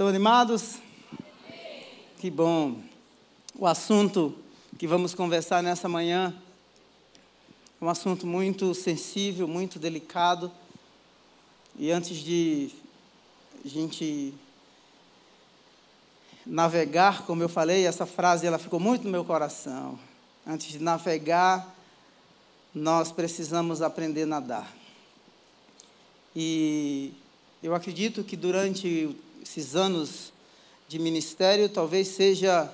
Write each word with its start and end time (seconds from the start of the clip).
Estão 0.00 0.08
animados? 0.08 0.78
Que 2.18 2.30
bom. 2.30 2.80
O 3.54 3.66
assunto 3.66 4.34
que 4.78 4.86
vamos 4.86 5.14
conversar 5.14 5.62
nessa 5.62 5.90
manhã 5.90 6.34
é 7.78 7.84
um 7.84 7.86
assunto 7.86 8.26
muito 8.26 8.74
sensível, 8.74 9.46
muito 9.46 9.78
delicado. 9.78 10.50
E 11.78 11.90
antes 11.90 12.16
de 12.16 12.70
a 13.62 13.68
gente 13.68 14.32
navegar, 16.46 17.26
como 17.26 17.42
eu 17.42 17.48
falei, 17.50 17.84
essa 17.84 18.06
frase 18.06 18.46
ela 18.46 18.58
ficou 18.58 18.80
muito 18.80 19.04
no 19.04 19.10
meu 19.10 19.22
coração. 19.22 19.98
Antes 20.46 20.68
de 20.68 20.78
navegar, 20.78 21.76
nós 22.74 23.12
precisamos 23.12 23.82
aprender 23.82 24.22
a 24.22 24.26
nadar. 24.26 24.74
E 26.34 27.12
eu 27.62 27.74
acredito 27.74 28.24
que 28.24 28.34
durante 28.34 29.14
esses 29.42 29.74
anos 29.74 30.32
de 30.88 30.98
ministério, 30.98 31.68
talvez 31.68 32.08
seja 32.08 32.72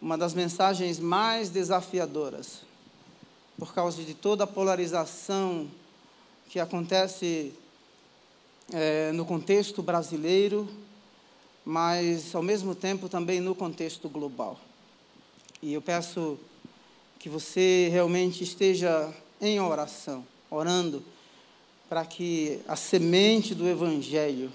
uma 0.00 0.18
das 0.18 0.34
mensagens 0.34 0.98
mais 0.98 1.48
desafiadoras, 1.48 2.60
por 3.58 3.72
causa 3.72 4.02
de 4.02 4.14
toda 4.14 4.44
a 4.44 4.46
polarização 4.46 5.68
que 6.48 6.60
acontece 6.60 7.52
é, 8.72 9.12
no 9.12 9.24
contexto 9.24 9.82
brasileiro, 9.82 10.68
mas 11.64 12.34
ao 12.34 12.42
mesmo 12.42 12.74
tempo 12.74 13.08
também 13.08 13.40
no 13.40 13.54
contexto 13.54 14.08
global. 14.08 14.60
E 15.62 15.72
eu 15.72 15.82
peço 15.82 16.38
que 17.18 17.28
você 17.28 17.88
realmente 17.90 18.44
esteja 18.44 19.12
em 19.40 19.58
oração, 19.58 20.24
orando, 20.50 21.02
para 21.88 22.04
que 22.04 22.60
a 22.68 22.76
semente 22.76 23.54
do 23.54 23.68
Evangelho, 23.68 24.52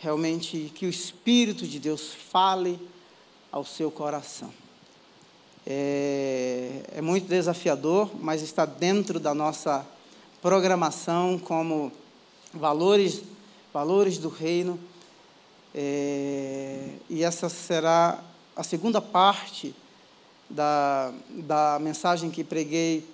realmente, 0.00 0.72
que 0.74 0.86
o 0.86 0.88
Espírito 0.88 1.66
de 1.66 1.78
Deus 1.78 2.12
fale 2.12 2.80
ao 3.52 3.64
seu 3.64 3.90
coração. 3.90 4.50
É, 5.66 6.82
é 6.96 7.00
muito 7.00 7.28
desafiador, 7.28 8.10
mas 8.18 8.42
está 8.42 8.64
dentro 8.64 9.20
da 9.20 9.34
nossa 9.34 9.86
programação 10.40 11.38
como 11.38 11.92
valores, 12.52 13.22
valores 13.72 14.18
do 14.18 14.30
reino. 14.30 14.80
É, 15.74 16.88
e 17.08 17.22
essa 17.22 17.48
será 17.48 18.24
a 18.56 18.62
segunda 18.62 19.00
parte 19.00 19.74
da, 20.48 21.12
da 21.28 21.78
mensagem 21.80 22.30
que 22.30 22.42
preguei 22.42 23.06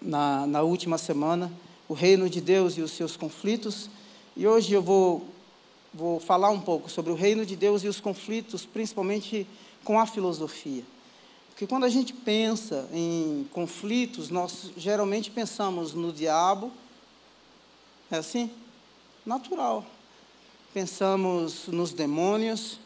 na, 0.00 0.46
na 0.46 0.62
última 0.62 0.96
semana, 0.96 1.52
o 1.88 1.92
reino 1.92 2.30
de 2.30 2.40
Deus 2.40 2.78
e 2.78 2.82
os 2.82 2.92
seus 2.92 3.16
conflitos. 3.16 3.90
E 4.36 4.46
hoje 4.46 4.72
eu 4.72 4.80
vou, 4.80 5.26
vou 5.92 6.20
falar 6.20 6.50
um 6.50 6.60
pouco 6.60 6.90
sobre 6.90 7.12
o 7.12 7.14
reino 7.14 7.44
de 7.44 7.56
Deus 7.56 7.82
e 7.82 7.88
os 7.88 8.00
conflitos, 8.00 8.64
principalmente 8.64 9.46
com 9.84 9.98
a 9.98 10.06
filosofia. 10.06 10.84
Porque 11.48 11.66
quando 11.66 11.84
a 11.84 11.88
gente 11.88 12.12
pensa 12.12 12.88
em 12.92 13.48
conflitos, 13.52 14.30
nós 14.30 14.70
geralmente 14.76 15.30
pensamos 15.30 15.92
no 15.92 16.12
diabo, 16.12 16.72
é 18.10 18.16
assim? 18.16 18.50
Natural. 19.26 19.84
Pensamos 20.72 21.66
nos 21.66 21.92
demônios, 21.92 22.78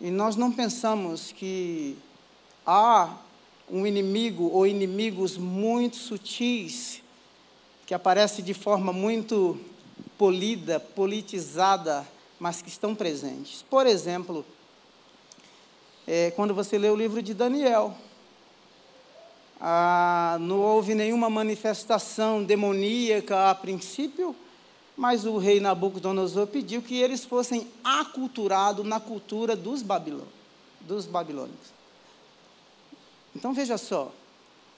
e 0.00 0.12
nós 0.12 0.36
não 0.36 0.52
pensamos 0.52 1.32
que 1.32 1.98
há 2.64 3.16
um 3.68 3.84
inimigo 3.84 4.44
ou 4.44 4.64
inimigos 4.64 5.36
muito 5.36 5.96
sutis 5.96 7.02
que 7.84 7.92
aparecem 7.92 8.44
de 8.44 8.54
forma 8.54 8.92
muito 8.92 9.58
polida, 10.16 10.80
politizada, 10.80 12.06
mas 12.38 12.62
que 12.62 12.68
estão 12.68 12.94
presentes. 12.94 13.62
Por 13.62 13.86
exemplo, 13.86 14.44
é, 16.06 16.30
quando 16.32 16.54
você 16.54 16.78
lê 16.78 16.88
o 16.88 16.96
livro 16.96 17.22
de 17.22 17.34
Daniel, 17.34 17.94
ah, 19.60 20.36
não 20.40 20.60
houve 20.60 20.94
nenhuma 20.94 21.28
manifestação 21.28 22.42
demoníaca 22.44 23.50
a 23.50 23.54
princípio, 23.54 24.34
mas 24.96 25.24
o 25.24 25.38
rei 25.38 25.60
Nabucodonosor 25.60 26.46
pediu 26.46 26.82
que 26.82 27.00
eles 27.00 27.24
fossem 27.24 27.68
aculturados 27.82 28.84
na 28.86 28.98
cultura 28.98 29.54
dos, 29.54 29.82
babilô 29.82 30.24
dos 30.80 31.06
babilônicos. 31.06 31.68
Então 33.34 33.52
veja 33.52 33.76
só. 33.76 34.10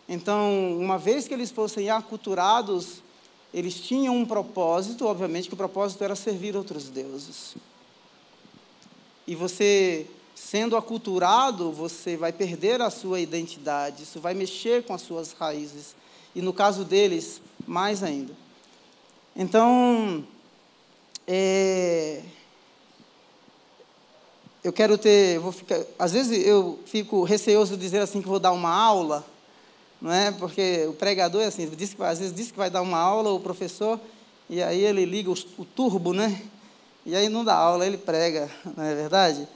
Então, 0.09 0.77
uma 0.78 0.99
vez 0.99 1.28
que 1.28 1.33
eles 1.33 1.50
fossem 1.50 1.89
aculturados, 1.89 3.03
eles 3.53 3.75
tinham 3.75 4.16
um 4.16 4.25
propósito, 4.25 5.06
obviamente 5.06 5.49
que 5.49 5.55
o 5.55 5.56
propósito 5.56 6.03
era 6.05 6.15
servir 6.15 6.56
outros 6.56 6.88
deuses. 6.88 7.56
E 9.27 9.34
você, 9.34 10.06
sendo 10.34 10.77
aculturado, 10.77 11.72
você 11.72 12.16
vai 12.16 12.33
perder 12.33 12.81
a 12.81 12.91
sua 12.91 13.21
identidade, 13.21 14.05
isso 14.05 14.21
vai 14.21 14.34
mexer 14.34 14.84
com 14.84 14.94
as 14.94 15.03
suas 15.03 15.33
raízes. 15.33 15.94
E 16.34 16.41
no 16.41 16.53
caso 16.53 16.84
deles, 16.84 17.41
mais 17.66 18.03
ainda. 18.03 18.33
Então, 19.34 20.25
é, 21.27 22.22
eu 24.62 24.72
quero 24.72 24.99
ter, 24.99 25.38
vou 25.38 25.53
ficar, 25.53 25.81
às 25.99 26.12
vezes 26.12 26.47
eu 26.47 26.78
fico 26.84 27.25
receoso 27.25 27.77
de 27.77 27.81
dizer 27.81 28.00
assim 28.00 28.21
que 28.21 28.28
vou 28.28 28.38
dar 28.38 28.53
uma 28.53 28.71
aula, 28.71 29.25
não 30.00 30.12
é? 30.12 30.31
Porque 30.33 30.87
o 30.88 30.93
pregador 30.94 31.43
é 31.43 31.47
assim, 31.47 31.69
diz 31.69 31.94
que, 31.94 32.03
às 32.03 32.19
vezes 32.19 32.34
diz 32.34 32.50
que 32.50 32.56
vai 32.56 32.71
dar 32.71 32.83
uma 32.83 32.99
aula 32.99 33.31
o 33.31 33.41
professor 33.41 34.00
e 34.49 34.62
aí 34.62 34.84
ele 34.84 35.05
liga 35.05 35.31
o, 35.31 35.34
o 35.59 35.65
turbo, 35.65 36.12
né? 36.12 36.43
E 37.05 37.15
aí 37.15 37.28
não 37.28 37.44
dá 37.44 37.55
aula, 37.55 37.87
ele 37.87 37.99
prega, 37.99 38.50
não 38.77 38.84
é 38.84 38.94
verdade? 38.94 39.47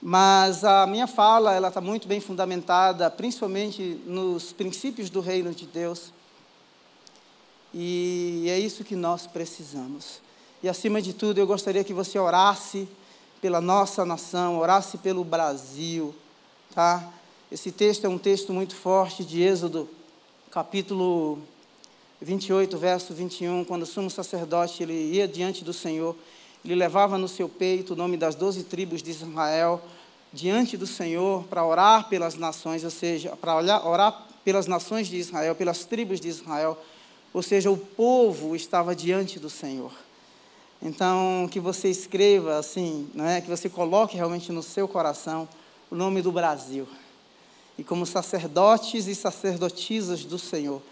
Mas 0.00 0.64
a 0.64 0.86
minha 0.86 1.06
fala, 1.06 1.52
ela 1.52 1.68
está 1.68 1.80
muito 1.80 2.06
bem 2.06 2.20
fundamentada, 2.20 3.10
principalmente 3.10 4.00
nos 4.06 4.52
princípios 4.52 5.10
do 5.10 5.20
reino 5.20 5.52
de 5.52 5.66
Deus. 5.66 6.12
E 7.74 8.46
é 8.48 8.58
isso 8.58 8.84
que 8.84 8.94
nós 8.94 9.26
precisamos. 9.26 10.20
E 10.62 10.68
acima 10.68 11.02
de 11.02 11.12
tudo, 11.12 11.38
eu 11.38 11.46
gostaria 11.46 11.84
que 11.84 11.92
você 11.92 12.18
orasse 12.18 12.88
pela 13.40 13.60
nossa 13.60 14.04
nação, 14.04 14.58
orasse 14.58 14.98
pelo 14.98 15.24
Brasil, 15.24 16.14
tá? 16.74 17.12
Esse 17.50 17.72
texto 17.72 18.04
é 18.04 18.08
um 18.10 18.18
texto 18.18 18.52
muito 18.52 18.74
forte 18.74 19.24
de 19.24 19.40
Êxodo, 19.40 19.88
capítulo 20.50 21.38
28, 22.20 22.76
verso 22.76 23.14
21, 23.14 23.64
quando 23.64 23.84
o 23.84 23.86
sumo 23.86 24.10
sacerdote 24.10 24.82
ele 24.82 25.14
ia 25.14 25.26
diante 25.26 25.64
do 25.64 25.72
Senhor, 25.72 26.14
ele 26.62 26.74
levava 26.74 27.16
no 27.16 27.26
seu 27.26 27.48
peito 27.48 27.94
o 27.94 27.96
nome 27.96 28.18
das 28.18 28.34
doze 28.34 28.64
tribos 28.64 29.02
de 29.02 29.10
Israel 29.12 29.80
diante 30.30 30.76
do 30.76 30.86
Senhor 30.86 31.42
para 31.44 31.64
orar 31.64 32.10
pelas 32.10 32.34
nações, 32.34 32.84
ou 32.84 32.90
seja, 32.90 33.34
para 33.34 33.56
orar 33.56 34.26
pelas 34.44 34.66
nações 34.66 35.08
de 35.08 35.16
Israel, 35.16 35.54
pelas 35.54 35.86
tribos 35.86 36.20
de 36.20 36.28
Israel, 36.28 36.76
ou 37.32 37.42
seja, 37.42 37.70
o 37.70 37.78
povo 37.78 38.54
estava 38.54 38.94
diante 38.94 39.38
do 39.38 39.48
Senhor. 39.48 39.92
Então, 40.82 41.48
que 41.50 41.60
você 41.60 41.88
escreva 41.88 42.58
assim, 42.58 43.08
não 43.14 43.24
é? 43.24 43.40
que 43.40 43.48
você 43.48 43.70
coloque 43.70 44.16
realmente 44.16 44.52
no 44.52 44.62
seu 44.62 44.86
coração 44.86 45.48
o 45.90 45.94
nome 45.94 46.20
do 46.20 46.30
Brasil. 46.30 46.86
E 47.78 47.84
como 47.84 48.04
sacerdotes 48.04 49.06
e 49.06 49.14
sacerdotisas 49.14 50.24
do 50.24 50.38
Senhor, 50.38 50.82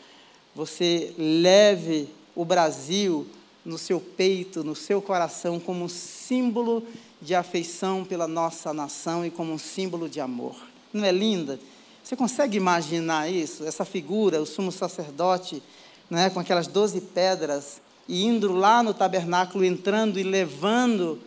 você 0.54 1.12
leve 1.18 2.08
o 2.34 2.44
Brasil 2.44 3.26
no 3.64 3.76
seu 3.76 4.00
peito, 4.00 4.62
no 4.62 4.76
seu 4.76 5.02
coração, 5.02 5.58
como 5.58 5.84
um 5.84 5.88
símbolo 5.88 6.86
de 7.20 7.34
afeição 7.34 8.04
pela 8.04 8.28
nossa 8.28 8.72
nação 8.72 9.26
e 9.26 9.30
como 9.30 9.52
um 9.52 9.58
símbolo 9.58 10.08
de 10.08 10.20
amor. 10.20 10.54
Não 10.92 11.04
é 11.04 11.10
linda? 11.10 11.58
Você 12.04 12.14
consegue 12.14 12.56
imaginar 12.56 13.28
isso? 13.28 13.64
Essa 13.64 13.84
figura, 13.84 14.40
o 14.40 14.46
sumo 14.46 14.70
sacerdote, 14.70 15.60
não 16.08 16.20
é? 16.20 16.30
com 16.30 16.38
aquelas 16.38 16.68
doze 16.68 17.00
pedras 17.00 17.80
e 18.08 18.24
indo 18.24 18.52
lá 18.52 18.80
no 18.82 18.94
tabernáculo, 18.94 19.64
entrando 19.64 20.20
e 20.20 20.22
levando 20.22 21.18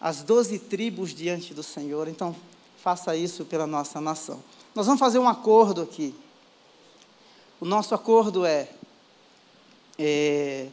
as 0.00 0.24
doze 0.24 0.58
tribos 0.58 1.14
diante 1.14 1.54
do 1.54 1.62
Senhor. 1.62 2.08
Então, 2.08 2.34
faça 2.82 3.14
isso 3.14 3.44
pela 3.44 3.66
nossa 3.66 4.00
nação. 4.00 4.42
Nós 4.76 4.86
vamos 4.86 5.00
fazer 5.00 5.18
um 5.18 5.26
acordo 5.26 5.80
aqui. 5.80 6.14
O 7.58 7.64
nosso 7.64 7.94
acordo 7.94 8.44
é, 8.44 8.68
é 9.98 10.68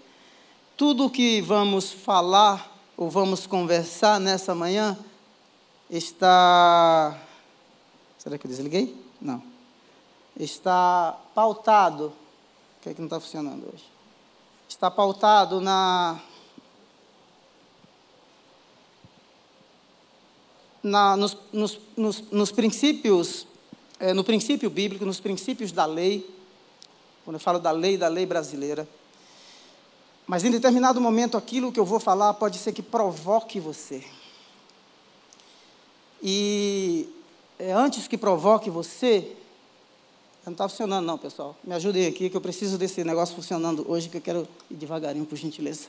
tudo 0.76 1.06
o 1.06 1.10
que 1.10 1.42
vamos 1.42 1.94
falar 1.94 2.70
ou 2.98 3.10
vamos 3.10 3.48
conversar 3.48 4.20
nessa 4.20 4.54
manhã 4.54 5.00
está. 5.90 7.18
Será 8.18 8.38
que 8.38 8.46
eu 8.46 8.52
desliguei? 8.52 8.94
Não. 9.22 9.42
Está 10.38 11.18
pautado. 11.34 12.08
O 12.08 12.82
que 12.84 12.90
é 12.90 12.94
que 12.94 13.00
não 13.00 13.08
está 13.08 13.22
funcionando 13.22 13.72
hoje? 13.74 13.94
está 14.68 14.90
pautado 14.90 15.62
na, 15.62 16.20
na 20.82 21.16
nos, 21.16 21.38
nos, 21.54 21.80
nos, 21.96 22.22
nos, 22.32 22.52
princípios, 22.52 23.46
é, 24.04 24.14
no 24.14 24.22
princípio 24.22 24.70
bíblico, 24.70 25.06
nos 25.06 25.22
princípios 25.22 25.72
da 25.72 25.86
lei, 25.86 26.30
quando 27.24 27.36
eu 27.36 27.40
falo 27.40 27.58
da 27.58 27.72
lei, 27.72 27.98
da 27.98 28.10
lei 28.10 28.26
brasileira. 28.26 28.86
Mas 30.28 30.44
em 30.44 30.52
determinado 30.52 31.00
momento, 31.00 31.38
aquilo 31.38 31.72
que 31.72 31.80
eu 31.80 31.86
vou 31.86 32.02
falar 32.02 32.34
pode 32.34 32.58
ser 32.58 32.74
que 32.74 32.82
provoque 32.82 33.62
você. 33.62 34.04
E 36.22 37.08
é, 37.58 37.72
antes 37.72 38.06
que 38.06 38.18
provoque 38.18 38.70
você, 38.70 39.38
não 40.46 40.52
está 40.52 40.68
funcionando 40.68 41.06
não, 41.06 41.18
pessoal. 41.18 41.56
Me 41.64 41.74
ajudem 41.74 42.06
aqui, 42.06 42.30
que 42.30 42.36
eu 42.36 42.42
preciso 42.42 42.78
desse 42.78 43.06
negócio 43.06 43.34
funcionando 43.34 43.90
hoje, 43.90 44.10
que 44.10 44.18
eu 44.18 44.22
quero 44.22 44.46
ir 44.70 44.76
devagarinho, 44.76 45.26
por 45.26 45.38
gentileza. 45.38 45.88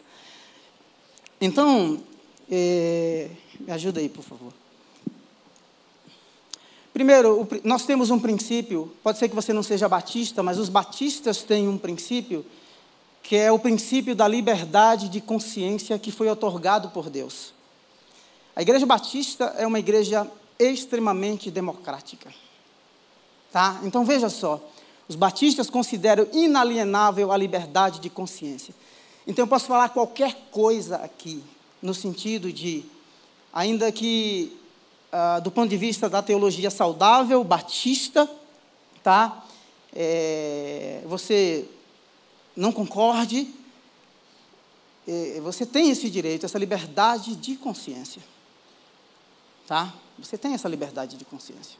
Então, 1.41 2.01
é, 2.49 3.29
me 3.59 3.73
ajuda 3.73 3.99
aí, 3.99 4.09
por 4.09 4.23
favor. 4.23 4.53
Primeiro, 6.95 7.49
nós 7.65 7.85
temos 7.85 8.09
um 8.13 8.21
princípio, 8.21 8.95
pode 9.03 9.19
ser 9.19 9.29
que 9.29 9.35
você 9.35 9.53
não 9.53 9.65
seja 9.65 9.89
batista, 9.89 10.45
mas 10.45 10.59
os 10.59 10.69
batistas 10.69 11.43
têm 11.43 11.69
um 11.69 11.77
princípio, 11.77 12.47
que 13.21 13.35
é 13.35 13.51
o 13.51 13.59
princípio 13.59 14.15
da 14.15 14.29
liberdade 14.29 15.09
de 15.09 15.21
consciência 15.21 15.99
que 15.99 16.13
foi 16.13 16.29
otorgado 16.29 16.91
por 16.91 17.11
Deus. 17.11 17.53
A 18.55 18.63
igreja 18.63 18.87
batista 18.87 19.47
é 19.59 19.67
uma 19.67 19.81
igreja 19.81 20.31
extremamente 20.57 21.51
democrática. 21.51 22.33
Tá? 23.51 23.81
Então 23.83 24.05
veja 24.05 24.29
só, 24.29 24.65
os 25.09 25.17
batistas 25.17 25.69
consideram 25.69 26.29
inalienável 26.33 27.33
a 27.33 27.37
liberdade 27.37 27.99
de 27.99 28.09
consciência. 28.09 28.73
Então 29.27 29.43
eu 29.43 29.49
posso 29.49 29.67
falar 29.67 29.89
qualquer 29.89 30.47
coisa 30.53 30.99
aqui, 30.99 31.43
no 31.83 31.93
sentido 31.93 32.53
de, 32.53 32.85
ainda 33.53 33.91
que 33.91 34.57
ah, 35.17 35.39
do 35.39 35.49
ponto 35.49 35.71
de 35.71 35.77
vista 35.77 36.09
da 36.09 36.21
teologia 36.21 36.69
saudável, 36.73 37.45
batista, 37.45 38.29
tá? 39.01 39.45
É, 39.95 41.05
você 41.07 41.69
não 42.57 42.73
concorde, 42.73 43.55
é, 45.07 45.41
você 45.41 45.65
tem 45.65 45.89
esse 45.91 46.11
direito, 46.11 46.45
essa 46.45 46.59
liberdade 46.59 47.37
de 47.37 47.55
consciência. 47.55 48.21
Tá? 49.69 49.95
Você 50.19 50.37
tem 50.37 50.53
essa 50.53 50.69
liberdade 50.69 51.17
de 51.17 51.25
consciência. 51.25 51.79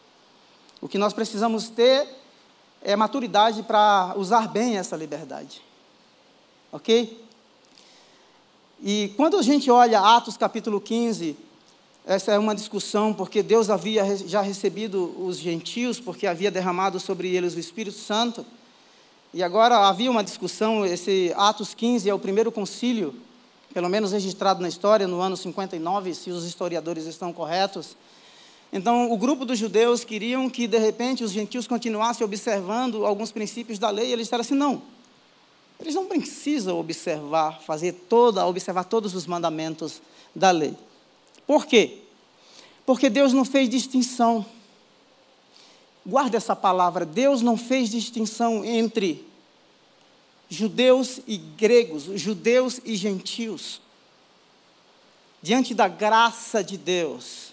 O 0.81 0.87
que 0.87 0.97
nós 0.97 1.13
precisamos 1.13 1.69
ter 1.69 2.09
é 2.83 2.95
maturidade 2.95 3.65
para 3.65 4.15
usar 4.17 4.47
bem 4.47 4.79
essa 4.79 4.97
liberdade. 4.97 5.61
Ok? 6.71 7.21
E 8.81 9.13
quando 9.17 9.37
a 9.37 9.43
gente 9.43 9.69
olha 9.73 9.99
Atos 9.99 10.37
capítulo 10.37 10.81
15, 10.81 11.37
essa 12.07 12.33
é 12.33 12.39
uma 12.39 12.55
discussão, 12.55 13.15
porque 13.15 13.43
Deus 13.43 13.71
havia 13.71 14.17
já 14.27 14.43
recebido 14.43 15.15
os 15.25 15.39
gentios, 15.39 15.99
porque 15.99 16.27
havia 16.27 16.51
derramado 16.51 17.01
sobre 17.01 17.35
eles 17.35 17.55
o 17.55 17.59
Espírito 17.59 17.97
Santo. 17.97 18.45
E 19.33 19.43
agora 19.43 19.89
havia 19.89 20.11
uma 20.11 20.23
discussão, 20.23 20.85
esse 20.85 21.33
Atos 21.35 21.73
15 21.73 22.09
é 22.09 22.13
o 22.13 22.19
primeiro 22.19 22.53
concílio, 22.53 23.15
pelo 23.73 23.89
menos 23.89 24.13
registrado 24.13 24.61
na 24.61 24.69
história, 24.69 25.09
no 25.09 25.19
ano 25.21 25.35
59, 25.35 26.15
se 26.15 26.31
os 26.31 26.45
historiadores 26.45 27.07
estão 27.07 27.33
corretos. 27.33 27.97
Então, 28.71 29.11
o 29.11 29.17
grupo 29.17 29.47
dos 29.47 29.59
judeus 29.59 30.05
queriam 30.05 30.51
que, 30.51 30.67
de 30.67 30.79
repente, 30.79 31.25
os 31.25 31.31
gentios 31.31 31.67
continuassem 31.67 32.25
observando 32.25 33.07
alguns 33.07 33.33
princípios 33.33 33.79
da 33.79 33.89
lei, 33.89 34.09
e 34.09 34.13
eles 34.13 34.27
disseram 34.27 34.43
assim: 34.43 34.55
não, 34.55 34.83
eles 35.81 35.95
não 35.95 36.05
precisam 36.05 36.79
observar, 36.79 37.61
fazer 37.63 37.93
toda, 38.09 38.47
observar 38.47 38.85
todos 38.85 39.15
os 39.15 39.27
mandamentos 39.27 40.03
da 40.35 40.51
lei. 40.51 40.77
Por 41.47 41.67
quê? 41.67 42.03
Porque 42.87 43.09
Deus 43.09 43.33
não 43.33 43.45
fez 43.45 43.69
distinção. 43.69 44.45
Guarda 46.07 46.37
essa 46.37 46.55
palavra: 46.55 47.05
Deus 47.05 47.43
não 47.43 47.57
fez 47.57 47.91
distinção 47.91 48.65
entre 48.65 49.27
judeus 50.49 51.21
e 51.27 51.37
gregos, 51.37 52.05
judeus 52.21 52.81
e 52.85 52.95
gentios. 52.95 53.81
Diante 55.43 55.75
da 55.75 55.89
graça 55.89 56.65
de 56.65 56.79
Deus, 56.79 57.53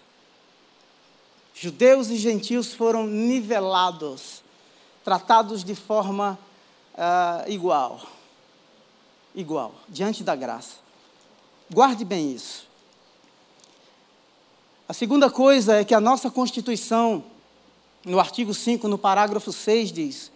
judeus 1.53 2.09
e 2.09 2.17
gentios 2.17 2.73
foram 2.73 3.05
nivelados, 3.05 4.41
tratados 5.03 5.63
de 5.63 5.75
forma 5.75 6.39
uh, 6.93 7.49
igual. 7.51 8.01
Igual, 9.33 9.73
diante 9.87 10.23
da 10.23 10.35
graça. 10.35 10.77
Guarde 11.69 12.03
bem 12.03 12.33
isso. 12.33 12.70
A 14.91 14.93
segunda 14.93 15.29
coisa 15.29 15.77
é 15.77 15.85
que 15.85 15.93
a 15.93 16.01
nossa 16.01 16.29
Constituição, 16.29 17.23
no 18.05 18.19
artigo 18.19 18.53
5, 18.53 18.89
no 18.89 18.97
parágrafo 18.97 19.49
6, 19.49 19.89
diz: 19.89 20.29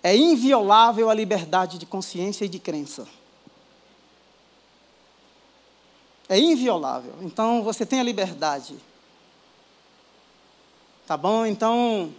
é 0.00 0.16
inviolável 0.16 1.10
a 1.10 1.14
liberdade 1.14 1.76
de 1.76 1.86
consciência 1.86 2.44
e 2.44 2.48
de 2.48 2.60
crença. 2.60 3.08
É 6.28 6.38
inviolável. 6.38 7.14
Então 7.22 7.64
você 7.64 7.84
tem 7.84 7.98
a 7.98 8.04
liberdade. 8.04 8.76
Tá 11.04 11.16
bom? 11.16 11.44
Então, 11.44 12.14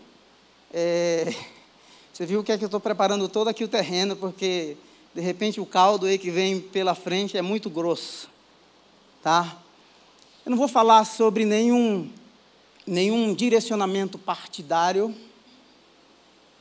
é, 0.73 1.33
você 2.11 2.25
viu 2.25 2.43
que 2.43 2.51
é 2.51 2.57
que 2.57 2.65
eu 2.65 2.67
estou 2.67 2.81
preparando 2.81 3.29
todo 3.29 3.47
aqui 3.47 3.63
o 3.63 3.69
terreno, 3.69 4.17
porque 4.17 4.75
de 5.15 5.21
repente 5.21 5.61
o 5.61 5.65
caldo 5.65 6.05
aí 6.05 6.17
que 6.17 6.31
vem 6.31 6.59
pela 6.59 6.93
frente 6.93 7.37
é 7.37 7.41
muito 7.41 7.69
grosso. 7.69 8.29
Tá? 9.23 9.57
Eu 10.43 10.49
não 10.49 10.57
vou 10.57 10.67
falar 10.67 11.05
sobre 11.05 11.45
nenhum, 11.45 12.09
nenhum 12.85 13.31
direcionamento 13.31 14.17
partidário, 14.17 15.15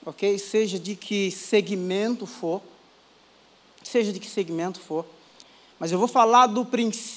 ok? 0.05 0.39
Seja 0.39 0.79
de 0.79 0.95
que 0.95 1.31
segmento 1.31 2.27
for, 2.27 2.61
seja 3.83 4.13
de 4.13 4.21
que 4.21 4.29
segmento 4.29 4.79
for, 4.79 5.07
mas 5.79 5.91
eu 5.91 5.99
vou 5.99 6.07
falar 6.07 6.47
do, 6.47 6.67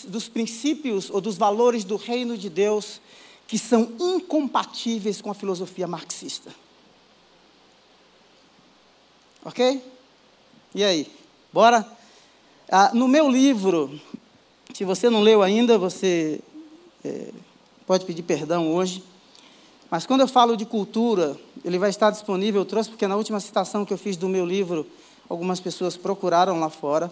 dos 0.07 0.29
princípios 0.29 1.09
ou 1.09 1.19
dos 1.19 1.35
valores 1.35 1.83
do 1.83 1.97
reino 1.97 2.37
de 2.37 2.49
Deus 2.49 3.01
que 3.45 3.57
são 3.59 3.91
incompatíveis 3.99 5.21
com 5.21 5.29
a 5.29 5.33
filosofia 5.33 5.85
marxista. 5.85 6.49
Ok? 9.43 9.83
E 10.73 10.81
aí? 10.81 11.11
Bora? 11.51 11.85
Ah, 12.71 12.91
no 12.93 13.09
meu 13.09 13.29
livro, 13.29 13.99
se 14.73 14.85
você 14.85 15.09
não 15.09 15.21
leu 15.21 15.43
ainda, 15.43 15.77
você 15.77 16.41
é, 17.03 17.31
pode 17.85 18.05
pedir 18.05 18.23
perdão 18.23 18.73
hoje. 18.73 19.03
Mas 19.89 20.05
quando 20.05 20.21
eu 20.21 20.27
falo 20.27 20.57
de 20.57 20.65
cultura, 20.65 21.37
ele 21.63 21.77
vai 21.77 21.89
estar 21.89 22.09
disponível. 22.09 22.61
Eu 22.61 22.65
trouxe 22.65 22.89
porque 22.89 23.07
na 23.07 23.15
última 23.15 23.39
citação 23.39 23.85
que 23.85 23.93
eu 23.93 23.97
fiz 23.97 24.17
do 24.17 24.27
meu 24.27 24.45
livro, 24.45 24.87
algumas 25.29 25.59
pessoas 25.59 25.95
procuraram 25.95 26.59
lá 26.59 26.69
fora. 26.69 27.11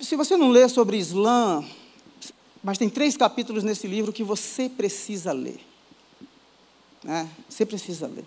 Se 0.00 0.16
você 0.16 0.36
não 0.36 0.50
lê 0.50 0.68
sobre 0.68 0.96
Islã, 0.96 1.64
mas 2.62 2.78
tem 2.78 2.88
três 2.88 3.16
capítulos 3.16 3.64
nesse 3.64 3.86
livro 3.86 4.12
que 4.12 4.22
você 4.22 4.68
precisa 4.68 5.32
ler. 5.32 5.60
Né? 7.02 7.28
Você 7.48 7.64
precisa 7.64 8.06
ler. 8.06 8.24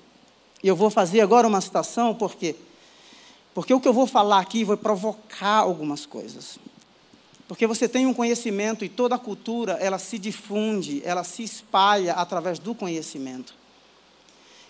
E 0.63 0.67
eu 0.67 0.75
vou 0.75 0.89
fazer 0.89 1.21
agora 1.21 1.47
uma 1.47 1.61
citação, 1.61 2.13
por 2.15 2.35
quê? 2.35 2.55
Porque 3.53 3.73
o 3.73 3.79
que 3.79 3.87
eu 3.87 3.93
vou 3.93 4.07
falar 4.07 4.39
aqui 4.39 4.63
vai 4.63 4.77
provocar 4.77 5.57
algumas 5.57 6.05
coisas. 6.05 6.57
Porque 7.51 7.67
você 7.67 7.85
tem 7.85 8.05
um 8.05 8.13
conhecimento 8.13 8.85
e 8.85 8.87
toda 8.87 9.15
a 9.15 9.19
cultura, 9.19 9.73
ela 9.73 9.99
se 9.99 10.17
difunde, 10.17 11.01
ela 11.03 11.21
se 11.21 11.43
espalha 11.43 12.13
através 12.13 12.57
do 12.57 12.73
conhecimento. 12.73 13.53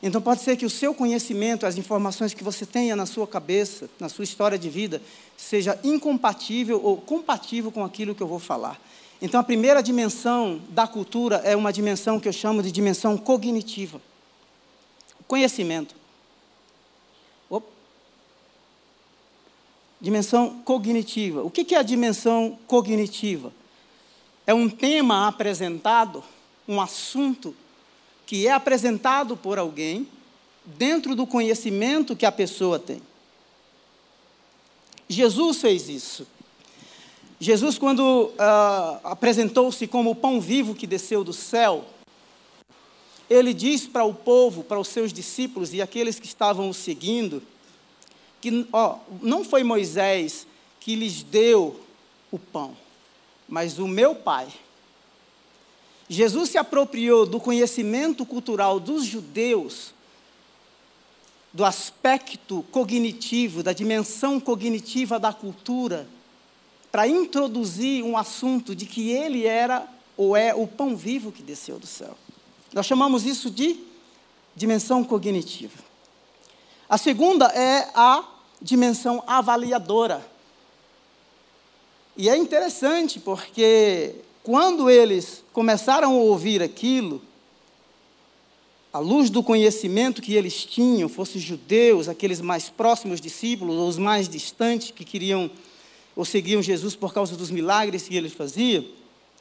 Então 0.01 0.19
pode 0.19 0.41
ser 0.41 0.57
que 0.57 0.65
o 0.65 0.69
seu 0.69 0.91
conhecimento, 0.91 1.67
as 1.67 1.77
informações 1.77 2.33
que 2.33 2.43
você 2.43 2.65
tenha 2.65 2.95
na 2.95 3.05
sua 3.05 3.27
cabeça, 3.27 3.87
na 3.99 4.09
sua 4.09 4.23
história 4.23 4.57
de 4.57 4.67
vida, 4.67 4.99
seja 5.37 5.79
incompatível 5.83 6.83
ou 6.83 6.97
compatível 6.97 7.71
com 7.71 7.85
aquilo 7.85 8.15
que 8.15 8.23
eu 8.23 8.27
vou 8.27 8.39
falar. 8.39 8.81
Então 9.21 9.39
a 9.39 9.43
primeira 9.43 9.83
dimensão 9.83 10.59
da 10.69 10.87
cultura 10.87 11.35
é 11.45 11.55
uma 11.55 11.71
dimensão 11.71 12.19
que 12.19 12.27
eu 12.27 12.33
chamo 12.33 12.63
de 12.63 12.71
dimensão 12.71 13.15
cognitiva. 13.15 14.01
Conhecimento. 15.27 16.00
Dimensão 20.01 20.61
cognitiva. 20.65 21.43
O 21.43 21.51
que 21.51 21.75
é 21.75 21.77
a 21.77 21.83
dimensão 21.83 22.57
cognitiva? 22.65 23.53
É 24.47 24.53
um 24.53 24.67
tema 24.67 25.27
apresentado, 25.27 26.23
um 26.67 26.81
assunto 26.81 27.55
que 28.25 28.47
é 28.47 28.51
apresentado 28.51 29.37
por 29.37 29.59
alguém 29.59 30.07
dentro 30.65 31.15
do 31.15 31.27
conhecimento 31.27 32.15
que 32.15 32.25
a 32.25 32.31
pessoa 32.31 32.79
tem. 32.79 33.01
Jesus 35.07 35.61
fez 35.61 35.89
isso. 35.89 36.25
Jesus, 37.39 37.77
quando 37.77 37.99
uh, 37.99 38.99
apresentou-se 39.03 39.85
como 39.87 40.11
o 40.11 40.15
pão 40.15 40.39
vivo 40.39 40.75
que 40.75 40.87
desceu 40.87 41.23
do 41.23 41.33
céu, 41.33 41.85
ele 43.29 43.53
diz 43.53 43.87
para 43.87 44.03
o 44.03 44.13
povo, 44.13 44.63
para 44.63 44.79
os 44.79 44.87
seus 44.87 45.11
discípulos 45.11 45.73
e 45.73 45.81
aqueles 45.81 46.19
que 46.19 46.27
estavam 46.27 46.69
o 46.69 46.73
seguindo, 46.73 47.41
que 48.41 48.67
ó, 48.73 48.97
não 49.21 49.45
foi 49.45 49.63
Moisés 49.63 50.47
que 50.79 50.95
lhes 50.95 51.21
deu 51.21 51.79
o 52.31 52.39
pão, 52.39 52.75
mas 53.47 53.77
o 53.77 53.87
meu 53.87 54.15
Pai. 54.15 54.47
Jesus 56.09 56.49
se 56.49 56.57
apropriou 56.57 57.25
do 57.25 57.39
conhecimento 57.39 58.25
cultural 58.25 58.79
dos 58.79 59.05
judeus, 59.05 59.93
do 61.53 61.63
aspecto 61.63 62.65
cognitivo, 62.71 63.61
da 63.61 63.71
dimensão 63.71 64.39
cognitiva 64.39 65.19
da 65.19 65.31
cultura, 65.31 66.07
para 66.91 67.07
introduzir 67.07 68.03
um 68.03 68.17
assunto 68.17 68.75
de 68.75 68.85
que 68.85 69.11
ele 69.11 69.45
era 69.45 69.87
ou 70.17 70.35
é 70.35 70.53
o 70.53 70.67
pão 70.67 70.95
vivo 70.95 71.31
que 71.31 71.41
desceu 71.41 71.79
do 71.79 71.87
céu. 71.87 72.17
Nós 72.73 72.85
chamamos 72.85 73.25
isso 73.25 73.49
de 73.49 73.79
dimensão 74.55 75.03
cognitiva. 75.03 75.90
A 76.91 76.97
segunda 76.97 77.45
é 77.45 77.89
a 77.95 78.21
dimensão 78.61 79.23
avaliadora. 79.25 80.29
E 82.17 82.27
é 82.27 82.35
interessante 82.35 83.17
porque 83.17 84.15
quando 84.43 84.89
eles 84.89 85.41
começaram 85.53 86.11
a 86.11 86.21
ouvir 86.21 86.61
aquilo, 86.61 87.21
à 88.91 88.99
luz 88.99 89.29
do 89.29 89.41
conhecimento 89.41 90.21
que 90.21 90.33
eles 90.33 90.65
tinham, 90.65 91.07
fossem 91.07 91.39
judeus, 91.39 92.09
aqueles 92.09 92.41
mais 92.41 92.67
próximos 92.67 93.21
discípulos, 93.21 93.77
ou 93.77 93.87
os 93.87 93.97
mais 93.97 94.27
distantes 94.27 94.91
que 94.91 95.05
queriam 95.05 95.49
ou 96.13 96.25
seguiam 96.25 96.61
Jesus 96.61 96.93
por 96.93 97.13
causa 97.13 97.37
dos 97.37 97.49
milagres 97.49 98.05
que 98.05 98.17
ele 98.17 98.27
fazia, 98.27 98.85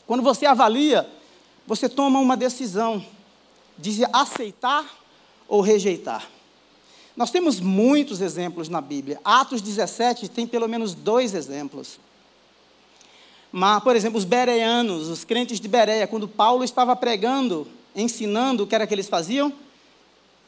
quando 0.06 0.22
você 0.22 0.46
avalia, 0.46 1.04
você 1.66 1.88
toma 1.88 2.20
uma 2.20 2.36
decisão 2.36 3.04
de 3.76 4.04
aceitar 4.12 4.88
ou 5.48 5.60
rejeitar. 5.60 6.30
Nós 7.16 7.30
temos 7.30 7.60
muitos 7.60 8.20
exemplos 8.20 8.68
na 8.68 8.80
Bíblia. 8.80 9.20
Atos 9.24 9.60
17 9.60 10.28
tem 10.28 10.46
pelo 10.46 10.68
menos 10.68 10.94
dois 10.94 11.34
exemplos. 11.34 11.98
Mas, 13.52 13.82
por 13.82 13.96
exemplo, 13.96 14.18
os 14.18 14.24
bereanos, 14.24 15.08
os 15.08 15.24
crentes 15.24 15.58
de 15.58 15.68
Bereia, 15.68 16.06
quando 16.06 16.28
Paulo 16.28 16.62
estava 16.62 16.94
pregando, 16.94 17.66
ensinando 17.94 18.62
o 18.62 18.66
que 18.66 18.74
era 18.74 18.86
que 18.86 18.94
eles 18.94 19.08
faziam, 19.08 19.52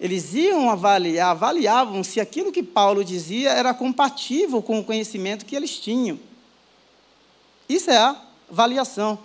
eles 0.01 0.35
iam 0.35 0.71
avaliar, 0.71 1.31
avaliavam 1.31 2.03
se 2.03 2.21
aquilo 2.21 2.53
que 2.53 2.63
Paulo 2.63 3.05
dizia 3.05 3.51
era 3.51 3.75
compatível 3.75 4.63
com 4.63 4.79
o 4.79 4.85
conhecimento 4.85 5.45
que 5.45 5.55
eles 5.57 5.79
tinham. 5.79 6.19
Isso 7.69 7.91
é 7.91 7.97
a 7.97 8.17
avaliação. 8.51 9.19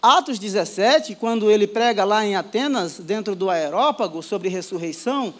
Atos 0.00 0.38
17, 0.38 1.14
quando 1.14 1.50
ele 1.50 1.66
prega 1.66 2.04
lá 2.04 2.24
em 2.26 2.36
Atenas, 2.36 2.98
dentro 2.98 3.34
do 3.34 3.48
aerópago, 3.48 4.22
sobre 4.22 4.50
ressurreição, 4.50 5.32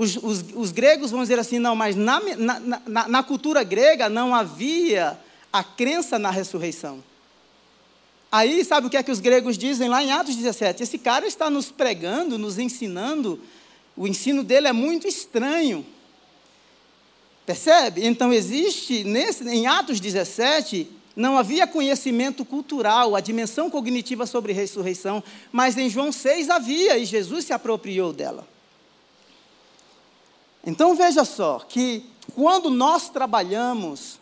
os, 0.00 0.16
os, 0.16 0.44
os 0.54 0.72
gregos 0.72 1.10
vão 1.10 1.20
dizer 1.20 1.38
assim: 1.38 1.58
não, 1.58 1.76
mas 1.76 1.94
na, 1.94 2.20
na, 2.38 2.60
na, 2.86 3.08
na 3.08 3.22
cultura 3.22 3.62
grega 3.62 4.08
não 4.08 4.34
havia 4.34 5.18
a 5.52 5.62
crença 5.62 6.18
na 6.18 6.30
ressurreição. 6.30 7.04
Aí, 8.32 8.64
sabe 8.64 8.86
o 8.86 8.90
que 8.90 8.96
é 8.96 9.02
que 9.02 9.10
os 9.10 9.20
gregos 9.20 9.58
dizem 9.58 9.90
lá 9.90 10.02
em 10.02 10.10
Atos 10.10 10.36
17? 10.36 10.82
Esse 10.82 10.96
cara 10.96 11.26
está 11.26 11.50
nos 11.50 11.70
pregando, 11.70 12.38
nos 12.38 12.58
ensinando, 12.58 13.38
o 13.94 14.08
ensino 14.08 14.42
dele 14.42 14.68
é 14.68 14.72
muito 14.72 15.06
estranho. 15.06 15.84
Percebe? 17.44 18.06
Então, 18.06 18.32
existe, 18.32 19.04
nesse, 19.04 19.46
em 19.46 19.66
Atos 19.66 20.00
17, 20.00 20.88
não 21.14 21.36
havia 21.36 21.66
conhecimento 21.66 22.42
cultural, 22.42 23.14
a 23.14 23.20
dimensão 23.20 23.68
cognitiva 23.68 24.24
sobre 24.24 24.54
ressurreição, 24.54 25.22
mas 25.52 25.76
em 25.76 25.90
João 25.90 26.10
6 26.10 26.48
havia, 26.48 26.96
e 26.96 27.04
Jesus 27.04 27.44
se 27.44 27.52
apropriou 27.52 28.14
dela. 28.14 28.48
Então, 30.64 30.94
veja 30.94 31.24
só, 31.24 31.58
que 31.60 32.04
quando 32.34 32.70
nós 32.70 33.08
trabalhamos 33.08 34.20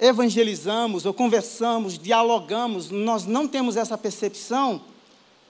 evangelizamos 0.00 1.04
ou 1.04 1.12
conversamos, 1.12 1.98
dialogamos, 1.98 2.90
nós 2.90 3.26
não 3.26 3.46
temos 3.46 3.76
essa 3.76 3.98
percepção, 3.98 4.80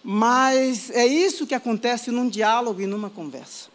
mas 0.02 0.90
é 0.90 1.06
isso 1.06 1.46
que 1.46 1.54
acontece 1.54 2.10
num 2.10 2.28
diálogo 2.28 2.80
e 2.80 2.86
numa 2.86 3.08
conversa. 3.08 3.68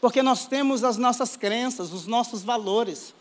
Porque 0.00 0.22
nós 0.22 0.46
temos 0.46 0.84
as 0.84 0.96
nossas 0.96 1.36
crenças, 1.36 1.92
os 1.92 2.06
nossos 2.06 2.44
valores. 2.44 3.12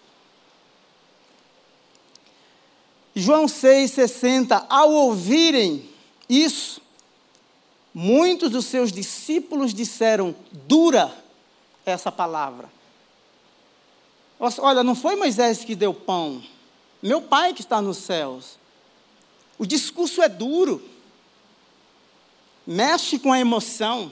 João 3.16 3.48
6,60, 3.48 4.68
ao 4.70 4.92
ouvirem 4.92 5.90
isso, 6.30 6.80
muitos 7.92 8.52
dos 8.52 8.66
seus 8.66 8.92
discípulos 8.92 9.74
disseram: 9.74 10.36
dura 10.68 11.12
essa 11.92 12.12
palavra. 12.12 12.70
Olha, 14.40 14.84
não 14.84 14.96
foi 14.96 15.16
Moisés 15.16 15.64
que 15.64 15.76
deu 15.76 15.94
pão, 15.94 16.44
meu 17.02 17.22
pai 17.22 17.54
que 17.54 17.62
está 17.62 17.82
nos 17.82 17.98
céus. 17.98 18.58
O 19.58 19.66
discurso 19.66 20.22
é 20.22 20.30
duro, 20.30 20.84
mexe 22.66 23.18
com 23.18 23.32
a 23.32 23.40
emoção. 23.40 24.12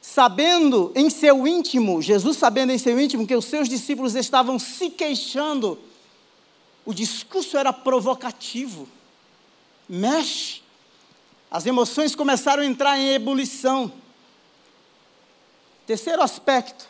Sabendo 0.00 0.92
em 0.94 1.10
seu 1.10 1.46
íntimo, 1.46 2.00
Jesus 2.00 2.38
sabendo 2.38 2.72
em 2.72 2.78
seu 2.78 2.98
íntimo 2.98 3.26
que 3.26 3.34
os 3.34 3.44
seus 3.44 3.68
discípulos 3.68 4.14
estavam 4.14 4.58
se 4.58 4.88
queixando, 4.90 5.78
o 6.86 6.94
discurso 6.94 7.58
era 7.58 7.72
provocativo, 7.72 8.88
mexe. 9.88 10.62
As 11.50 11.66
emoções 11.66 12.14
começaram 12.14 12.62
a 12.62 12.66
entrar 12.66 12.98
em 12.98 13.10
ebulição. 13.10 13.92
Terceiro 15.88 16.20
aspecto, 16.20 16.86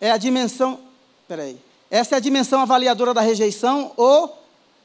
é 0.00 0.10
a 0.10 0.16
dimensão. 0.16 0.80
Peraí. 1.28 1.56
Essa 1.88 2.16
é 2.16 2.18
a 2.18 2.20
dimensão 2.20 2.60
avaliadora 2.60 3.14
da 3.14 3.20
rejeição 3.20 3.92
ou 3.96 4.36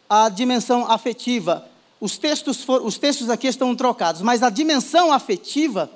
a 0.08 0.30
dimensão 0.30 0.86
afetiva. 0.86 1.68
Os 2.00 2.20
textos, 2.20 2.64
for, 2.64 2.86
os 2.86 3.00
textos 3.00 3.32
aqui 3.32 3.48
estão 3.48 3.76
trocados, 3.76 4.22
mas 4.22 4.44
a 4.44 4.52
dimensão 4.52 5.12
afetiva, 5.12 5.90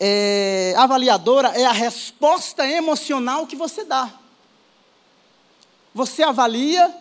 é, 0.00 0.74
avaliadora, 0.76 1.50
é 1.50 1.64
a 1.64 1.72
resposta 1.72 2.66
emocional 2.66 3.46
que 3.46 3.54
você 3.54 3.84
dá. 3.84 4.12
Você 5.94 6.24
avalia 6.24 6.92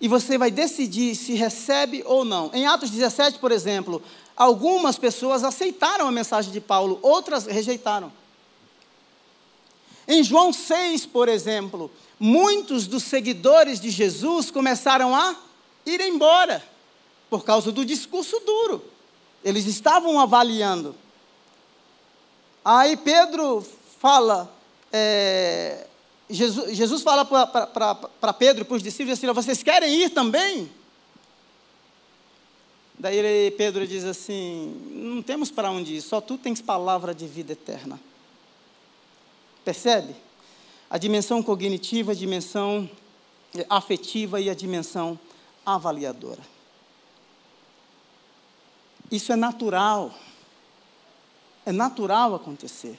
e 0.00 0.06
você 0.06 0.38
vai 0.38 0.52
decidir 0.52 1.16
se 1.16 1.34
recebe 1.34 2.04
ou 2.06 2.24
não. 2.24 2.48
Em 2.54 2.64
Atos 2.64 2.90
17, 2.90 3.40
por 3.40 3.50
exemplo, 3.50 4.00
algumas 4.36 4.98
pessoas 4.98 5.44
aceitaram 5.44 6.06
a 6.06 6.12
mensagem 6.12 6.52
de 6.52 6.60
Paulo, 6.60 6.98
outras 7.02 7.46
rejeitaram. 7.46 8.12
Em 10.06 10.22
João 10.22 10.52
6, 10.52 11.06
por 11.06 11.28
exemplo, 11.28 11.90
muitos 12.18 12.86
dos 12.86 13.04
seguidores 13.04 13.80
de 13.80 13.90
Jesus 13.90 14.50
começaram 14.50 15.14
a 15.14 15.36
ir 15.86 16.00
embora 16.00 16.62
por 17.30 17.44
causa 17.44 17.70
do 17.70 17.84
discurso 17.84 18.38
duro. 18.40 18.84
Eles 19.44 19.66
estavam 19.66 20.20
avaliando. 20.20 20.94
Aí 22.64 22.96
Pedro 22.96 23.66
fala, 24.00 24.52
é, 24.92 25.86
Jesus, 26.28 26.76
Jesus 26.76 27.02
fala 27.02 27.24
para 27.24 28.32
Pedro 28.32 28.64
para 28.64 28.76
os 28.76 28.82
discípulos 28.82 29.18
assim: 29.18 29.26
vocês 29.32 29.62
querem 29.62 30.02
ir 30.02 30.10
também? 30.10 30.70
Daí 33.02 33.50
Pedro 33.50 33.84
diz 33.84 34.04
assim: 34.04 34.80
não 34.92 35.20
temos 35.20 35.50
para 35.50 35.72
onde 35.72 35.96
ir, 35.96 36.00
só 36.00 36.20
tu 36.20 36.38
tens 36.38 36.62
palavra 36.62 37.12
de 37.12 37.26
vida 37.26 37.50
eterna. 37.52 37.98
Percebe? 39.64 40.14
A 40.88 40.98
dimensão 40.98 41.42
cognitiva, 41.42 42.12
a 42.12 42.14
dimensão 42.14 42.88
afetiva 43.68 44.40
e 44.40 44.48
a 44.48 44.54
dimensão 44.54 45.18
avaliadora. 45.66 46.42
Isso 49.10 49.32
é 49.32 49.36
natural. 49.36 50.14
É 51.66 51.72
natural 51.72 52.36
acontecer. 52.36 52.96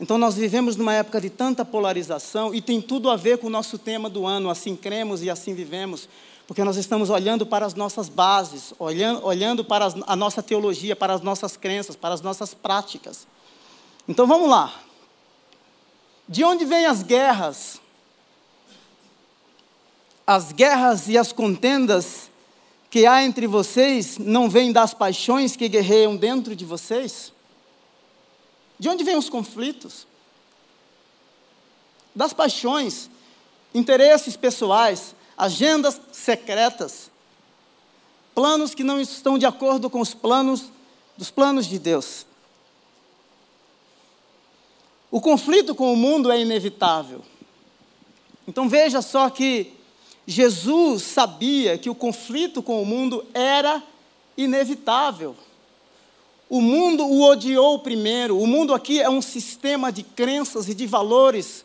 Então, 0.00 0.16
nós 0.16 0.36
vivemos 0.36 0.76
numa 0.76 0.94
época 0.94 1.20
de 1.20 1.28
tanta 1.28 1.62
polarização 1.62 2.54
e 2.54 2.62
tem 2.62 2.80
tudo 2.80 3.10
a 3.10 3.16
ver 3.16 3.36
com 3.36 3.48
o 3.48 3.50
nosso 3.50 3.76
tema 3.76 4.08
do 4.08 4.26
ano, 4.26 4.48
assim 4.48 4.74
cremos 4.74 5.22
e 5.22 5.28
assim 5.28 5.52
vivemos, 5.52 6.08
porque 6.50 6.64
nós 6.64 6.76
estamos 6.76 7.10
olhando 7.10 7.46
para 7.46 7.64
as 7.64 7.74
nossas 7.74 8.08
bases, 8.08 8.74
olhando, 8.76 9.24
olhando 9.24 9.64
para 9.64 9.84
as, 9.84 9.94
a 10.04 10.16
nossa 10.16 10.42
teologia, 10.42 10.96
para 10.96 11.14
as 11.14 11.20
nossas 11.20 11.56
crenças, 11.56 11.94
para 11.94 12.12
as 12.12 12.20
nossas 12.22 12.54
práticas. 12.54 13.24
Então, 14.08 14.26
vamos 14.26 14.50
lá. 14.50 14.74
De 16.28 16.42
onde 16.42 16.64
vêm 16.64 16.86
as 16.86 17.04
guerras? 17.04 17.80
As 20.26 20.50
guerras 20.50 21.06
e 21.06 21.16
as 21.16 21.30
contendas 21.30 22.28
que 22.90 23.06
há 23.06 23.22
entre 23.22 23.46
vocês 23.46 24.18
não 24.18 24.50
vêm 24.50 24.72
das 24.72 24.92
paixões 24.92 25.54
que 25.54 25.68
guerreiam 25.68 26.16
dentro 26.16 26.56
de 26.56 26.64
vocês? 26.64 27.32
De 28.76 28.88
onde 28.88 29.04
vêm 29.04 29.16
os 29.16 29.30
conflitos? 29.30 30.04
Das 32.12 32.32
paixões, 32.32 33.08
interesses 33.72 34.36
pessoais, 34.36 35.14
agendas 35.40 35.98
secretas, 36.12 37.10
planos 38.34 38.74
que 38.74 38.84
não 38.84 39.00
estão 39.00 39.38
de 39.38 39.46
acordo 39.46 39.88
com 39.88 39.98
os 39.98 40.12
planos 40.12 40.70
dos 41.16 41.30
planos 41.30 41.66
de 41.66 41.78
Deus. 41.78 42.26
O 45.10 45.18
conflito 45.18 45.74
com 45.74 45.94
o 45.94 45.96
mundo 45.96 46.30
é 46.30 46.38
inevitável. 46.38 47.22
Então 48.46 48.68
veja 48.68 49.00
só 49.00 49.30
que 49.30 49.72
Jesus 50.26 51.04
sabia 51.04 51.78
que 51.78 51.88
o 51.88 51.94
conflito 51.94 52.62
com 52.62 52.82
o 52.82 52.86
mundo 52.86 53.26
era 53.32 53.82
inevitável. 54.36 55.34
O 56.50 56.60
mundo 56.60 57.06
o 57.06 57.22
odiou 57.22 57.78
primeiro. 57.78 58.38
O 58.38 58.46
mundo 58.46 58.74
aqui 58.74 59.00
é 59.00 59.08
um 59.08 59.22
sistema 59.22 59.90
de 59.90 60.02
crenças 60.02 60.68
e 60.68 60.74
de 60.74 60.86
valores 60.86 61.64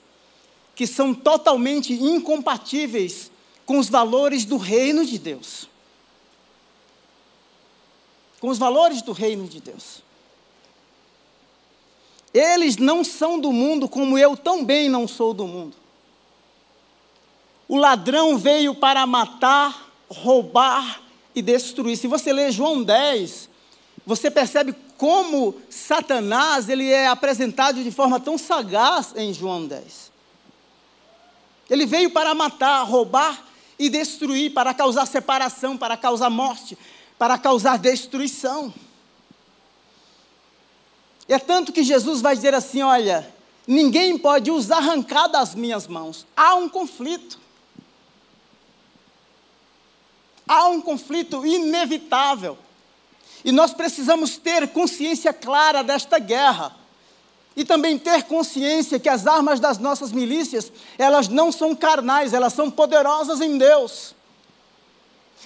que 0.73 0.87
são 0.87 1.13
totalmente 1.13 1.91
incompatíveis 1.91 3.34
com 3.65 3.77
os 3.79 3.89
valores 3.89 4.45
do 4.45 4.57
reino 4.57 5.05
de 5.05 5.17
Deus. 5.17 5.67
com 8.39 8.49
os 8.49 8.59
valores 8.59 9.01
do 9.01 9.11
reino 9.11 9.47
de 9.47 9.59
Deus. 9.59 10.03
Eles 12.31 12.77
não 12.77 13.03
são 13.03 13.39
do 13.39 13.51
mundo 13.51 13.89
como 13.89 14.19
eu 14.19 14.37
também 14.37 14.87
não 14.87 15.07
sou 15.07 15.33
do 15.33 15.47
mundo. 15.47 15.75
O 17.67 17.75
ladrão 17.75 18.37
veio 18.37 18.75
para 18.75 19.07
matar, 19.07 19.89
roubar 20.07 21.01
e 21.33 21.41
destruir. 21.41 21.97
Se 21.97 22.05
você 22.05 22.31
ler 22.31 22.51
João 22.51 22.83
10, 22.83 23.49
você 24.05 24.29
percebe 24.29 24.75
como 24.95 25.55
Satanás 25.67 26.69
ele 26.69 26.91
é 26.91 27.07
apresentado 27.07 27.83
de 27.83 27.89
forma 27.89 28.19
tão 28.19 28.37
sagaz 28.37 29.13
em 29.15 29.33
João 29.33 29.65
10. 29.65 30.11
Ele 31.67 31.87
veio 31.87 32.11
para 32.11 32.35
matar, 32.35 32.83
roubar 32.83 33.43
e 33.77 33.89
destruir, 33.89 34.53
para 34.53 34.73
causar 34.73 35.05
separação, 35.05 35.77
para 35.77 35.97
causar 35.97 36.29
morte, 36.29 36.77
para 37.17 37.37
causar 37.37 37.77
destruição. 37.77 38.73
E 41.27 41.33
é 41.33 41.39
tanto 41.39 41.73
que 41.73 41.83
Jesus 41.83 42.21
vai 42.21 42.35
dizer 42.35 42.53
assim: 42.53 42.81
olha, 42.81 43.33
ninguém 43.67 44.17
pode 44.17 44.51
os 44.51 44.71
arrancar 44.71 45.27
das 45.27 45.55
minhas 45.55 45.87
mãos. 45.87 46.25
Há 46.35 46.55
um 46.55 46.69
conflito. 46.69 47.39
Há 50.47 50.67
um 50.67 50.79
conflito 50.79 51.45
inevitável. 51.45 52.57
E 53.43 53.51
nós 53.51 53.73
precisamos 53.73 54.37
ter 54.37 54.67
consciência 54.69 55.33
clara 55.33 55.83
desta 55.83 56.19
guerra. 56.19 56.75
E 57.55 57.63
também 57.63 57.97
ter 57.97 58.23
consciência 58.23 58.99
que 58.99 59.07
as 59.07 59.25
armas 59.25 59.59
das 59.59 59.77
nossas 59.77 60.11
milícias, 60.11 60.71
elas 60.97 61.29
não 61.29 61.51
são 61.51 61.73
carnais, 61.73 62.33
elas 62.33 62.53
são 62.53 62.69
poderosas 62.69 63.39
em 63.39 63.57
Deus. 63.57 64.13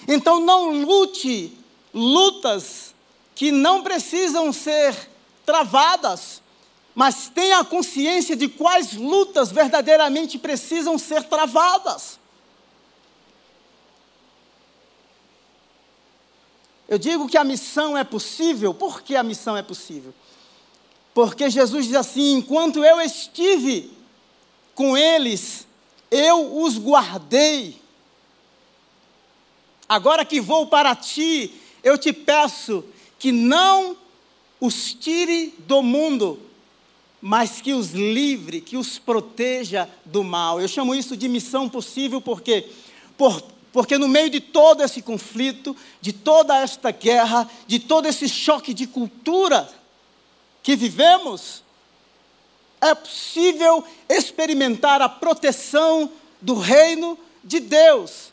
Então 0.08 0.40
não 0.40 0.82
lute 0.82 1.56
lutas 1.94 2.94
que 3.34 3.52
não 3.52 3.82
precisam 3.82 4.52
ser 4.52 4.94
travadas, 5.46 6.42
mas 6.94 7.28
tenha 7.28 7.64
consciência 7.64 8.34
de 8.36 8.48
quais 8.48 8.94
lutas 8.94 9.52
verdadeiramente 9.52 10.38
precisam 10.38 10.98
ser 10.98 11.22
travadas. 11.24 12.18
Eu 16.88 16.98
digo 16.98 17.28
que 17.28 17.38
a 17.38 17.44
missão 17.44 17.96
é 17.96 18.02
possível, 18.02 18.74
por 18.74 19.02
que 19.02 19.14
a 19.14 19.22
missão 19.22 19.56
é 19.56 19.62
possível? 19.62 20.12
Porque 21.20 21.50
Jesus 21.50 21.84
diz 21.84 21.96
assim: 21.96 22.36
enquanto 22.36 22.82
eu 22.82 22.98
estive 22.98 23.90
com 24.74 24.96
eles, 24.96 25.66
eu 26.10 26.62
os 26.62 26.78
guardei. 26.78 27.76
Agora 29.86 30.24
que 30.24 30.40
vou 30.40 30.68
para 30.68 30.96
ti, 30.96 31.52
eu 31.84 31.98
te 31.98 32.10
peço 32.10 32.82
que 33.18 33.32
não 33.32 33.98
os 34.58 34.94
tire 34.94 35.54
do 35.58 35.82
mundo, 35.82 36.40
mas 37.20 37.60
que 37.60 37.74
os 37.74 37.90
livre, 37.90 38.62
que 38.62 38.78
os 38.78 38.98
proteja 38.98 39.86
do 40.06 40.24
mal. 40.24 40.58
Eu 40.58 40.68
chamo 40.68 40.94
isso 40.94 41.14
de 41.18 41.28
missão 41.28 41.68
possível 41.68 42.22
porque, 42.22 42.66
por, 43.18 43.42
porque 43.74 43.98
no 43.98 44.08
meio 44.08 44.30
de 44.30 44.40
todo 44.40 44.82
esse 44.82 45.02
conflito, 45.02 45.76
de 46.00 46.14
toda 46.14 46.56
esta 46.56 46.90
guerra, 46.90 47.46
de 47.66 47.78
todo 47.78 48.06
esse 48.06 48.26
choque 48.26 48.72
de 48.72 48.86
cultura 48.86 49.68
que 50.62 50.76
vivemos, 50.76 51.62
é 52.80 52.94
possível 52.94 53.84
experimentar 54.08 55.02
a 55.02 55.08
proteção 55.08 56.10
do 56.40 56.54
reino 56.54 57.18
de 57.44 57.60
Deus. 57.60 58.32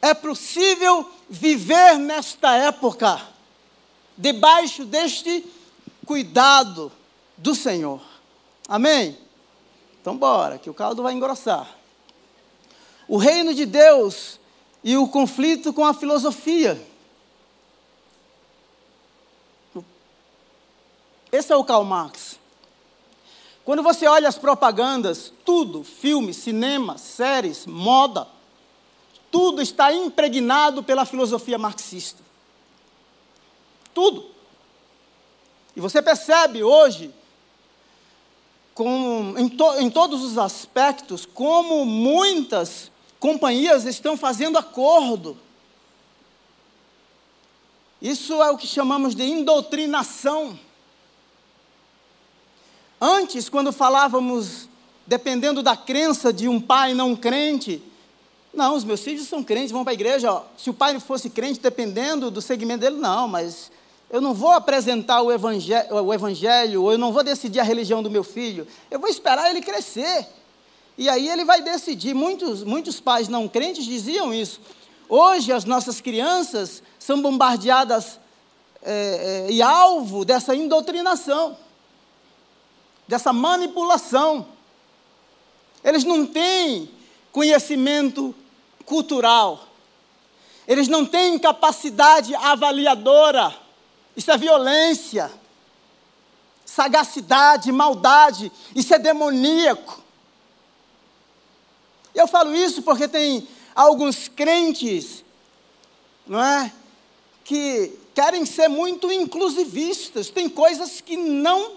É 0.00 0.14
possível 0.14 1.10
viver 1.28 1.98
nesta 1.98 2.54
época 2.56 3.20
debaixo 4.16 4.84
deste 4.84 5.44
cuidado 6.06 6.92
do 7.36 7.54
Senhor. 7.54 8.00
Amém? 8.68 9.16
Então, 10.00 10.16
bora, 10.16 10.58
que 10.58 10.70
o 10.70 10.74
caldo 10.74 11.02
vai 11.02 11.12
engrossar. 11.12 11.68
O 13.06 13.16
reino 13.16 13.54
de 13.54 13.64
Deus 13.64 14.38
e 14.82 14.96
o 14.96 15.08
conflito 15.08 15.72
com 15.72 15.84
a 15.84 15.94
filosofia. 15.94 16.80
Esse 21.30 21.52
é 21.52 21.56
o 21.56 21.64
Karl 21.64 21.84
Marx. 21.84 22.38
Quando 23.64 23.82
você 23.82 24.06
olha 24.06 24.28
as 24.28 24.38
propagandas, 24.38 25.32
tudo, 25.44 25.84
filmes, 25.84 26.38
cinema, 26.38 26.96
séries, 26.96 27.66
moda, 27.66 28.26
tudo 29.30 29.60
está 29.60 29.92
impregnado 29.92 30.82
pela 30.82 31.04
filosofia 31.04 31.58
marxista. 31.58 32.22
Tudo. 33.92 34.30
E 35.76 35.80
você 35.80 36.00
percebe 36.00 36.62
hoje, 36.62 37.14
com, 38.74 39.34
em, 39.36 39.48
to, 39.48 39.74
em 39.80 39.90
todos 39.90 40.22
os 40.24 40.38
aspectos, 40.38 41.26
como 41.26 41.84
muitas 41.84 42.90
companhias 43.20 43.84
estão 43.84 44.16
fazendo 44.16 44.56
acordo. 44.56 45.36
Isso 48.00 48.42
é 48.42 48.50
o 48.50 48.56
que 48.56 48.66
chamamos 48.66 49.14
de 49.14 49.24
indoutrinação. 49.24 50.58
Antes, 53.00 53.48
quando 53.48 53.72
falávamos, 53.72 54.68
dependendo 55.06 55.62
da 55.62 55.76
crença 55.76 56.32
de 56.32 56.48
um 56.48 56.60
pai 56.60 56.94
não 56.94 57.14
crente, 57.14 57.82
não, 58.52 58.74
os 58.74 58.84
meus 58.84 59.00
filhos 59.00 59.28
são 59.28 59.42
crentes, 59.42 59.70
vão 59.70 59.84
para 59.84 59.92
a 59.92 59.94
igreja. 59.94 60.32
Ó. 60.32 60.42
Se 60.56 60.70
o 60.70 60.74
pai 60.74 60.98
fosse 60.98 61.30
crente, 61.30 61.60
dependendo 61.60 62.30
do 62.30 62.42
segmento 62.42 62.80
dele, 62.80 62.96
não, 62.96 63.28
mas 63.28 63.70
eu 64.10 64.20
não 64.20 64.32
vou 64.32 64.50
apresentar 64.50 65.22
o 65.22 65.30
evangelho, 65.30 65.94
o 65.94 66.12
evangelho, 66.12 66.82
ou 66.82 66.92
eu 66.92 66.98
não 66.98 67.12
vou 67.12 67.22
decidir 67.22 67.60
a 67.60 67.62
religião 67.62 68.02
do 68.02 68.10
meu 68.10 68.24
filho. 68.24 68.66
Eu 68.90 68.98
vou 68.98 69.08
esperar 69.08 69.50
ele 69.50 69.60
crescer. 69.60 70.26
E 70.96 71.08
aí 71.08 71.28
ele 71.28 71.44
vai 71.44 71.60
decidir. 71.60 72.14
Muitos, 72.14 72.64
muitos 72.64 72.98
pais 72.98 73.28
não 73.28 73.46
crentes 73.46 73.84
diziam 73.84 74.32
isso. 74.34 74.60
Hoje 75.08 75.52
as 75.52 75.64
nossas 75.64 76.00
crianças 76.00 76.82
são 76.98 77.22
bombardeadas 77.22 78.18
é, 78.82 79.46
é, 79.48 79.52
e 79.52 79.62
alvo 79.62 80.24
dessa 80.24 80.54
indoutrinação, 80.54 81.56
dessa 83.08 83.32
manipulação. 83.32 84.46
Eles 85.82 86.04
não 86.04 86.24
têm 86.24 86.88
conhecimento 87.32 88.34
cultural, 88.84 89.66
eles 90.66 90.86
não 90.86 91.04
têm 91.04 91.38
capacidade 91.38 92.34
avaliadora 92.34 93.68
isso 94.18 94.32
é 94.32 94.36
violência, 94.36 95.30
sagacidade, 96.64 97.70
maldade, 97.70 98.50
isso 98.74 98.92
é 98.92 98.98
demoníaco. 98.98 100.02
Eu 102.12 102.26
falo 102.26 102.52
isso 102.52 102.82
porque 102.82 103.06
tem 103.06 103.46
alguns 103.76 104.26
crentes, 104.26 105.24
não 106.26 106.42
é? 106.42 106.72
Que 107.44 107.96
querem 108.12 108.44
ser 108.44 108.66
muito 108.66 109.12
inclusivistas, 109.12 110.30
tem 110.30 110.48
coisas 110.48 111.00
que 111.00 111.16
não 111.16 111.76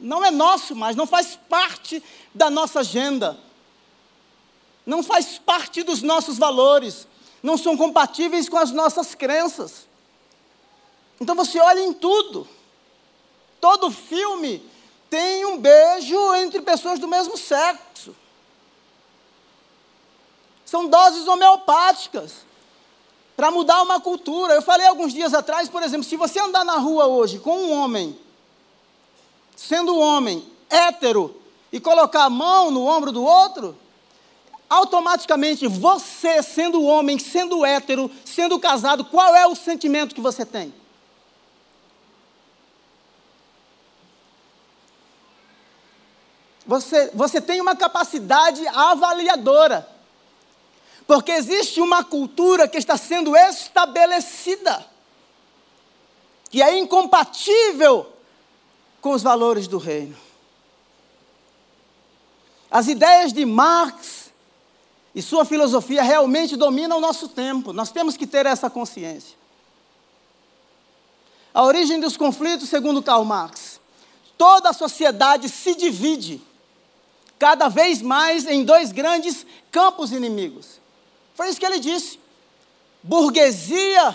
não 0.00 0.24
é 0.24 0.30
nosso 0.30 0.74
mais, 0.74 0.96
não 0.96 1.06
faz 1.06 1.38
parte 1.48 2.02
da 2.34 2.50
nossa 2.50 2.80
agenda. 2.80 3.38
Não 4.86 5.02
faz 5.02 5.38
parte 5.38 5.82
dos 5.82 6.02
nossos 6.02 6.38
valores, 6.38 7.06
não 7.42 7.58
são 7.58 7.76
compatíveis 7.76 8.48
com 8.48 8.56
as 8.56 8.70
nossas 8.70 9.14
crenças. 9.14 9.86
Então 11.20 11.34
você 11.34 11.58
olha 11.58 11.80
em 11.80 11.92
tudo. 11.92 12.48
Todo 13.60 13.90
filme 13.90 14.64
tem 15.10 15.44
um 15.44 15.58
beijo 15.58 16.34
entre 16.36 16.62
pessoas 16.62 16.98
do 16.98 17.08
mesmo 17.08 17.36
sexo. 17.36 18.14
São 20.64 20.86
doses 20.86 21.26
homeopáticas 21.26 22.46
para 23.36 23.50
mudar 23.50 23.82
uma 23.82 24.00
cultura. 24.00 24.54
Eu 24.54 24.62
falei 24.62 24.86
alguns 24.86 25.12
dias 25.12 25.34
atrás, 25.34 25.68
por 25.68 25.82
exemplo, 25.82 26.04
se 26.04 26.16
você 26.16 26.38
andar 26.38 26.64
na 26.64 26.76
rua 26.76 27.06
hoje 27.06 27.38
com 27.38 27.56
um 27.56 27.72
homem, 27.72 28.18
sendo 29.58 29.98
homem 29.98 30.46
hétero, 30.70 31.34
e 31.72 31.80
colocar 31.80 32.24
a 32.24 32.30
mão 32.30 32.70
no 32.70 32.86
ombro 32.86 33.10
do 33.10 33.24
outro, 33.24 33.76
automaticamente 34.70 35.66
você, 35.66 36.42
sendo 36.42 36.82
homem, 36.84 37.18
sendo 37.18 37.66
hétero, 37.66 38.08
sendo 38.24 38.58
casado, 38.60 39.04
qual 39.04 39.34
é 39.34 39.46
o 39.48 39.56
sentimento 39.56 40.14
que 40.14 40.20
você 40.20 40.46
tem? 40.46 40.72
você, 46.68 47.10
você 47.14 47.40
tem 47.40 47.62
uma 47.62 47.74
capacidade 47.74 48.64
avaliadora. 48.68 49.88
Porque 51.06 51.32
existe 51.32 51.80
uma 51.80 52.04
cultura 52.04 52.68
que 52.68 52.76
está 52.76 52.98
sendo 52.98 53.34
estabelecida, 53.34 54.86
que 56.50 56.62
é 56.62 56.78
incompatível 56.78 58.12
com 59.08 59.14
os 59.14 59.22
valores 59.22 59.66
do 59.66 59.78
reino. 59.78 60.14
As 62.70 62.88
ideias 62.88 63.32
de 63.32 63.46
Marx 63.46 64.30
e 65.14 65.22
sua 65.22 65.46
filosofia 65.46 66.02
realmente 66.02 66.58
dominam 66.58 66.98
o 66.98 67.00
nosso 67.00 67.26
tempo, 67.26 67.72
nós 67.72 67.90
temos 67.90 68.18
que 68.18 68.26
ter 68.26 68.44
essa 68.44 68.68
consciência. 68.68 69.34
A 71.54 71.64
origem 71.64 71.98
dos 71.98 72.18
conflitos, 72.18 72.68
segundo 72.68 73.02
Karl 73.02 73.24
Marx, 73.24 73.80
toda 74.36 74.68
a 74.68 74.74
sociedade 74.74 75.48
se 75.48 75.74
divide 75.74 76.42
cada 77.38 77.70
vez 77.70 78.02
mais 78.02 78.46
em 78.46 78.62
dois 78.62 78.92
grandes 78.92 79.46
campos 79.70 80.12
inimigos. 80.12 80.82
Foi 81.34 81.48
isso 81.48 81.58
que 81.58 81.64
ele 81.64 81.80
disse. 81.80 82.20
Burguesia, 83.02 84.14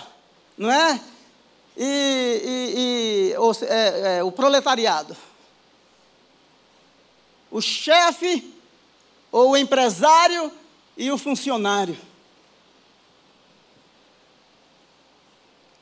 não 0.56 0.70
é? 0.70 1.00
E, 1.76 1.82
e, 2.44 3.32
e 3.32 3.38
o, 3.38 3.52
é, 3.64 4.18
é, 4.18 4.24
o 4.24 4.30
proletariado. 4.30 5.16
O 7.50 7.60
chefe 7.60 8.54
ou 9.30 9.50
o 9.50 9.56
empresário 9.56 10.52
e 10.96 11.10
o 11.10 11.18
funcionário. 11.18 11.98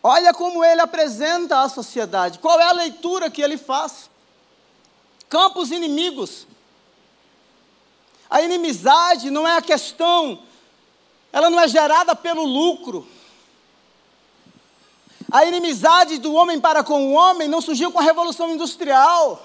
Olha 0.03 0.35
como 0.35 0.65
ele 0.65 0.81
apresenta 0.81 1.61
a 1.61 1.69
sociedade. 1.69 2.39
Qual 2.39 2.59
é 2.59 2.65
a 2.65 2.73
leitura 2.73 3.31
que 3.31 3.41
ele 3.41 3.57
faz? 3.57 4.11
Campos 5.29 5.71
inimigos. 5.71 6.47
A 8.29 8.41
inimizade 8.41 9.31
não 9.31 9.47
é 9.47 9.59
a 9.59 9.63
questão, 9.63 10.43
ela 11.31 11.51
não 11.51 11.61
é 11.61 11.69
gerada 11.69 12.17
pelo 12.17 12.45
lucro. 12.45 13.07
A 15.33 15.47
inimizade 15.47 16.19
do 16.19 16.35
homem 16.35 16.61
para 16.61 16.85
com 16.85 17.09
o 17.09 17.13
homem 17.15 17.49
não 17.49 17.63
surgiu 17.63 17.91
com 17.91 17.99
a 17.99 18.03
Revolução 18.03 18.51
Industrial. 18.51 19.43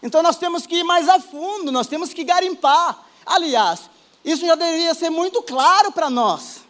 Então 0.00 0.22
nós 0.22 0.36
temos 0.36 0.64
que 0.64 0.76
ir 0.76 0.84
mais 0.84 1.08
a 1.08 1.18
fundo, 1.18 1.72
nós 1.72 1.88
temos 1.88 2.14
que 2.14 2.22
garimpar. 2.22 3.04
Aliás, 3.26 3.90
isso 4.24 4.46
já 4.46 4.54
deveria 4.54 4.94
ser 4.94 5.10
muito 5.10 5.42
claro 5.42 5.90
para 5.90 6.08
nós. 6.08 6.60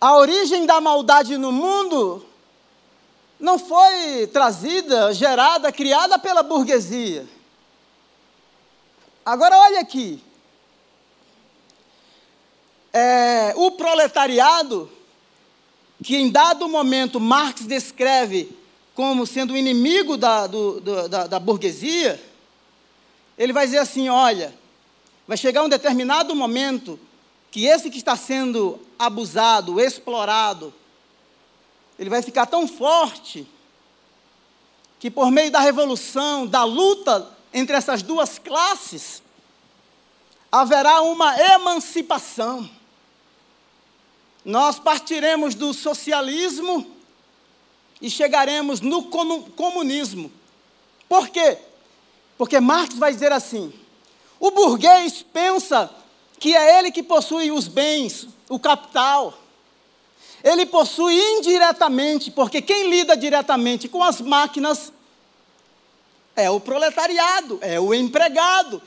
A 0.00 0.16
origem 0.16 0.64
da 0.64 0.80
maldade 0.80 1.36
no 1.36 1.50
mundo 1.50 2.24
não 3.38 3.58
foi 3.58 4.28
trazida, 4.28 5.12
gerada, 5.12 5.72
criada 5.72 6.20
pela 6.20 6.44
burguesia. 6.44 7.28
Agora 9.24 9.58
olha 9.58 9.80
aqui. 9.80 10.22
É, 12.92 13.54
o 13.56 13.70
proletariado 13.70 14.90
que 16.02 16.16
em 16.16 16.30
dado 16.30 16.68
momento 16.68 17.20
Marx 17.20 17.64
descreve 17.64 18.50
como 18.94 19.26
sendo 19.26 19.54
o 19.54 19.56
inimigo 19.56 20.16
da, 20.16 20.46
do, 20.46 20.80
do, 20.80 21.08
da, 21.08 21.26
da 21.26 21.38
burguesia, 21.38 22.22
ele 23.38 23.52
vai 23.52 23.66
dizer 23.66 23.78
assim: 23.78 24.08
olha, 24.08 24.54
vai 25.26 25.36
chegar 25.36 25.62
um 25.62 25.68
determinado 25.68 26.34
momento 26.34 26.98
que 27.50 27.66
esse 27.66 27.90
que 27.90 27.98
está 27.98 28.16
sendo 28.16 28.80
abusado, 28.98 29.80
explorado, 29.80 30.74
ele 31.98 32.10
vai 32.10 32.22
ficar 32.22 32.46
tão 32.46 32.66
forte 32.66 33.46
que 34.98 35.10
por 35.10 35.30
meio 35.30 35.50
da 35.50 35.60
revolução, 35.60 36.46
da 36.46 36.64
luta 36.64 37.28
entre 37.52 37.76
essas 37.76 38.02
duas 38.02 38.38
classes, 38.38 39.22
haverá 40.50 41.02
uma 41.02 41.36
emancipação. 41.38 42.68
Nós 44.44 44.78
partiremos 44.78 45.54
do 45.54 45.72
socialismo 45.72 46.86
e 48.00 48.10
chegaremos 48.10 48.80
no 48.80 49.04
comunismo. 49.04 50.30
Por 51.08 51.28
quê? 51.28 51.58
Porque 52.36 52.58
Marx 52.58 52.96
vai 52.96 53.12
dizer 53.12 53.30
assim: 53.30 53.72
o 54.40 54.50
burguês 54.50 55.24
pensa 55.32 55.88
que 56.40 56.56
é 56.56 56.78
ele 56.78 56.90
que 56.90 57.02
possui 57.02 57.52
os 57.52 57.68
bens, 57.68 58.26
o 58.48 58.58
capital. 58.58 59.38
Ele 60.42 60.66
possui 60.66 61.14
indiretamente, 61.14 62.32
porque 62.32 62.60
quem 62.60 62.90
lida 62.90 63.16
diretamente 63.16 63.88
com 63.88 64.02
as 64.02 64.20
máquinas 64.20 64.92
é 66.34 66.50
o 66.50 66.58
proletariado, 66.58 67.58
é 67.60 67.78
o 67.78 67.94
empregado. 67.94 68.82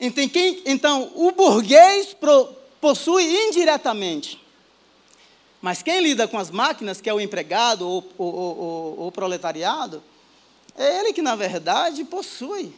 Então, 0.00 0.28
quem, 0.28 0.62
então 0.64 1.10
o 1.16 1.32
burguês 1.32 2.14
pro, 2.14 2.54
possui 2.80 3.48
indiretamente. 3.48 4.40
Mas 5.60 5.82
quem 5.82 6.00
lida 6.00 6.28
com 6.28 6.38
as 6.38 6.50
máquinas, 6.50 7.00
que 7.00 7.10
é 7.10 7.14
o 7.14 7.20
empregado 7.20 7.88
ou 8.16 9.06
o 9.06 9.12
proletariado, 9.12 10.02
é 10.76 11.00
ele 11.00 11.12
que, 11.12 11.20
na 11.20 11.34
verdade, 11.34 12.04
possui 12.04 12.72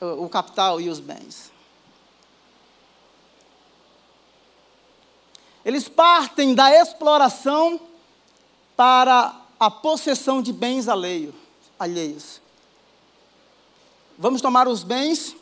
o, 0.00 0.24
o 0.24 0.28
capital 0.28 0.80
e 0.80 0.88
os 0.88 0.98
bens. 0.98 1.52
Eles 5.64 5.88
partem 5.88 6.54
da 6.54 6.72
exploração 6.74 7.80
para 8.76 9.34
a 9.60 9.70
possessão 9.70 10.40
de 10.40 10.52
bens 10.52 10.88
alheio, 10.88 11.34
alheios. 11.78 12.40
Vamos 14.16 14.40
tomar 14.40 14.66
os 14.66 14.82
bens 14.82 15.36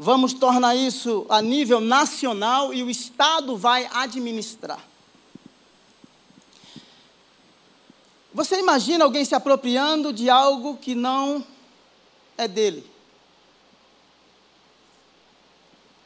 Vamos 0.00 0.32
tornar 0.32 0.76
isso 0.76 1.26
a 1.28 1.42
nível 1.42 1.80
nacional 1.80 2.72
e 2.72 2.84
o 2.84 2.88
Estado 2.88 3.56
vai 3.56 3.88
administrar. 3.92 4.78
Você 8.32 8.60
imagina 8.60 9.04
alguém 9.04 9.24
se 9.24 9.34
apropriando 9.34 10.12
de 10.12 10.30
algo 10.30 10.76
que 10.76 10.94
não 10.94 11.44
é 12.36 12.46
dele? 12.46 12.88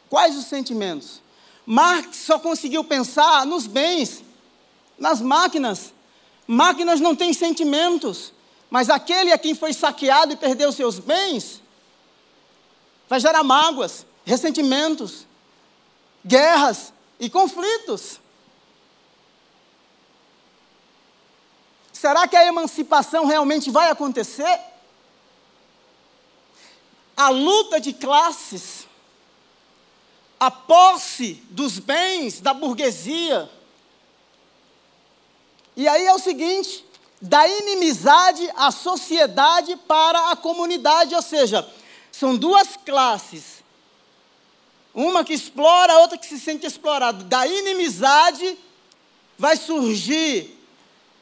Quais 0.08 0.38
os 0.38 0.46
sentimentos? 0.46 1.20
Marx 1.66 2.16
só 2.16 2.38
conseguiu 2.38 2.82
pensar 2.82 3.44
nos 3.44 3.66
bens, 3.66 4.24
nas 4.98 5.20
máquinas. 5.20 5.92
Máquinas 6.46 6.98
não 6.98 7.14
têm 7.14 7.34
sentimentos, 7.34 8.32
mas 8.70 8.88
aquele 8.88 9.32
a 9.32 9.38
quem 9.38 9.54
foi 9.54 9.74
saqueado 9.74 10.32
e 10.32 10.36
perdeu 10.36 10.72
seus 10.72 10.98
bens, 10.98 11.61
vai 13.08 13.20
gerar 13.20 13.42
mágoas, 13.42 14.06
ressentimentos, 14.24 15.26
guerras 16.24 16.92
e 17.18 17.28
conflitos. 17.28 18.20
Será 21.92 22.26
que 22.26 22.36
a 22.36 22.46
emancipação 22.46 23.26
realmente 23.26 23.70
vai 23.70 23.90
acontecer? 23.90 24.60
A 27.16 27.28
luta 27.28 27.80
de 27.80 27.92
classes, 27.92 28.88
a 30.40 30.50
posse 30.50 31.34
dos 31.50 31.78
bens 31.78 32.40
da 32.40 32.52
burguesia. 32.52 33.48
E 35.76 35.86
aí 35.86 36.06
é 36.06 36.12
o 36.12 36.18
seguinte: 36.18 36.84
da 37.20 37.46
inimizade 37.46 38.50
à 38.56 38.72
sociedade 38.72 39.76
para 39.76 40.32
a 40.32 40.36
comunidade, 40.36 41.14
ou 41.14 41.22
seja, 41.22 41.64
são 42.12 42.36
duas 42.36 42.76
classes. 42.76 43.64
Uma 44.94 45.24
que 45.24 45.32
explora, 45.32 45.94
a 45.94 45.98
outra 46.00 46.18
que 46.18 46.26
se 46.26 46.38
sente 46.38 46.66
explorada. 46.66 47.24
Da 47.24 47.46
inimizade 47.46 48.58
vai 49.38 49.56
surgir 49.56 50.56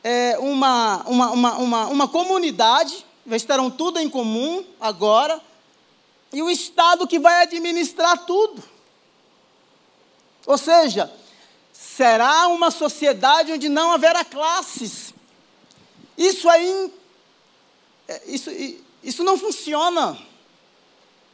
é, 0.03 0.37
uma, 0.41 1.03
uma, 1.07 1.31
uma, 1.31 1.55
uma, 1.57 1.87
uma 1.87 2.09
comunidade, 2.09 3.07
estarão 3.31 3.71
tudo 3.71 4.01
em 4.01 4.11
comum 4.11 4.65
agora, 4.81 5.41
e 6.33 6.43
o 6.43 6.51
Estado 6.51 7.07
que 7.07 7.19
vai 7.19 7.43
administrar 7.43 8.19
tudo. 8.27 8.63
Ou 10.47 10.59
seja, 10.59 11.13
será 11.73 12.49
uma 12.49 12.71
sociedade 12.71 13.53
onde 13.53 13.69
não 13.69 13.93
haverá 13.93 14.25
classes. 14.25 15.15
Isso 16.19 16.49
aí, 16.49 16.93
é, 18.09 18.23
isso, 18.27 18.51
isso 19.03 19.23
não 19.23 19.39
funciona. 19.39 20.19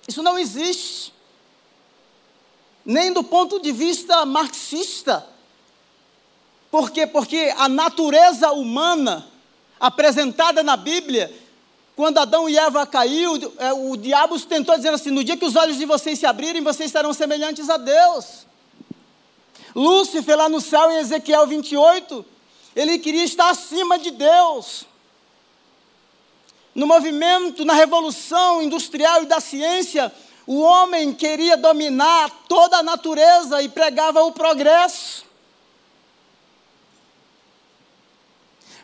Isso 0.06 0.22
não 0.22 0.38
existe. 0.38 1.12
Nem 2.84 3.12
do 3.12 3.24
ponto 3.24 3.60
de 3.60 3.72
vista 3.72 4.24
marxista. 4.24 5.26
Por 6.70 6.90
quê? 6.90 7.06
Porque 7.06 7.52
a 7.56 7.68
natureza 7.68 8.52
humana 8.52 9.26
apresentada 9.80 10.62
na 10.62 10.76
Bíblia, 10.76 11.34
quando 11.94 12.18
Adão 12.18 12.48
e 12.48 12.56
Eva 12.56 12.86
caiu, 12.86 13.52
é, 13.58 13.72
o 13.72 13.96
diabo 13.96 14.38
tentou 14.40 14.76
dizer 14.76 14.92
assim: 14.92 15.10
no 15.10 15.24
dia 15.24 15.36
que 15.36 15.44
os 15.44 15.56
olhos 15.56 15.76
de 15.76 15.84
vocês 15.84 16.18
se 16.18 16.26
abrirem, 16.26 16.62
vocês 16.62 16.92
serão 16.92 17.12
semelhantes 17.12 17.68
a 17.68 17.76
Deus. 17.76 18.46
Lúcifer, 19.74 20.36
lá 20.36 20.48
no 20.48 20.60
céu, 20.60 20.90
em 20.90 20.98
Ezequiel 20.98 21.46
28, 21.46 22.24
ele 22.74 22.98
queria 22.98 23.24
estar 23.24 23.50
acima 23.50 23.98
de 23.98 24.10
Deus 24.10 24.86
no 26.76 26.86
movimento, 26.86 27.64
na 27.64 27.72
revolução 27.72 28.60
industrial 28.60 29.22
e 29.22 29.26
da 29.26 29.40
ciência, 29.40 30.12
o 30.46 30.60
homem 30.60 31.14
queria 31.14 31.56
dominar 31.56 32.30
toda 32.46 32.76
a 32.76 32.82
natureza 32.82 33.62
e 33.62 33.68
pregava 33.70 34.22
o 34.22 34.30
progresso. 34.30 35.24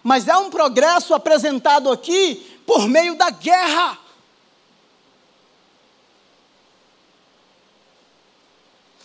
Mas 0.03 0.27
é 0.27 0.35
um 0.39 0.49
progresso 0.49 1.13
apresentado 1.13 1.93
aqui 1.93 2.37
por 2.67 2.89
meio 2.89 3.15
da 3.15 3.29
guerra. 3.29 3.99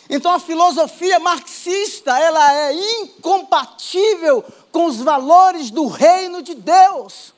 Então 0.09 0.31
a 0.31 0.39
filosofia 0.39 1.19
marxista, 1.19 2.17
ela 2.17 2.53
é 2.53 2.73
incompatível 3.01 4.41
com 4.71 4.85
os 4.85 5.01
valores 5.01 5.69
do 5.69 5.87
reino 5.87 6.41
de 6.41 6.55
Deus. 6.55 7.35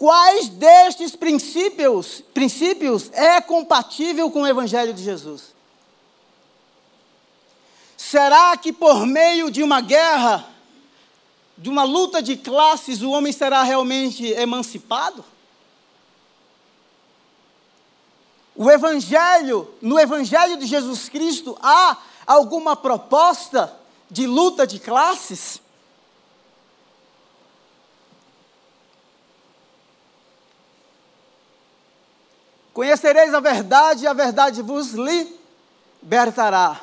Quais 0.00 0.48
destes 0.48 1.14
princípios, 1.14 2.22
princípios 2.32 3.10
é 3.12 3.38
compatível 3.38 4.30
com 4.30 4.40
o 4.40 4.46
evangelho 4.46 4.94
de 4.94 5.02
Jesus? 5.04 5.54
Será 7.98 8.56
que 8.56 8.72
por 8.72 9.04
meio 9.04 9.50
de 9.50 9.62
uma 9.62 9.82
guerra, 9.82 10.48
de 11.58 11.68
uma 11.68 11.84
luta 11.84 12.22
de 12.22 12.34
classes, 12.34 13.02
o 13.02 13.10
homem 13.10 13.30
será 13.30 13.62
realmente 13.62 14.24
emancipado? 14.24 15.22
O 18.56 18.70
Evangelho, 18.70 19.70
no 19.82 20.00
Evangelho 20.00 20.56
de 20.56 20.64
Jesus 20.64 21.10
Cristo, 21.10 21.58
há 21.60 21.98
alguma 22.26 22.74
proposta 22.74 23.78
de 24.10 24.26
luta 24.26 24.66
de 24.66 24.78
classes? 24.78 25.60
Conhecereis 32.72 33.34
a 33.34 33.40
verdade 33.40 34.04
e 34.04 34.06
a 34.06 34.12
verdade 34.12 34.62
vos 34.62 34.92
libertará. 34.92 36.80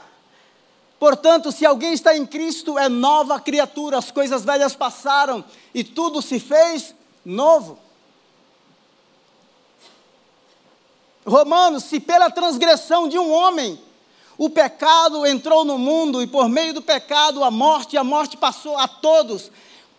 Portanto, 1.00 1.52
se 1.52 1.66
alguém 1.66 1.94
está 1.94 2.16
em 2.16 2.26
Cristo, 2.26 2.78
é 2.78 2.90
nova 2.90 3.40
criatura, 3.40 3.98
as 3.98 4.12
coisas 4.12 4.44
velhas 4.44 4.76
passaram 4.76 5.46
e 5.74 5.84
tudo 5.84 6.22
se 6.22 6.40
fez 6.40 6.94
novo. 7.24 7.80
Romanos, 11.26 11.84
se 11.84 12.00
pela 12.00 12.32
transgressão 12.32 13.08
de 13.08 13.20
um 13.20 13.32
homem 13.32 13.80
o 14.38 14.50
pecado 14.50 15.26
entrou 15.26 15.66
no 15.66 15.78
mundo 15.78 16.22
e 16.22 16.28
por 16.28 16.48
meio 16.48 16.74
do 16.74 16.82
pecado 16.82 17.44
a 17.44 17.52
morte, 17.52 17.98
a 17.98 18.04
morte 18.04 18.38
passou 18.38 18.78
a 18.78 18.88
todos, 18.88 19.52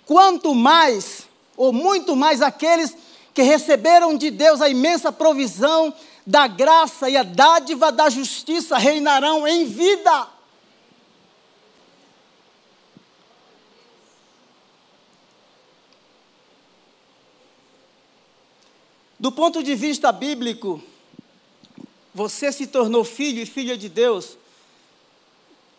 quanto 0.06 0.54
mais, 0.54 1.28
ou 1.56 1.72
muito 1.72 2.16
mais, 2.16 2.40
aqueles 2.40 2.96
que 3.38 3.42
receberam 3.42 4.18
de 4.18 4.32
Deus 4.32 4.60
a 4.60 4.68
imensa 4.68 5.12
provisão 5.12 5.94
da 6.26 6.48
graça 6.48 7.08
e 7.08 7.16
a 7.16 7.22
dádiva 7.22 7.92
da 7.92 8.10
justiça 8.10 8.76
reinarão 8.76 9.46
em 9.46 9.64
vida. 9.64 10.28
Do 19.20 19.30
ponto 19.30 19.62
de 19.62 19.76
vista 19.76 20.10
bíblico, 20.10 20.82
você 22.12 22.50
se 22.50 22.66
tornou 22.66 23.04
filho 23.04 23.40
e 23.40 23.46
filha 23.46 23.78
de 23.78 23.88
Deus 23.88 24.36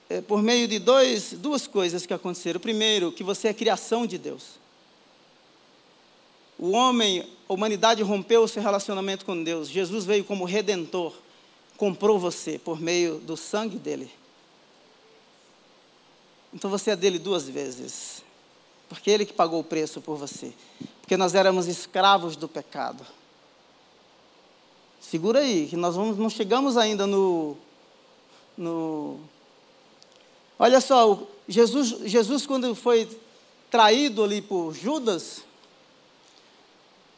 é, 0.10 0.22
por 0.22 0.42
meio 0.42 0.66
de 0.66 0.80
dois, 0.80 1.34
duas 1.34 1.68
coisas 1.68 2.06
que 2.06 2.14
aconteceram. 2.14 2.62
Primeiro, 2.62 3.12
que 3.12 3.22
você 3.22 3.50
é 3.50 3.54
criação 3.54 4.08
de 4.08 4.18
Deus. 4.18 4.44
O 6.58 6.72
homem, 6.72 7.28
a 7.50 7.54
humanidade 7.54 8.04
rompeu 8.04 8.44
o 8.44 8.48
seu 8.48 8.62
relacionamento 8.62 9.26
com 9.26 9.44
Deus. 9.44 9.68
Jesus 9.68 10.06
veio 10.06 10.24
como 10.24 10.46
redentor, 10.46 11.12
comprou 11.76 12.20
você 12.20 12.60
por 12.60 12.80
meio 12.80 13.18
do 13.18 13.36
sangue 13.36 13.80
dele. 13.80 14.12
Então 16.54 16.70
você 16.70 16.92
é 16.92 16.96
dele 16.96 17.18
duas 17.18 17.50
vezes. 17.50 18.24
Porque 18.88 19.10
ele 19.10 19.26
que 19.26 19.34
pagou 19.34 19.62
o 19.62 19.64
preço 19.64 20.00
por 20.00 20.16
você. 20.16 20.54
Porque 21.02 21.18
nós 21.18 21.34
éramos 21.34 21.68
escravos 21.68 22.36
do 22.36 22.48
pecado. 22.48 23.04
Segura 25.02 25.40
aí, 25.40 25.68
que 25.68 25.76
nós 25.76 25.96
vamos, 25.96 26.18
não 26.18 26.30
chegamos 26.30 26.78
ainda 26.78 27.08
no, 27.08 27.58
no. 28.56 29.20
Olha 30.60 30.80
só, 30.82 31.24
Jesus, 31.48 32.10
Jesus, 32.10 32.46
quando 32.46 32.76
foi 32.76 33.10
traído 33.72 34.24
ali 34.24 34.40
por 34.40 34.74
Judas, 34.76 35.49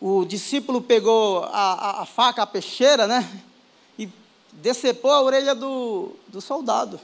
o 0.01 0.25
discípulo 0.25 0.81
pegou 0.81 1.43
a, 1.45 1.73
a, 1.73 2.01
a 2.01 2.05
faca, 2.05 2.41
a 2.41 2.47
peixeira, 2.47 3.07
né? 3.07 3.43
E 3.97 4.09
decepou 4.51 5.11
a 5.11 5.21
orelha 5.21 5.55
do, 5.55 6.11
do 6.27 6.41
soldado. 6.41 6.99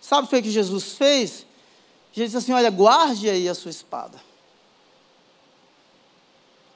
Sabe 0.00 0.26
o 0.26 0.42
que 0.42 0.50
Jesus 0.50 0.94
fez? 0.94 1.44
Jesus 2.12 2.32
disse 2.32 2.36
assim: 2.36 2.52
Olha, 2.52 2.70
guarde 2.70 3.28
aí 3.28 3.48
a 3.48 3.54
sua 3.54 3.70
espada 3.70 4.30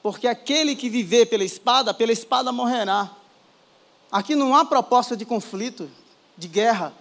porque 0.05 0.27
aquele 0.27 0.75
que 0.75 0.87
viver 0.87 1.25
pela 1.25 1.43
espada, 1.43 1.91
pela 1.91 2.11
espada 2.11 2.51
morrerá. 2.51 3.09
Aqui 4.11 4.35
não 4.35 4.55
há 4.55 4.63
proposta 4.63 5.17
de 5.17 5.25
conflito, 5.25 5.89
de 6.37 6.47
guerra. 6.47 6.93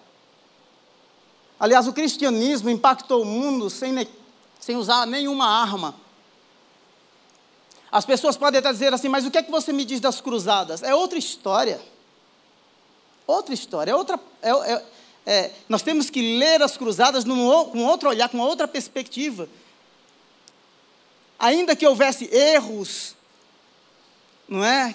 Aliás, 1.61 1.87
o 1.87 1.93
cristianismo 1.93 2.71
impactou 2.71 3.21
o 3.21 3.27
mundo 3.27 3.69
sem, 3.69 4.09
sem 4.59 4.77
usar 4.77 5.07
nenhuma 5.07 5.47
arma. 5.47 5.95
As 7.95 8.05
pessoas 8.05 8.37
podem 8.37 8.59
até 8.59 8.71
dizer 8.71 8.93
assim, 8.93 9.09
mas 9.09 9.25
o 9.25 9.31
que 9.31 9.39
é 9.39 9.43
que 9.43 9.51
você 9.51 9.73
me 9.73 9.85
diz 9.85 10.01
das 10.01 10.21
cruzadas? 10.21 10.83
É 10.83 10.95
outra 10.95 11.19
história. 11.19 11.81
Outra 13.27 13.55
história. 13.55 13.93
É 13.93 13.95
outra, 13.95 14.19
é, 14.43 14.51
é, 14.51 14.85
é, 15.27 15.51
nós 15.69 15.81
temos 15.81 16.11
que 16.11 16.39
ler 16.39 16.61
as 16.61 16.77
cruzadas 16.77 17.25
num, 17.25 17.47
com 17.67 17.85
outro 17.85 18.09
olhar, 18.09 18.29
com 18.29 18.39
outra 18.39 18.67
perspectiva 18.67 19.49
ainda 21.39 21.77
que 21.77 21.87
houvesse 21.87 22.25
erros, 22.35 23.15
não 24.49 24.65
é? 24.65 24.95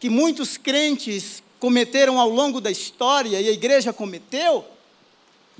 Que 0.00 0.08
muitos 0.08 0.56
crentes 0.56 1.42
cometeram 1.60 2.18
ao 2.18 2.28
longo 2.28 2.60
da 2.60 2.70
história 2.70 3.40
e 3.40 3.48
a 3.48 3.52
igreja 3.52 3.92
cometeu, 3.92 4.64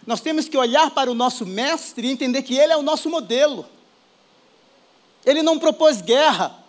nós 0.07 0.21
temos 0.21 0.49
que 0.49 0.57
olhar 0.57 0.90
para 0.90 1.11
o 1.11 1.14
nosso 1.14 1.47
mestre 1.47 2.09
e 2.09 2.11
entender 2.11 2.42
que 2.42 2.57
ele 2.57 2.73
é 2.73 2.77
o 2.77 2.83
nosso 2.83 3.09
modelo. 3.09 3.66
Ele 5.25 5.42
não 5.42 5.59
propôs 5.59 6.01
guerra. 6.01 6.62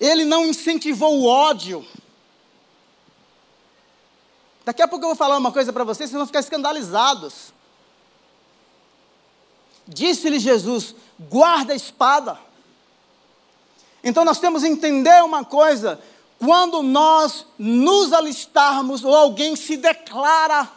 Ele 0.00 0.24
não 0.24 0.46
incentivou 0.46 1.20
o 1.20 1.26
ódio. 1.26 1.86
Daqui 4.64 4.80
a 4.80 4.88
pouco 4.88 5.04
eu 5.04 5.08
vou 5.08 5.16
falar 5.16 5.36
uma 5.36 5.52
coisa 5.52 5.72
para 5.72 5.84
vocês, 5.84 6.08
vocês 6.08 6.18
vão 6.18 6.26
ficar 6.26 6.40
escandalizados. 6.40 7.52
Disse-lhe 9.86 10.38
Jesus: 10.38 10.94
guarda 11.18 11.74
a 11.74 11.76
espada. 11.76 12.38
Então 14.02 14.24
nós 14.24 14.38
temos 14.38 14.62
que 14.62 14.68
entender 14.68 15.22
uma 15.22 15.44
coisa: 15.44 16.00
quando 16.38 16.82
nós 16.82 17.44
nos 17.58 18.12
alistarmos 18.12 19.04
ou 19.04 19.14
alguém 19.14 19.54
se 19.54 19.76
declara 19.76 20.70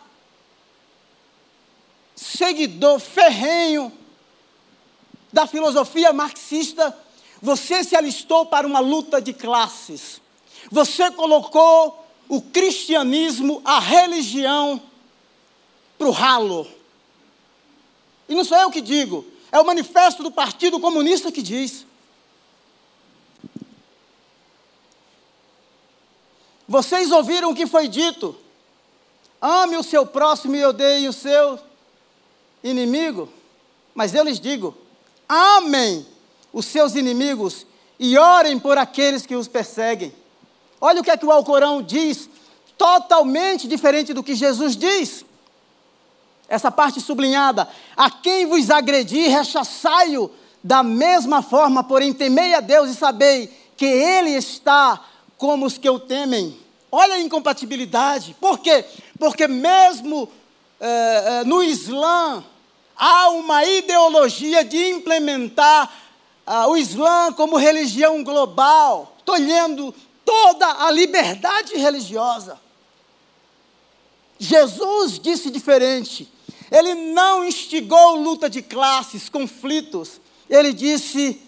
seguidor 2.16 3.00
ferrenho 3.00 3.92
da 5.32 5.48
filosofia 5.48 6.14
marxista, 6.14 6.96
você 7.44 7.84
se 7.84 7.94
alistou 7.94 8.46
para 8.46 8.66
uma 8.66 8.80
luta 8.80 9.22
de 9.22 9.34
classes. 9.34 10.22
Você 10.72 11.12
colocou 11.12 12.08
o 12.30 12.42
cristianismo, 12.42 13.62
a 13.66 13.82
religião, 13.82 14.82
para 15.98 16.08
o 16.08 16.12
ralo. 16.12 16.66
E 18.30 18.34
não 18.34 18.46
sou 18.46 18.58
eu 18.58 18.72
que 18.72 18.80
digo, 18.80 19.28
é 19.52 19.60
o 19.60 19.66
manifesto 19.66 20.24
do 20.24 20.32
Partido 20.32 20.80
Comunista 20.80 21.34
que 21.34 21.42
diz. 21.42 21.86
Vocês 26.66 27.12
ouviram 27.12 27.52
o 27.52 27.56
que 27.56 27.68
foi 27.68 27.90
dito? 27.90 28.38
Ame 29.42 29.76
o 29.76 29.84
seu 29.84 30.06
próximo 30.06 30.56
e 30.56 30.64
odeie 30.64 31.10
o 31.10 31.14
seu 31.14 31.60
inimigo. 32.64 33.28
Mas 33.94 34.16
eu 34.16 34.24
lhes 34.24 34.40
digo: 34.40 34.74
amem 35.28 36.13
os 36.54 36.66
seus 36.66 36.96
inimigos 36.96 37.66
e 38.00 38.18
orem 38.18 38.58
por 38.58 38.78
aqueles 38.78 39.26
que 39.26 39.36
os 39.36 39.48
perseguem. 39.48 40.14
Olha 40.80 41.02
o 41.02 41.04
que 41.04 41.12
é 41.12 41.18
que 41.18 41.26
o 41.26 41.32
Alcorão 41.32 41.82
diz, 41.82 42.30
totalmente 42.78 43.68
diferente 43.68 44.14
do 44.14 44.24
que 44.24 44.36
Jesus 44.36 44.78
diz 44.78 45.26
essa 46.48 46.72
parte 46.72 47.02
sublinhada, 47.02 47.68
a 47.98 48.12
quem 48.12 48.46
vos 48.46 48.70
agredir, 48.70 49.30
rechaçai-o 49.30 50.30
da 50.64 50.84
mesma 50.84 51.42
forma, 51.42 51.84
porém 51.84 52.14
temei 52.14 52.54
a 52.54 52.60
Deus 52.60 52.92
e 52.92 52.96
sabei 52.96 53.52
que 53.76 53.86
Ele 53.86 54.32
está 54.32 55.04
como 55.38 55.66
os 55.66 55.78
que 55.78 55.90
o 55.90 56.00
temem. 56.00 56.58
Olha 56.92 57.16
a 57.16 57.20
incompatibilidade. 57.20 58.36
Por 58.40 58.60
quê? 58.60 58.86
Porque 59.18 59.48
mesmo 59.48 60.30
é, 60.80 61.40
é, 61.42 61.44
no 61.44 61.64
Islã 61.64 62.44
há 62.96 63.30
uma 63.30 63.66
ideologia 63.66 64.64
de 64.64 64.92
implementar 64.92 65.92
ah, 66.46 66.68
o 66.68 66.78
Islã 66.78 67.32
como 67.34 67.58
religião 67.58 68.24
global, 68.24 69.16
tolhendo 69.26 69.94
toda 70.26 70.86
a 70.86 70.92
liberdade 70.92 71.76
religiosa. 71.76 72.60
Jesus 74.38 75.20
disse 75.20 75.50
diferente. 75.50 76.32
Ele 76.70 76.96
não 77.14 77.46
instigou 77.46 78.16
luta 78.16 78.50
de 78.50 78.62
classes, 78.62 79.30
conflitos. 79.30 80.20
Ele 80.50 80.74
disse, 80.74 81.42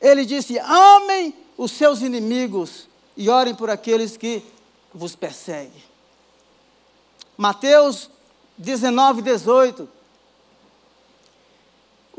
ele 0.00 0.24
disse: 0.24 0.58
"Amem 0.58 1.34
os 1.56 1.72
seus 1.72 2.00
inimigos 2.00 2.88
e 3.16 3.28
orem 3.28 3.54
por 3.54 3.68
aqueles 3.68 4.16
que 4.16 4.42
vos 4.94 5.14
perseguem. 5.14 5.84
Mateus 7.36 8.10
19, 8.56 9.22
18. 9.22 9.88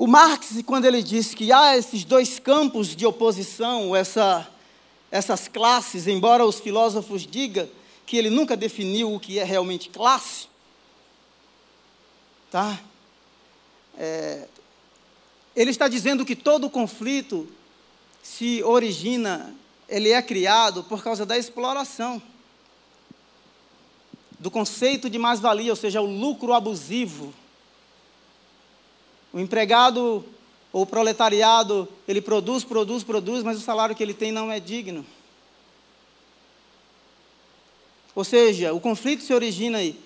O 0.02 0.08
Marx, 0.08 0.64
quando 0.66 0.86
ele 0.86 1.04
diz 1.04 1.36
que 1.36 1.52
há 1.52 1.78
esses 1.78 2.04
dois 2.04 2.40
campos 2.40 2.96
de 2.96 3.06
oposição, 3.06 3.96
essa, 3.96 4.50
essas 5.12 5.48
classes, 5.48 6.08
embora 6.08 6.44
os 6.44 6.60
filósofos 6.60 7.22
digam 7.22 7.70
que 8.04 8.18
ele 8.18 8.32
nunca 8.32 8.58
definiu 8.58 9.14
o 9.14 9.20
que 9.20 9.38
é 9.38 9.44
realmente 9.44 9.90
classe, 9.90 10.48
tá? 12.50 12.82
É, 13.96 14.48
ele 15.56 15.70
está 15.70 15.88
dizendo 15.88 16.26
que 16.26 16.36
todo 16.36 16.68
conflito 16.68 17.48
se 18.24 18.64
origina, 18.64 19.54
ele 19.88 20.10
é 20.10 20.22
criado 20.24 20.84
por 20.84 21.04
causa 21.04 21.28
da 21.28 21.38
exploração 21.38 22.20
do 24.40 24.50
conceito 24.50 25.12
de 25.12 25.20
mais-valia, 25.20 25.72
ou 25.72 25.76
seja, 25.76 26.02
o 26.02 26.08
lucro 26.08 26.54
abusivo. 26.54 27.32
O 29.34 29.40
empregado 29.40 30.24
ou 30.74 30.84
o 30.84 30.86
proletariado, 30.86 31.88
ele 32.08 32.22
produz, 32.22 32.64
produz, 32.64 33.04
produz, 33.04 33.44
mas 33.44 33.58
o 33.58 33.62
salário 33.62 33.96
que 33.96 34.04
ele 34.04 34.14
tem 34.14 34.32
não 34.32 34.52
é 34.52 34.60
digno. 34.60 35.06
Ou 38.14 38.24
seja, 38.24 38.74
o 38.74 38.80
conflito 38.80 39.24
se 39.24 39.34
origina 39.34 39.78
aí. 39.78 40.00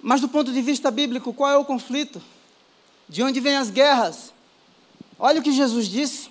Mas 0.00 0.20
do 0.20 0.28
ponto 0.28 0.52
de 0.52 0.62
vista 0.62 0.90
bíblico, 0.90 1.32
qual 1.32 1.50
é 1.50 1.56
o 1.56 1.64
conflito? 1.64 2.22
De 3.08 3.22
onde 3.22 3.40
vêm 3.40 3.56
as 3.56 3.70
guerras? 3.70 4.32
Olha 5.18 5.40
o 5.40 5.42
que 5.42 5.52
Jesus 5.52 5.88
disse. 5.88 6.30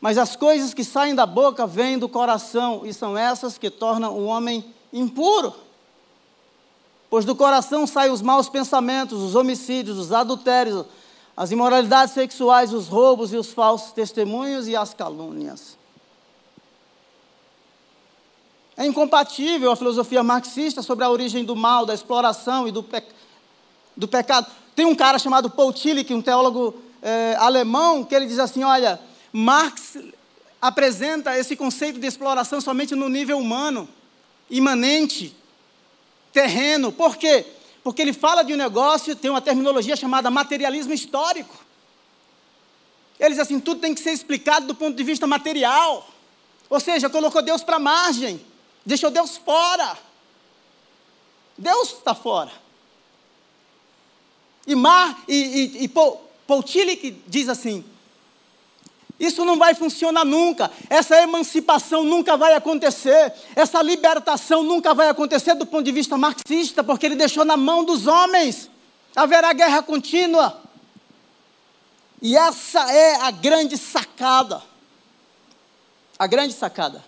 Mas 0.00 0.16
as 0.16 0.34
coisas 0.34 0.72
que 0.72 0.84
saem 0.84 1.14
da 1.14 1.26
boca 1.26 1.66
vêm 1.66 1.98
do 1.98 2.08
coração, 2.08 2.82
e 2.84 2.92
são 2.92 3.16
essas 3.16 3.58
que 3.58 3.70
tornam 3.70 4.16
o 4.16 4.24
homem 4.24 4.64
impuro. 4.92 5.54
Pois 7.10 7.24
do 7.24 7.34
coração 7.34 7.86
saem 7.86 8.12
os 8.12 8.20
maus 8.20 8.48
pensamentos, 8.48 9.22
os 9.22 9.34
homicídios, 9.34 9.98
os 9.98 10.12
adultérios, 10.12 10.84
as 11.36 11.50
imoralidades 11.50 12.12
sexuais, 12.12 12.72
os 12.72 12.88
roubos 12.88 13.32
e 13.32 13.36
os 13.36 13.52
falsos 13.52 13.92
testemunhos 13.92 14.68
e 14.68 14.76
as 14.76 14.92
calúnias. 14.92 15.78
É 18.76 18.86
incompatível 18.86 19.72
a 19.72 19.76
filosofia 19.76 20.22
marxista 20.22 20.82
sobre 20.82 21.04
a 21.04 21.10
origem 21.10 21.44
do 21.44 21.56
mal, 21.56 21.84
da 21.84 21.94
exploração 21.94 22.68
e 22.68 22.72
do, 22.72 22.82
pe 22.82 23.02
do 23.96 24.06
pecado. 24.06 24.46
Tem 24.76 24.86
um 24.86 24.94
cara 24.94 25.18
chamado 25.18 25.50
Paul 25.50 25.72
Tillich, 25.72 26.14
um 26.14 26.22
teólogo 26.22 26.74
é, 27.02 27.34
alemão, 27.40 28.04
que 28.04 28.14
ele 28.14 28.26
diz 28.26 28.38
assim: 28.38 28.62
olha, 28.62 29.00
Marx 29.32 29.96
apresenta 30.60 31.36
esse 31.36 31.56
conceito 31.56 31.98
de 31.98 32.06
exploração 32.06 32.60
somente 32.60 32.94
no 32.94 33.08
nível 33.08 33.38
humano 33.38 33.88
imanente, 34.50 35.36
terreno. 36.32 36.92
Por 36.92 37.16
quê? 37.16 37.44
Porque 37.82 38.02
ele 38.02 38.12
fala 38.12 38.42
de 38.42 38.52
um 38.52 38.56
negócio, 38.56 39.16
tem 39.16 39.30
uma 39.30 39.40
terminologia 39.40 39.96
chamada 39.96 40.30
materialismo 40.30 40.92
histórico. 40.92 41.56
Ele 43.18 43.30
diz 43.30 43.38
assim: 43.38 43.58
tudo 43.58 43.80
tem 43.80 43.94
que 43.94 44.00
ser 44.00 44.12
explicado 44.12 44.66
do 44.66 44.74
ponto 44.74 44.96
de 44.96 45.02
vista 45.02 45.26
material. 45.26 46.08
Ou 46.70 46.78
seja, 46.78 47.08
colocou 47.08 47.42
Deus 47.42 47.62
para 47.62 47.76
a 47.76 47.80
margem, 47.80 48.40
deixou 48.84 49.10
Deus 49.10 49.36
fora. 49.36 49.98
Deus 51.56 51.94
está 51.94 52.14
fora. 52.14 52.52
E, 54.66 54.74
Mar, 54.74 55.24
e, 55.26 55.80
e, 55.82 55.84
e 55.84 56.62
Tillich 56.62 57.22
diz 57.26 57.48
assim: 57.48 57.84
isso 59.18 59.44
não 59.44 59.58
vai 59.58 59.74
funcionar 59.74 60.24
nunca. 60.24 60.70
Essa 60.88 61.20
emancipação 61.20 62.04
nunca 62.04 62.36
vai 62.36 62.54
acontecer. 62.54 63.32
Essa 63.56 63.82
libertação 63.82 64.62
nunca 64.62 64.94
vai 64.94 65.08
acontecer 65.08 65.54
do 65.54 65.66
ponto 65.66 65.84
de 65.84 65.90
vista 65.92 66.16
marxista, 66.16 66.84
porque 66.84 67.06
ele 67.06 67.16
deixou 67.16 67.44
na 67.44 67.56
mão 67.56 67.84
dos 67.84 68.06
homens. 68.06 68.70
Haverá 69.16 69.52
guerra 69.52 69.82
contínua. 69.82 70.62
E 72.22 72.36
essa 72.36 72.92
é 72.92 73.16
a 73.22 73.30
grande 73.32 73.76
sacada. 73.76 74.62
A 76.16 76.26
grande 76.28 76.54
sacada. 76.54 77.04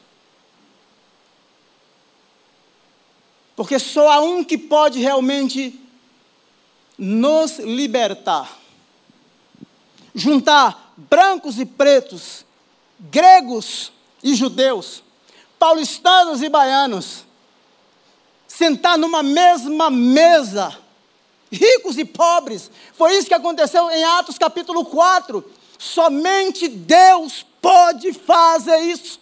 Porque 3.54 3.78
só 3.78 4.10
há 4.10 4.20
um 4.20 4.42
que 4.42 4.58
pode 4.58 4.98
realmente 4.98 5.78
nos 6.98 7.58
libertar. 7.58 8.58
Juntar 10.12 10.89
brancos 11.08 11.58
e 11.58 11.64
pretos, 11.64 12.44
gregos 12.98 13.92
e 14.22 14.34
judeus, 14.34 15.02
paulistanos 15.58 16.42
e 16.42 16.48
baianos, 16.48 17.24
sentar 18.46 18.98
numa 18.98 19.22
mesma 19.22 19.88
mesa, 19.88 20.76
ricos 21.50 21.96
e 21.96 22.04
pobres. 22.04 22.70
Foi 22.92 23.16
isso 23.16 23.28
que 23.28 23.34
aconteceu 23.34 23.90
em 23.90 24.04
Atos 24.04 24.36
capítulo 24.36 24.84
4. 24.84 25.42
Somente 25.78 26.68
Deus 26.68 27.46
pode 27.62 28.12
fazer 28.12 28.78
isso. 28.80 29.18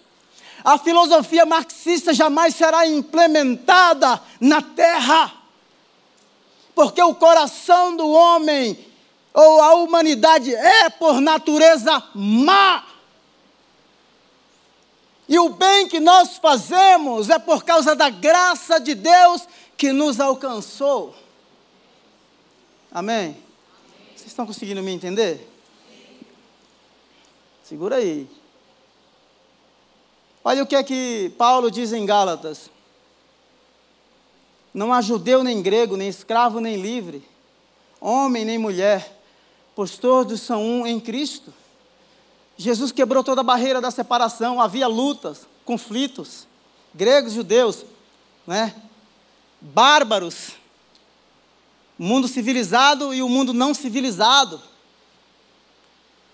A 0.65 0.77
filosofia 0.77 1.47
marxista 1.47 2.13
jamais 2.13 2.57
será 2.57 2.87
implementada 2.87 4.21
na 4.41 4.61
terra, 4.61 5.33
porque 6.75 7.01
o 7.01 7.15
coração 7.15 7.97
do 7.97 8.09
homem 8.11 8.88
ou 9.33 9.61
a 9.61 9.75
humanidade 9.75 10.55
é 10.55 10.89
por 10.91 11.21
natureza 11.21 12.03
má. 12.15 12.85
E 15.29 15.39
o 15.39 15.51
bem 15.51 15.87
que 15.87 16.01
nós 16.01 16.39
fazemos 16.39 17.29
é 17.29 17.39
por 17.39 17.63
causa 17.63 17.95
da 17.95 18.09
graça 18.09 18.81
de 18.81 18.95
Deus 18.95 19.47
que 19.77 19.93
nos 19.93 20.19
alcançou. 20.19 21.15
Amém? 22.91 23.37
Vocês 24.17 24.29
estão 24.29 24.47
conseguindo 24.47 24.83
me 24.83 24.91
entender? 24.91 25.47
Segura 27.63 27.97
aí. 27.97 28.27
Olha 30.43 30.63
o 30.63 30.67
que 30.67 30.75
é 30.75 30.83
que 30.83 31.31
Paulo 31.37 31.71
diz 31.71 31.93
em 31.93 32.07
Gálatas. 32.07 32.71
Não 34.73 34.93
há 34.93 35.03
judeu 35.03 35.45
nem 35.45 35.61
grego, 35.61 35.97
nem 35.97 36.09
escravo 36.09 36.61
nem 36.61 36.77
livre, 36.77 37.23
homem 38.01 38.45
nem 38.45 38.57
mulher 38.57 39.18
pois 39.79 39.97
todos 39.97 40.41
são 40.41 40.61
um 40.61 40.85
em 40.85 40.99
Cristo. 40.99 41.55
Jesus 42.57 42.91
quebrou 42.91 43.23
toda 43.23 43.43
a 43.43 43.45
barreira 43.45 43.81
da 43.81 43.93
separação, 43.93 44.61
havia 44.61 44.89
lutas, 44.89 45.47
conflitos, 45.65 46.49
gregos, 46.93 47.33
judeus, 47.33 47.85
né? 48.45 48.75
bárbaros, 49.61 50.57
mundo 51.97 52.27
civilizado 52.27 53.15
e 53.15 53.23
o 53.23 53.29
mundo 53.29 53.55
não 53.55 53.73
civilizado. 53.73 54.61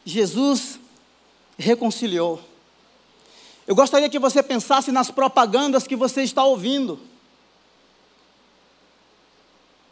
Jesus 0.06 0.80
reconciliou. 1.58 2.40
Eu 3.66 3.74
gostaria 3.74 4.08
que 4.08 4.18
você 4.18 4.42
pensasse 4.42 4.90
nas 4.90 5.10
propagandas 5.10 5.86
que 5.86 5.96
você 5.96 6.22
está 6.22 6.42
ouvindo. 6.42 6.98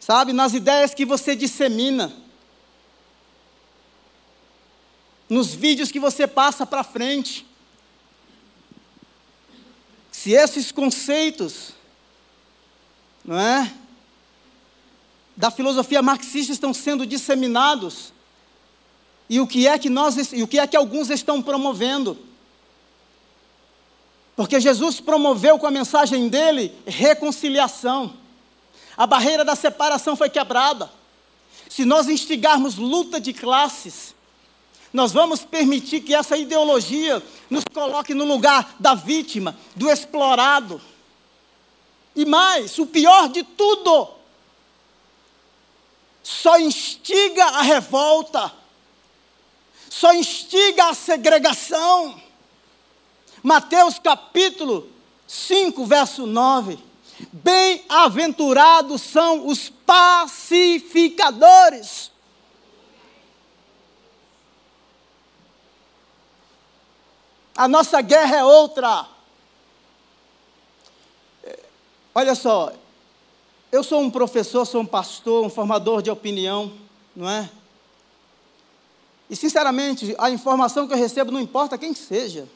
Sabe, 0.00 0.32
nas 0.32 0.54
ideias 0.54 0.94
que 0.94 1.04
você 1.04 1.36
dissemina 1.36 2.21
nos 5.32 5.54
vídeos 5.54 5.90
que 5.90 5.98
você 5.98 6.26
passa 6.26 6.66
para 6.66 6.84
frente. 6.84 7.46
Se 10.10 10.32
esses 10.32 10.70
conceitos, 10.70 11.70
não 13.24 13.38
é? 13.38 13.72
Da 15.34 15.50
filosofia 15.50 16.02
marxista 16.02 16.52
estão 16.52 16.74
sendo 16.74 17.06
disseminados, 17.06 18.12
e 19.26 19.40
o 19.40 19.46
que 19.46 19.66
é 19.66 19.78
que 19.78 19.88
nós, 19.88 20.34
e 20.34 20.42
o 20.42 20.46
que 20.46 20.58
é 20.58 20.66
que 20.66 20.76
alguns 20.76 21.08
estão 21.08 21.40
promovendo? 21.40 22.18
Porque 24.36 24.60
Jesus 24.60 25.00
promoveu 25.00 25.58
com 25.58 25.66
a 25.66 25.70
mensagem 25.70 26.28
dele 26.28 26.74
reconciliação. 26.86 28.14
A 28.94 29.06
barreira 29.06 29.46
da 29.46 29.56
separação 29.56 30.14
foi 30.14 30.28
quebrada. 30.28 30.92
Se 31.70 31.86
nós 31.86 32.06
instigarmos 32.06 32.76
luta 32.76 33.18
de 33.18 33.32
classes, 33.32 34.14
nós 34.92 35.12
vamos 35.12 35.44
permitir 35.44 36.00
que 36.02 36.14
essa 36.14 36.36
ideologia 36.36 37.22
nos 37.48 37.64
coloque 37.64 38.12
no 38.12 38.24
lugar 38.24 38.74
da 38.78 38.94
vítima, 38.94 39.56
do 39.74 39.90
explorado. 39.90 40.78
E 42.14 42.26
mais, 42.26 42.78
o 42.78 42.86
pior 42.86 43.30
de 43.30 43.42
tudo, 43.42 44.10
só 46.22 46.60
instiga 46.60 47.44
a 47.44 47.62
revolta, 47.62 48.52
só 49.88 50.12
instiga 50.12 50.90
a 50.90 50.94
segregação. 50.94 52.20
Mateus 53.42 53.98
capítulo 53.98 54.90
5, 55.26 55.86
verso 55.86 56.26
9. 56.26 56.78
Bem-aventurados 57.32 59.00
são 59.00 59.46
os 59.46 59.70
pacificadores 59.70 62.11
A 67.54 67.68
nossa 67.68 68.00
guerra 68.00 68.36
é 68.36 68.44
outra. 68.44 69.06
Olha 72.14 72.34
só, 72.34 72.72
eu 73.70 73.82
sou 73.82 74.00
um 74.00 74.10
professor, 74.10 74.66
sou 74.66 74.82
um 74.82 74.86
pastor, 74.86 75.44
um 75.44 75.50
formador 75.50 76.02
de 76.02 76.10
opinião, 76.10 76.72
não 77.16 77.28
é? 77.28 77.50
E, 79.30 79.36
sinceramente, 79.36 80.14
a 80.18 80.28
informação 80.30 80.86
que 80.86 80.92
eu 80.92 80.98
recebo, 80.98 81.32
não 81.32 81.40
importa 81.40 81.78
quem 81.78 81.94
seja, 81.94 82.46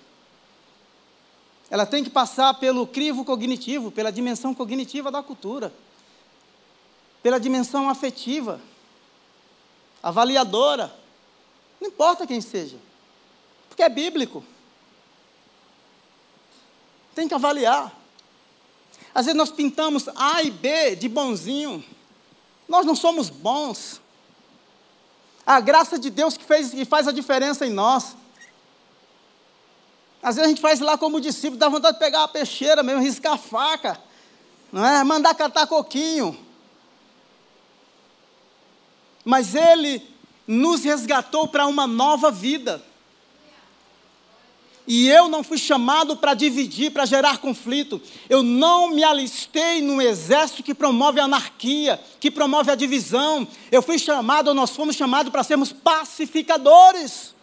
ela 1.71 1.87
tem 1.87 2.05
que 2.05 2.11
passar 2.11 2.53
pelo 2.55 2.87
crivo 2.87 3.25
cognitivo, 3.25 3.91
pela 3.91 4.13
dimensão 4.13 4.55
cognitiva 4.55 5.11
da 5.11 5.23
cultura, 5.23 5.73
pela 7.23 7.41
dimensão 7.41 7.89
afetiva, 7.89 8.61
avaliadora, 10.03 10.95
não 11.81 11.89
importa 11.89 12.27
quem 12.27 12.41
seja, 12.41 12.77
porque 13.69 13.83
é 13.83 13.89
bíblico. 13.89 14.45
Tem 17.17 17.27
que 17.27 17.33
avaliar. 17.33 17.91
Às 19.15 19.25
vezes 19.25 19.39
nós 19.39 19.51
pintamos 19.51 20.07
A 20.15 20.43
e 20.43 20.51
B 20.51 20.95
de 20.97 21.09
bonzinho. 21.09 21.83
Nós 22.69 22.85
não 22.85 22.95
somos 22.95 23.31
bons. 23.31 24.03
A 25.47 25.59
graça 25.59 25.99
de 25.99 26.11
Deus 26.11 26.37
que, 26.37 26.45
fez, 26.45 26.73
que 26.73 26.85
faz 26.85 27.09
a 27.09 27.13
diferença 27.13 27.65
em 27.65 27.71
nós. 27.71 28.15
Às 30.23 30.37
vezes 30.37 30.45
a 30.45 30.49
gente 30.49 30.61
faz 30.61 30.79
lá 30.81 30.99
como 30.99 31.19
discípulo, 31.19 31.57
dá 31.57 31.71
vontade 31.71 31.95
de 31.95 32.01
pegar 32.01 32.25
a 32.25 32.29
peixeira 32.29 32.83
mesmo, 32.83 33.01
riscar 33.01 33.33
a 33.33 33.39
faca, 33.39 33.99
não 34.71 34.85
é? 34.85 35.03
mandar 35.03 35.35
catar 35.35 35.67
coquinho. 35.67 36.39
Mas 39.25 39.55
Ele 39.55 40.07
nos 40.47 40.85
resgatou 40.85 41.49
para 41.49 41.67
uma 41.67 41.87
nova 41.87 42.31
vida. 42.31 42.85
E 44.87 45.09
eu 45.09 45.29
não 45.29 45.43
fui 45.43 45.59
chamado 45.59 46.17
para 46.17 46.33
dividir, 46.33 46.93
para 46.93 47.05
gerar 47.05 47.39
conflito. 47.39 48.01
Eu 48.29 48.43
não 48.43 48.91
me 48.91 49.03
alistei 49.03 49.83
num 49.83 50.01
exército 50.01 50.63
que 50.63 50.73
promove 50.73 51.19
a 51.19 51.25
anarquia, 51.25 52.01
que 52.21 52.31
promove 52.31 52.71
a 52.71 52.77
divisão. 52.77 53.49
Eu 53.73 53.83
fui 53.83 53.99
chamado, 53.99 54.55
nós 54.55 54.71
fomos 54.71 54.95
chamados 54.95 55.33
para 55.33 55.43
sermos 55.43 55.73
pacificadores. 55.73 57.35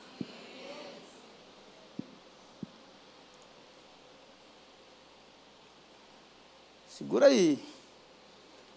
Segura 6.98 7.26
aí. 7.26 7.60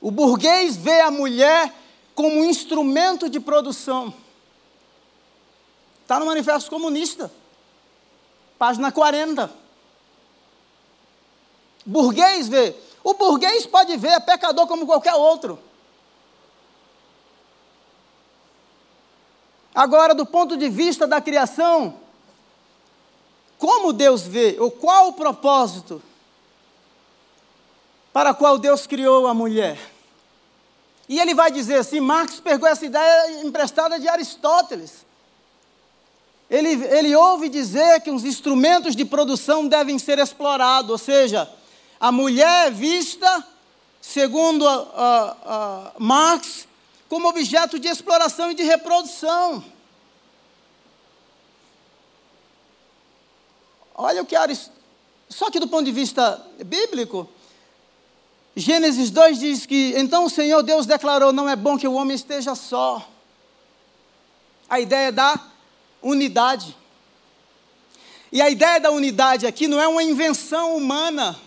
O 0.00 0.10
burguês 0.10 0.76
vê 0.76 1.02
a 1.02 1.10
mulher 1.10 1.72
como 2.16 2.40
um 2.40 2.44
instrumento 2.44 3.30
de 3.30 3.38
produção. 3.38 4.12
Está 6.02 6.18
no 6.18 6.26
Manifesto 6.26 6.68
Comunista 6.68 7.30
página 8.58 8.90
40. 8.90 9.50
Burguês 11.84 12.48
vê. 12.48 12.74
O 13.04 13.14
burguês 13.14 13.64
pode 13.64 13.96
ver, 13.96 14.20
pecador 14.22 14.66
como 14.66 14.86
qualquer 14.86 15.14
outro. 15.14 15.58
Agora, 19.72 20.14
do 20.14 20.26
ponto 20.26 20.56
de 20.56 20.68
vista 20.68 21.06
da 21.06 21.20
criação, 21.20 22.00
como 23.58 23.92
Deus 23.92 24.22
vê, 24.22 24.56
ou 24.58 24.70
qual 24.70 25.08
o 25.08 25.12
propósito 25.12 26.02
para 28.12 28.34
qual 28.34 28.58
Deus 28.58 28.86
criou 28.86 29.26
a 29.26 29.34
mulher? 29.34 29.78
E 31.08 31.20
ele 31.20 31.34
vai 31.34 31.50
dizer 31.52 31.76
assim: 31.76 32.00
Marx 32.00 32.40
pegou 32.40 32.68
essa 32.68 32.84
ideia 32.84 33.42
emprestada 33.42 34.00
de 34.00 34.08
Aristóteles. 34.08 35.05
Ele, 36.48 36.84
ele 36.84 37.14
ouve 37.14 37.48
dizer 37.48 38.00
que 38.00 38.10
os 38.10 38.24
instrumentos 38.24 38.94
de 38.94 39.04
produção 39.04 39.66
devem 39.66 39.98
ser 39.98 40.18
explorados, 40.18 40.90
ou 40.90 40.98
seja, 40.98 41.50
a 41.98 42.12
mulher 42.12 42.68
é 42.68 42.70
vista, 42.70 43.44
segundo 44.00 44.66
a, 44.68 44.74
a, 44.74 45.36
a 45.88 45.92
Marx, 45.98 46.68
como 47.08 47.28
objeto 47.28 47.78
de 47.78 47.88
exploração 47.88 48.50
e 48.50 48.54
de 48.54 48.62
reprodução. 48.62 49.64
Olha 53.94 54.22
o 54.22 54.26
que 54.26 54.36
Aristóteles. 54.36 54.76
Só 55.28 55.50
que 55.50 55.58
do 55.58 55.66
ponto 55.66 55.84
de 55.84 55.92
vista 55.92 56.40
bíblico, 56.64 57.28
Gênesis 58.54 59.10
2 59.10 59.38
diz 59.38 59.66
que 59.66 59.92
então 59.96 60.24
o 60.24 60.30
Senhor 60.30 60.62
Deus 60.62 60.86
declarou: 60.86 61.32
não 61.32 61.48
é 61.48 61.56
bom 61.56 61.76
que 61.76 61.88
o 61.88 61.94
homem 61.94 62.14
esteja 62.14 62.54
só. 62.54 63.06
A 64.68 64.80
ideia 64.80 65.10
da 65.10 65.40
unidade. 66.06 66.76
E 68.30 68.40
a 68.40 68.50
ideia 68.50 68.80
da 68.80 68.90
unidade 68.90 69.46
aqui 69.46 69.66
não 69.66 69.80
é 69.80 69.88
uma 69.88 70.02
invenção 70.02 70.76
humana. 70.76 71.38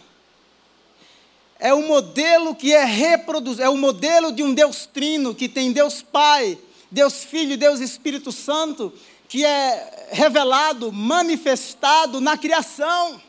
É 1.60 1.74
um 1.74 1.88
modelo 1.88 2.56
que 2.56 2.74
é 2.74 2.86
reproduzido, 2.86 3.64
é 3.64 3.70
o 3.70 3.74
um 3.74 3.78
modelo 3.78 4.32
de 4.32 4.42
um 4.44 4.54
Deus 4.54 4.86
trino, 4.86 5.36
que 5.36 5.50
tem 5.50 5.72
Deus 5.72 6.02
Pai, 6.02 6.58
Deus 6.90 7.24
Filho 7.24 7.54
e 7.54 7.58
Deus 7.58 7.80
Espírito 7.80 8.32
Santo, 8.32 8.94
que 9.28 9.46
é 9.46 10.08
revelado, 10.12 10.92
manifestado 10.92 12.22
na 12.22 12.38
criação. 12.38 13.22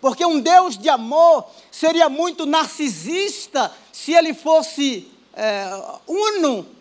Porque 0.00 0.24
um 0.24 0.38
Deus 0.38 0.78
de 0.78 0.88
amor 0.88 1.44
seria 1.72 2.08
muito 2.08 2.46
narcisista 2.46 3.72
se 3.92 4.12
ele 4.12 4.32
fosse 4.32 5.08
é, 5.34 5.68
uno 6.06 6.77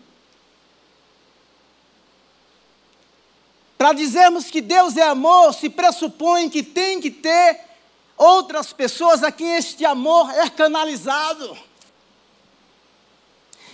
Para 3.77 3.93
dizermos 3.93 4.49
que 4.49 4.59
Deus 4.59 4.97
é 4.97 5.03
amor, 5.03 5.53
se 5.53 5.69
pressupõe 5.69 6.49
que 6.49 6.63
tem 6.63 6.99
que 6.99 7.11
ter 7.11 7.59
outras 8.17 8.73
pessoas 8.73 9.23
a 9.23 9.31
quem 9.31 9.55
este 9.55 9.85
amor 9.85 10.31
é 10.31 10.49
canalizado. 10.49 11.55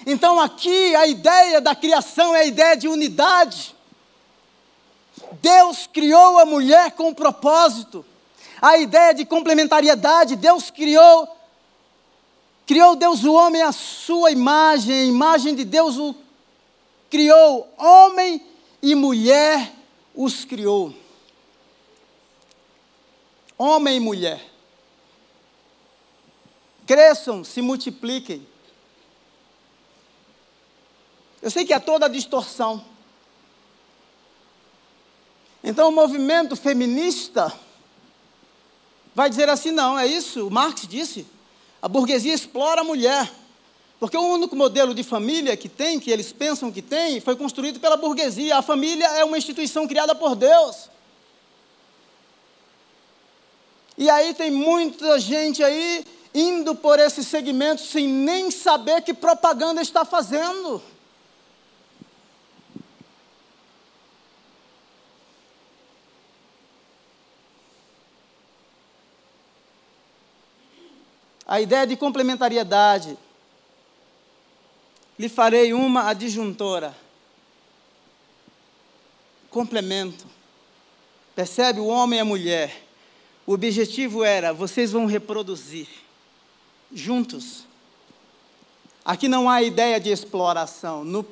Então, 0.05 0.39
aqui, 0.39 0.93
a 0.95 1.07
ideia 1.07 1.61
da 1.61 1.73
criação 1.73 2.35
é 2.35 2.41
a 2.41 2.45
ideia 2.45 2.75
de 2.75 2.89
unidade. 2.89 3.73
Deus 5.41 5.87
criou 5.87 6.39
a 6.39 6.45
mulher 6.45 6.91
com 6.91 7.09
um 7.09 7.13
propósito. 7.13 8.05
A 8.61 8.77
ideia 8.77 9.13
de 9.13 9.25
complementariedade, 9.25 10.35
Deus 10.35 10.69
criou 10.69 11.37
criou 12.65 12.95
Deus 12.95 13.25
o 13.25 13.33
homem 13.33 13.61
à 13.61 13.73
sua 13.73 14.31
imagem, 14.31 14.95
a 14.95 15.03
imagem 15.03 15.53
de 15.53 15.65
Deus 15.65 15.97
o 15.97 16.15
criou 17.09 17.69
homem 17.77 18.41
e 18.81 18.95
mulher 18.95 19.69
os 20.13 20.45
criou. 20.45 20.93
Homem 23.57 23.97
e 23.97 23.99
mulher. 23.99 24.51
Cresçam, 26.85 27.43
se 27.43 27.61
multipliquem. 27.61 28.45
Eu 31.41 31.49
sei 31.51 31.65
que 31.65 31.73
é 31.73 31.79
toda 31.79 32.09
distorção. 32.09 32.83
Então 35.63 35.89
o 35.89 35.91
movimento 35.91 36.55
feminista 36.55 37.53
vai 39.15 39.29
dizer 39.29 39.49
assim: 39.49 39.71
não, 39.71 39.97
é 39.97 40.05
isso, 40.05 40.47
o 40.47 40.51
Marx 40.51 40.87
disse. 40.87 41.25
A 41.81 41.87
burguesia 41.87 42.33
explora 42.33 42.81
a 42.81 42.83
mulher. 42.83 43.31
Porque 44.03 44.17
o 44.17 44.33
único 44.33 44.53
modelo 44.53 44.93
de 44.93 45.01
família 45.01 45.55
que 45.55 45.69
tem, 45.69 45.97
que 45.97 46.11
eles 46.11 46.33
pensam 46.33 46.69
que 46.69 46.81
tem, 46.81 47.21
foi 47.21 47.37
construído 47.37 47.79
pela 47.79 47.95
burguesia. 47.95 48.57
A 48.57 48.61
família 48.61 49.07
é 49.07 49.23
uma 49.23 49.37
instituição 49.37 49.87
criada 49.87 50.13
por 50.13 50.35
Deus. 50.35 50.89
E 53.97 54.09
aí 54.09 54.33
tem 54.33 54.51
muita 54.51 55.17
gente 55.21 55.63
aí 55.63 56.03
indo 56.35 56.75
por 56.75 56.99
esse 56.99 57.23
segmento 57.23 57.79
sem 57.79 58.05
nem 58.05 58.51
saber 58.51 59.03
que 59.03 59.13
propaganda 59.13 59.81
está 59.81 60.03
fazendo. 60.03 60.83
A 71.47 71.61
ideia 71.61 71.87
de 71.87 71.95
complementariedade 71.95 73.17
lhe 75.17 75.29
farei 75.29 75.73
uma 75.73 76.09
adjuntora. 76.09 76.95
Complemento. 79.49 80.25
Percebe 81.35 81.79
o 81.79 81.87
homem 81.87 82.17
e 82.17 82.21
a 82.21 82.25
mulher. 82.25 82.83
O 83.45 83.53
objetivo 83.53 84.23
era: 84.23 84.53
vocês 84.53 84.91
vão 84.91 85.05
reproduzir 85.05 85.87
juntos. 86.91 87.65
Aqui 89.05 89.27
não 89.27 89.49
há 89.49 89.61
ideia 89.61 89.99
de 89.99 90.09
exploração. 90.09 91.03
No, 91.03 91.25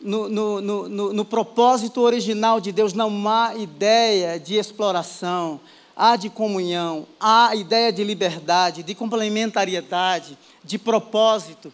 no, 0.00 0.28
no, 0.28 0.60
no, 0.88 1.12
no 1.12 1.24
propósito 1.24 2.00
original 2.00 2.60
de 2.60 2.70
Deus 2.70 2.92
não 2.92 3.28
há 3.28 3.54
ideia 3.56 4.38
de 4.38 4.54
exploração. 4.54 5.60
Há 5.96 6.16
de 6.16 6.28
comunhão, 6.28 7.06
há 7.20 7.54
ideia 7.54 7.92
de 7.92 8.02
liberdade, 8.02 8.82
de 8.82 8.96
complementariedade, 8.96 10.36
de 10.64 10.76
propósito 10.76 11.72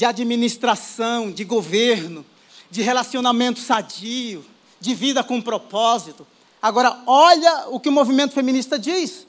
de 0.00 0.06
administração, 0.06 1.30
de 1.30 1.44
governo, 1.44 2.24
de 2.70 2.80
relacionamento 2.80 3.60
sadio, 3.60 4.42
de 4.80 4.94
vida 4.94 5.22
com 5.22 5.42
propósito. 5.42 6.26
Agora, 6.62 7.02
olha 7.06 7.68
o 7.68 7.78
que 7.78 7.90
o 7.90 7.92
movimento 7.92 8.32
feminista 8.32 8.78
diz. 8.78 9.26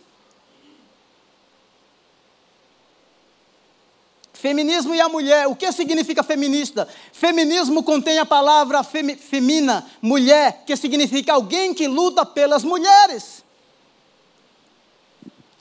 Feminismo 4.31 4.95
e 4.95 5.01
a 5.01 5.09
mulher. 5.09 5.45
O 5.45 5.57
que 5.57 5.69
significa 5.73 6.23
feminista? 6.23 6.87
Feminismo 7.11 7.83
contém 7.83 8.17
a 8.19 8.25
palavra 8.25 8.81
femi, 8.81 9.17
femina, 9.17 9.85
mulher, 10.01 10.63
que 10.65 10.77
significa 10.77 11.33
alguém 11.33 11.73
que 11.73 11.85
luta 11.85 12.25
pelas 12.25 12.63
mulheres. 12.63 13.43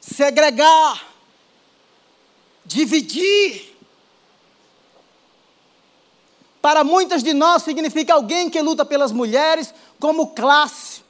Segregar, 0.00 1.04
dividir. 2.64 3.69
Para 6.61 6.84
muitas 6.84 7.22
de 7.22 7.32
nós 7.32 7.62
significa 7.62 8.14
alguém 8.14 8.50
que 8.50 8.61
luta 8.61 8.84
pelas 8.84 9.12
mulheres 9.12 9.72
como 9.98 10.28
classe. 10.28 11.02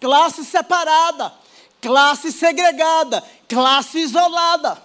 Classe 0.00 0.44
separada, 0.44 1.32
classe 1.80 2.32
segregada, 2.32 3.22
classe 3.48 3.98
isolada 3.98 4.82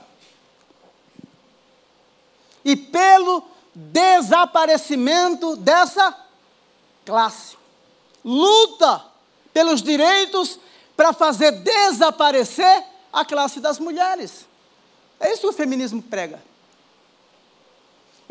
e 2.64 2.76
pelo 2.76 3.44
desaparecimento 3.74 5.56
dessa 5.56 6.16
classe. 7.06 7.58
Luta 8.24 9.04
pelos 9.54 9.82
direitos 9.82 10.60
para 10.96 11.14
fazer 11.14 11.52
desaparecer 11.52 12.84
a 13.12 13.26
classe 13.26 13.60
das 13.60 13.80
mulheres. 13.80 14.46
É 15.20 15.32
isso 15.32 15.42
que 15.42 15.48
o 15.48 15.54
feminismo 15.54 16.02
prega. 16.02 16.51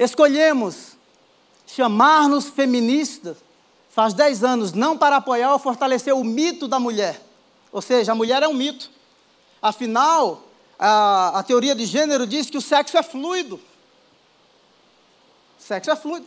Escolhemos 0.01 0.97
chamar-nos 1.67 2.49
feministas 2.49 3.37
faz 3.91 4.15
10 4.15 4.43
anos, 4.43 4.73
não 4.73 4.97
para 4.97 5.17
apoiar 5.17 5.53
ou 5.53 5.59
fortalecer 5.59 6.15
o 6.15 6.25
mito 6.25 6.67
da 6.67 6.81
mulher. 6.81 7.21
Ou 7.71 7.83
seja, 7.83 8.13
a 8.13 8.15
mulher 8.15 8.43
é 8.43 8.49
um 8.49 8.55
mito. 8.55 8.91
Afinal, 9.61 10.43
a, 10.79 11.41
a 11.41 11.43
teoria 11.43 11.75
de 11.75 11.85
gênero 11.85 12.27
diz 12.27 12.49
que 12.49 12.57
o 12.57 12.63
sexo 12.63 12.97
é 12.97 13.03
fluido. 13.03 13.61
Sexo 15.59 15.91
é 15.91 15.97
fluido. 15.97 16.27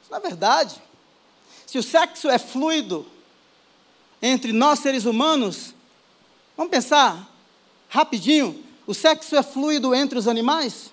Isso 0.00 0.12
não 0.12 0.18
é 0.18 0.20
verdade. 0.20 0.80
Se 1.66 1.76
o 1.76 1.82
sexo 1.82 2.28
é 2.30 2.38
fluido 2.38 3.04
entre 4.22 4.52
nós 4.52 4.78
seres 4.78 5.06
humanos, 5.06 5.74
vamos 6.56 6.70
pensar 6.70 7.28
rapidinho: 7.88 8.64
o 8.86 8.94
sexo 8.94 9.34
é 9.34 9.42
fluido 9.42 9.92
entre 9.92 10.16
os 10.16 10.28
animais? 10.28 10.92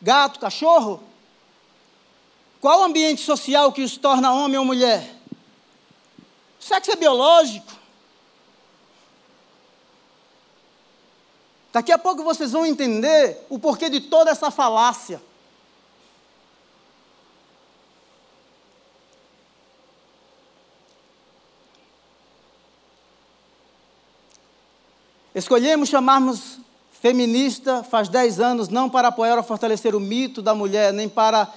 Gato, 0.00 0.40
cachorro? 0.40 1.02
Qual 2.60 2.80
o 2.80 2.84
ambiente 2.84 3.22
social 3.22 3.72
que 3.72 3.82
os 3.82 3.96
torna 3.96 4.32
homem 4.32 4.58
ou 4.58 4.64
mulher? 4.64 5.14
O 6.60 6.64
sexo 6.64 6.92
é 6.92 6.96
biológico. 6.96 7.72
Daqui 11.72 11.92
a 11.92 11.98
pouco 11.98 12.24
vocês 12.24 12.52
vão 12.52 12.66
entender 12.66 13.46
o 13.48 13.58
porquê 13.58 13.88
de 13.88 14.00
toda 14.00 14.30
essa 14.30 14.50
falácia. 14.50 15.22
Escolhemos 25.34 25.88
chamarmos 25.88 26.58
feminista 27.00 27.82
faz 27.82 28.08
10 28.08 28.40
anos, 28.40 28.68
não 28.68 28.88
para 28.88 29.08
apoiar 29.08 29.36
ou 29.36 29.42
fortalecer 29.42 29.94
o 29.94 30.00
mito 30.00 30.42
da 30.42 30.54
mulher, 30.54 30.92
nem 30.92 31.08
para 31.08 31.52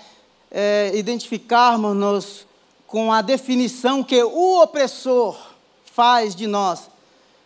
é, 0.50 0.92
identificarmos-nos 0.94 2.48
com 2.88 3.12
a 3.12 3.22
definição 3.22 4.04
que 4.04 4.24
o 4.24 4.62
opressor 4.62 5.38
faz 5.86 6.36
de 6.36 6.48
nós, 6.48 6.90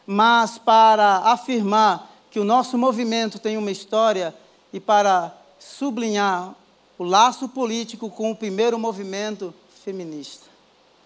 mas 0.06 0.58
para 0.58 1.18
afirmar 1.18 2.12
que 2.30 2.40
o 2.40 2.44
nosso 2.44 2.78
movimento 2.78 3.40
tem 3.40 3.58
uma 3.58 3.72
história 3.72 4.36
e 4.72 4.80
para 4.80 5.36
sublinhar 5.58 6.54
o 7.00 7.04
laço 7.04 7.50
político 7.50 8.10
com 8.10 8.32
o 8.32 8.36
primeiro 8.36 8.78
movimento 8.78 9.54
feminista. 9.84 10.46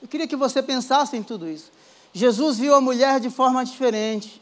Eu 0.01 0.07
queria 0.07 0.27
que 0.27 0.35
você 0.35 0.61
pensasse 0.61 1.15
em 1.15 1.23
tudo 1.23 1.47
isso. 1.47 1.71
Jesus 2.13 2.57
viu 2.57 2.75
a 2.75 2.81
mulher 2.81 3.19
de 3.19 3.29
forma 3.29 3.63
diferente. 3.63 4.40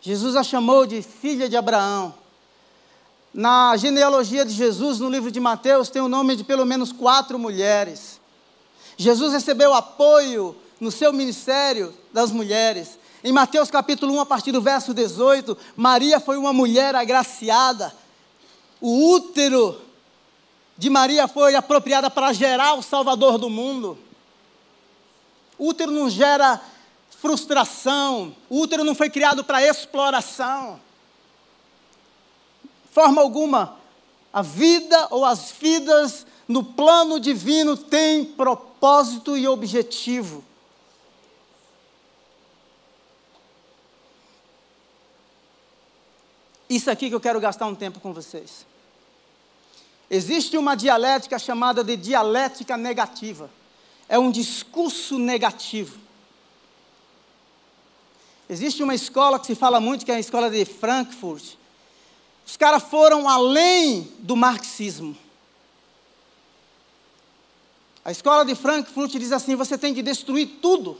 Jesus 0.00 0.34
a 0.34 0.42
chamou 0.42 0.86
de 0.86 1.02
filha 1.02 1.48
de 1.48 1.56
Abraão. 1.56 2.14
Na 3.34 3.76
genealogia 3.76 4.44
de 4.44 4.52
Jesus, 4.52 4.98
no 4.98 5.10
livro 5.10 5.30
de 5.30 5.38
Mateus, 5.38 5.90
tem 5.90 6.00
o 6.00 6.08
nome 6.08 6.36
de 6.36 6.42
pelo 6.42 6.64
menos 6.64 6.90
quatro 6.90 7.38
mulheres. 7.38 8.18
Jesus 8.96 9.32
recebeu 9.32 9.74
apoio 9.74 10.56
no 10.80 10.90
seu 10.90 11.12
ministério 11.12 11.94
das 12.12 12.32
mulheres. 12.32 12.98
Em 13.22 13.30
Mateus 13.32 13.70
capítulo 13.70 14.14
1, 14.14 14.20
a 14.20 14.26
partir 14.26 14.52
do 14.52 14.62
verso 14.62 14.94
18, 14.94 15.56
Maria 15.76 16.18
foi 16.18 16.38
uma 16.38 16.52
mulher 16.52 16.94
agraciada. 16.96 17.94
O 18.80 19.10
útero 19.12 19.78
de 20.78 20.88
Maria 20.88 21.28
foi 21.28 21.54
apropriada 21.54 22.08
para 22.08 22.32
gerar 22.32 22.72
o 22.72 22.82
Salvador 22.82 23.36
do 23.36 23.50
mundo. 23.50 23.98
O 25.58 25.68
útero 25.68 25.92
não 25.92 26.08
gera 26.08 26.58
frustração, 27.20 28.34
o 28.48 28.60
útero 28.60 28.82
não 28.82 28.94
foi 28.94 29.10
criado 29.10 29.44
para 29.44 29.62
exploração. 29.62 30.80
Forma 32.90 33.20
alguma, 33.20 33.76
a 34.32 34.40
vida 34.40 35.08
ou 35.10 35.24
as 35.24 35.52
vidas 35.52 36.26
no 36.48 36.64
plano 36.64 37.20
divino 37.20 37.76
têm 37.76 38.24
propósito 38.24 39.36
e 39.36 39.46
objetivo. 39.46 40.42
Isso 46.70 46.90
aqui 46.90 47.08
que 47.08 47.14
eu 47.14 47.20
quero 47.20 47.40
gastar 47.40 47.66
um 47.66 47.74
tempo 47.74 48.00
com 48.00 48.14
vocês. 48.14 48.64
Existe 50.08 50.56
uma 50.56 50.74
dialética 50.74 51.38
chamada 51.38 51.84
de 51.84 51.96
dialética 51.96 52.76
negativa. 52.76 53.50
É 54.08 54.18
um 54.18 54.30
discurso 54.30 55.18
negativo. 55.18 56.09
Existe 58.50 58.82
uma 58.82 58.96
escola 58.96 59.38
que 59.38 59.46
se 59.46 59.54
fala 59.54 59.78
muito, 59.78 60.04
que 60.04 60.10
é 60.10 60.16
a 60.16 60.18
escola 60.18 60.50
de 60.50 60.64
Frankfurt. 60.64 61.54
Os 62.44 62.56
caras 62.56 62.82
foram 62.82 63.28
além 63.28 64.12
do 64.18 64.34
marxismo. 64.34 65.16
A 68.04 68.10
escola 68.10 68.44
de 68.44 68.56
Frankfurt 68.56 69.12
diz 69.12 69.30
assim: 69.30 69.54
você 69.54 69.78
tem 69.78 69.94
que 69.94 70.02
destruir 70.02 70.58
tudo. 70.60 70.98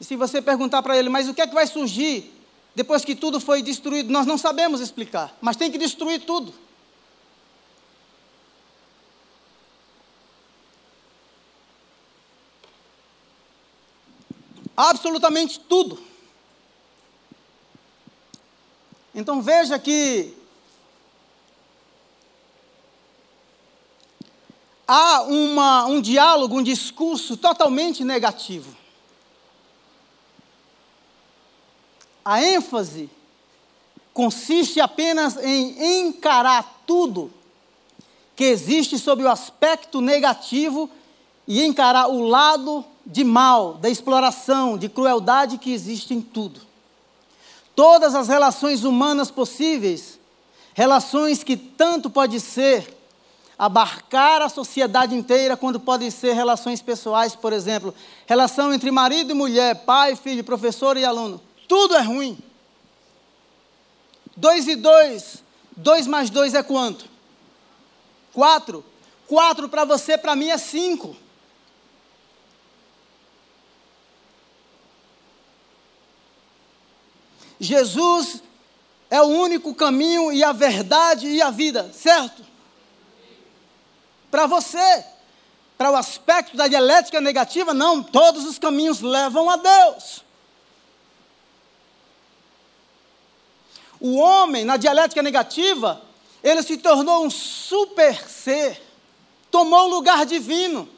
E 0.00 0.04
se 0.04 0.16
você 0.16 0.42
perguntar 0.42 0.82
para 0.82 0.98
ele, 0.98 1.08
mas 1.08 1.28
o 1.28 1.34
que 1.34 1.40
é 1.40 1.46
que 1.46 1.54
vai 1.54 1.68
surgir 1.68 2.34
depois 2.74 3.04
que 3.04 3.14
tudo 3.14 3.38
foi 3.38 3.62
destruído, 3.62 4.10
nós 4.10 4.26
não 4.26 4.36
sabemos 4.36 4.80
explicar, 4.80 5.36
mas 5.40 5.56
tem 5.56 5.70
que 5.70 5.78
destruir 5.78 6.24
tudo. 6.24 6.52
Absolutamente 14.76 15.60
tudo. 15.60 16.07
Então 19.18 19.42
veja 19.42 19.80
que 19.80 20.32
há 24.86 25.22
uma, 25.22 25.86
um 25.86 26.00
diálogo, 26.00 26.56
um 26.56 26.62
discurso 26.62 27.36
totalmente 27.36 28.04
negativo. 28.04 28.76
A 32.24 32.40
ênfase 32.44 33.10
consiste 34.14 34.80
apenas 34.80 35.36
em 35.38 36.06
encarar 36.06 36.84
tudo 36.86 37.32
que 38.36 38.44
existe 38.44 39.00
sob 39.00 39.24
o 39.24 39.28
aspecto 39.28 40.00
negativo 40.00 40.88
e 41.44 41.64
encarar 41.64 42.06
o 42.06 42.22
lado 42.22 42.84
de 43.04 43.24
mal, 43.24 43.74
da 43.74 43.90
exploração, 43.90 44.78
de 44.78 44.88
crueldade 44.88 45.58
que 45.58 45.72
existe 45.72 46.14
em 46.14 46.20
tudo. 46.20 46.67
Todas 47.78 48.12
as 48.16 48.26
relações 48.26 48.82
humanas 48.82 49.30
possíveis, 49.30 50.18
relações 50.74 51.44
que 51.44 51.56
tanto 51.56 52.10
pode 52.10 52.40
ser 52.40 52.92
abarcar 53.56 54.42
a 54.42 54.48
sociedade 54.48 55.14
inteira, 55.14 55.56
quando 55.56 55.78
podem 55.78 56.10
ser 56.10 56.32
relações 56.32 56.82
pessoais, 56.82 57.36
por 57.36 57.52
exemplo, 57.52 57.94
relação 58.26 58.74
entre 58.74 58.90
marido 58.90 59.30
e 59.30 59.34
mulher, 59.34 59.84
pai, 59.84 60.16
filho, 60.16 60.42
professor 60.42 60.96
e 60.96 61.04
aluno. 61.04 61.40
Tudo 61.68 61.94
é 61.94 62.02
ruim. 62.02 62.36
Dois 64.36 64.66
e 64.66 64.74
dois, 64.74 65.44
dois 65.76 66.08
mais 66.08 66.30
dois 66.30 66.54
é 66.54 66.64
quanto? 66.64 67.04
Quatro. 68.32 68.84
Quatro 69.28 69.68
para 69.68 69.84
você, 69.84 70.18
para 70.18 70.34
mim 70.34 70.48
é 70.48 70.58
cinco. 70.58 71.14
Jesus 77.60 78.42
é 79.10 79.20
o 79.20 79.26
único 79.26 79.74
caminho 79.74 80.32
e 80.32 80.44
a 80.44 80.52
verdade 80.52 81.26
e 81.26 81.42
a 81.42 81.50
vida, 81.50 81.90
certo? 81.92 82.44
Para 84.30 84.46
você, 84.46 85.04
para 85.76 85.90
o 85.90 85.96
aspecto 85.96 86.56
da 86.56 86.68
dialética 86.68 87.20
negativa, 87.20 87.72
não, 87.72 88.02
todos 88.02 88.44
os 88.44 88.58
caminhos 88.58 89.00
levam 89.00 89.48
a 89.48 89.56
Deus. 89.56 90.24
O 94.00 94.16
homem, 94.16 94.64
na 94.64 94.76
dialética 94.76 95.22
negativa, 95.22 96.02
ele 96.42 96.62
se 96.62 96.76
tornou 96.76 97.24
um 97.24 97.30
super 97.30 98.28
ser, 98.28 98.80
tomou 99.50 99.86
o 99.86 99.90
lugar 99.90 100.24
divino. 100.24 100.88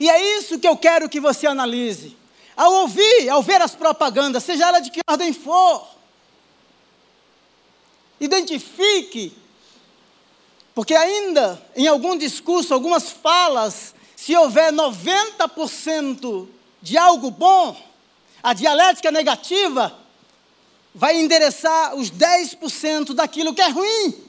E 0.00 0.10
é 0.10 0.38
isso 0.38 0.58
que 0.58 0.66
eu 0.66 0.76
quero 0.76 1.08
que 1.08 1.20
você 1.20 1.46
analise. 1.46 2.16
Ao 2.62 2.72
ouvir, 2.74 3.28
ao 3.28 3.42
ver 3.42 3.60
as 3.60 3.74
propagandas, 3.74 4.44
seja 4.44 4.68
ela 4.68 4.78
de 4.78 4.88
que 4.88 5.00
ordem 5.10 5.32
for, 5.32 5.84
identifique, 8.20 9.36
porque 10.72 10.94
ainda 10.94 11.60
em 11.74 11.88
algum 11.88 12.16
discurso, 12.16 12.72
algumas 12.72 13.10
falas, 13.10 13.96
se 14.14 14.36
houver 14.36 14.72
90% 14.72 16.46
de 16.80 16.96
algo 16.96 17.32
bom, 17.32 17.76
a 18.40 18.52
dialética 18.52 19.10
negativa 19.10 19.98
vai 20.94 21.16
endereçar 21.16 21.96
os 21.96 22.12
10% 22.12 23.12
daquilo 23.12 23.52
que 23.52 23.60
é 23.60 23.70
ruim. 23.70 24.24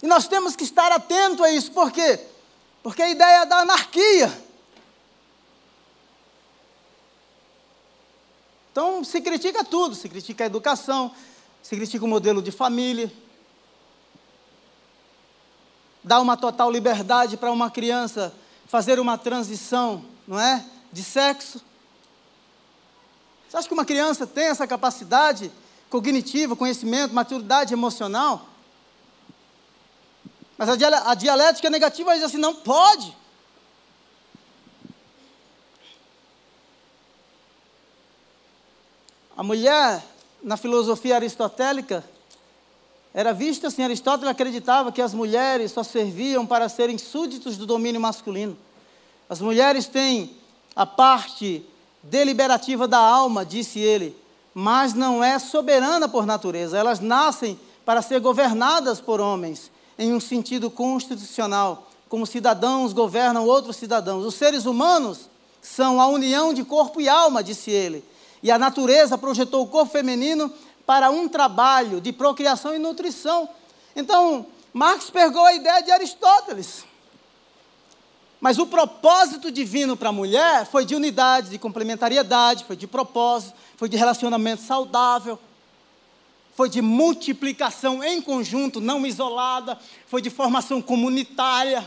E 0.00 0.06
nós 0.06 0.28
temos 0.28 0.54
que 0.54 0.62
estar 0.62 0.92
atento 0.92 1.42
a 1.42 1.50
isso, 1.50 1.72
por 1.72 1.90
quê? 1.90 2.20
Porque 2.84 3.02
a 3.02 3.10
ideia 3.10 3.42
é 3.42 3.46
da 3.46 3.56
anarquia. 3.56 4.43
Então 8.74 9.04
se 9.04 9.20
critica 9.20 9.62
tudo, 9.62 9.94
se 9.94 10.08
critica 10.08 10.42
a 10.42 10.46
educação, 10.48 11.12
se 11.62 11.76
critica 11.76 12.04
o 12.04 12.08
modelo 12.08 12.42
de 12.42 12.50
família, 12.50 13.12
dá 16.02 16.20
uma 16.20 16.36
total 16.36 16.72
liberdade 16.72 17.36
para 17.36 17.52
uma 17.52 17.70
criança 17.70 18.34
fazer 18.66 18.98
uma 18.98 19.16
transição, 19.16 20.04
não 20.26 20.40
é? 20.40 20.64
De 20.92 21.04
sexo. 21.04 21.60
Você 23.48 23.58
acha 23.58 23.68
que 23.68 23.74
uma 23.74 23.84
criança 23.84 24.26
tem 24.26 24.46
essa 24.46 24.66
capacidade 24.66 25.52
cognitiva, 25.88 26.56
conhecimento, 26.56 27.14
maturidade 27.14 27.72
emocional? 27.72 28.44
Mas 30.58 30.68
a 30.68 31.14
dialética 31.14 31.70
negativa 31.70 32.12
diz 32.12 32.24
assim: 32.24 32.38
não 32.38 32.56
pode. 32.56 33.16
A 39.36 39.42
mulher, 39.42 40.04
na 40.42 40.56
filosofia 40.56 41.16
aristotélica, 41.16 42.04
era 43.12 43.32
vista 43.32 43.68
assim: 43.68 43.82
Aristóteles 43.82 44.30
acreditava 44.30 44.92
que 44.92 45.02
as 45.02 45.14
mulheres 45.14 45.72
só 45.72 45.82
serviam 45.82 46.46
para 46.46 46.68
serem 46.68 46.98
súditos 46.98 47.56
do 47.56 47.66
domínio 47.66 48.00
masculino. 48.00 48.56
As 49.28 49.40
mulheres 49.40 49.86
têm 49.86 50.36
a 50.76 50.84
parte 50.84 51.64
deliberativa 52.02 52.86
da 52.86 52.98
alma, 52.98 53.44
disse 53.44 53.78
ele, 53.78 54.16
mas 54.52 54.94
não 54.94 55.24
é 55.24 55.38
soberana 55.38 56.08
por 56.08 56.26
natureza. 56.26 56.76
Elas 56.78 57.00
nascem 57.00 57.58
para 57.84 58.02
ser 58.02 58.20
governadas 58.20 59.00
por 59.00 59.20
homens 59.20 59.70
em 59.98 60.12
um 60.12 60.20
sentido 60.20 60.70
constitucional, 60.70 61.88
como 62.08 62.26
cidadãos 62.26 62.92
governam 62.92 63.46
outros 63.46 63.76
cidadãos. 63.76 64.24
Os 64.24 64.34
seres 64.34 64.66
humanos 64.66 65.28
são 65.62 66.00
a 66.00 66.06
união 66.06 66.52
de 66.52 66.62
corpo 66.62 67.00
e 67.00 67.08
alma, 67.08 67.42
disse 67.42 67.70
ele. 67.70 68.04
E 68.44 68.50
a 68.50 68.58
natureza 68.58 69.18
projetou 69.18 69.64
o 69.64 69.66
corpo 69.66 69.90
feminino 69.90 70.52
para 70.86 71.10
um 71.10 71.26
trabalho 71.26 72.00
de 72.00 72.12
procriação 72.12 72.72
e 72.74 72.78
nutrição. 72.78 73.48
Então, 73.96 74.46
Marx 74.72 75.10
pegou 75.10 75.44
a 75.44 75.54
ideia 75.54 75.82
de 75.82 75.90
Aristóteles. 75.90 76.84
Mas 78.40 78.58
o 78.58 78.66
propósito 78.66 79.50
divino 79.50 79.96
para 79.96 80.10
a 80.10 80.12
mulher 80.12 80.66
foi 80.66 80.84
de 80.84 80.94
unidade, 80.94 81.50
de 81.50 81.58
complementariedade, 81.58 82.64
foi 82.64 82.76
de 82.76 82.86
propósito, 82.86 83.54
foi 83.76 83.88
de 83.88 83.96
relacionamento 83.96 84.62
saudável 84.62 85.36
foi 86.54 86.68
de 86.68 86.80
multiplicação 86.80 88.02
em 88.02 88.22
conjunto, 88.22 88.80
não 88.80 89.04
isolada, 89.04 89.76
foi 90.06 90.22
de 90.22 90.30
formação 90.30 90.80
comunitária. 90.80 91.80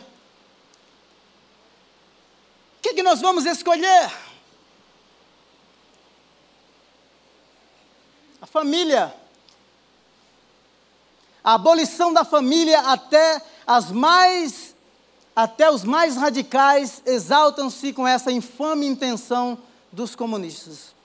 O 2.78 2.82
que, 2.82 2.93
que 2.93 3.01
nós 3.01 3.22
vamos 3.22 3.45
escolher? 3.45 4.12
Família. 8.52 9.14
A 11.43 11.54
abolição 11.54 12.14
da 12.14 12.26
família 12.26 12.80
até 12.82 13.41
as 13.66 13.91
mais 13.91 14.76
até 15.36 15.70
os 15.70 15.84
mais 15.84 16.18
radicais 16.18 17.02
exaltam-se 17.06 17.93
com 17.93 18.08
essa 18.08 18.32
infame 18.32 18.88
intenção 18.88 19.58
dos 19.91 20.16
comunistas. 20.16 20.95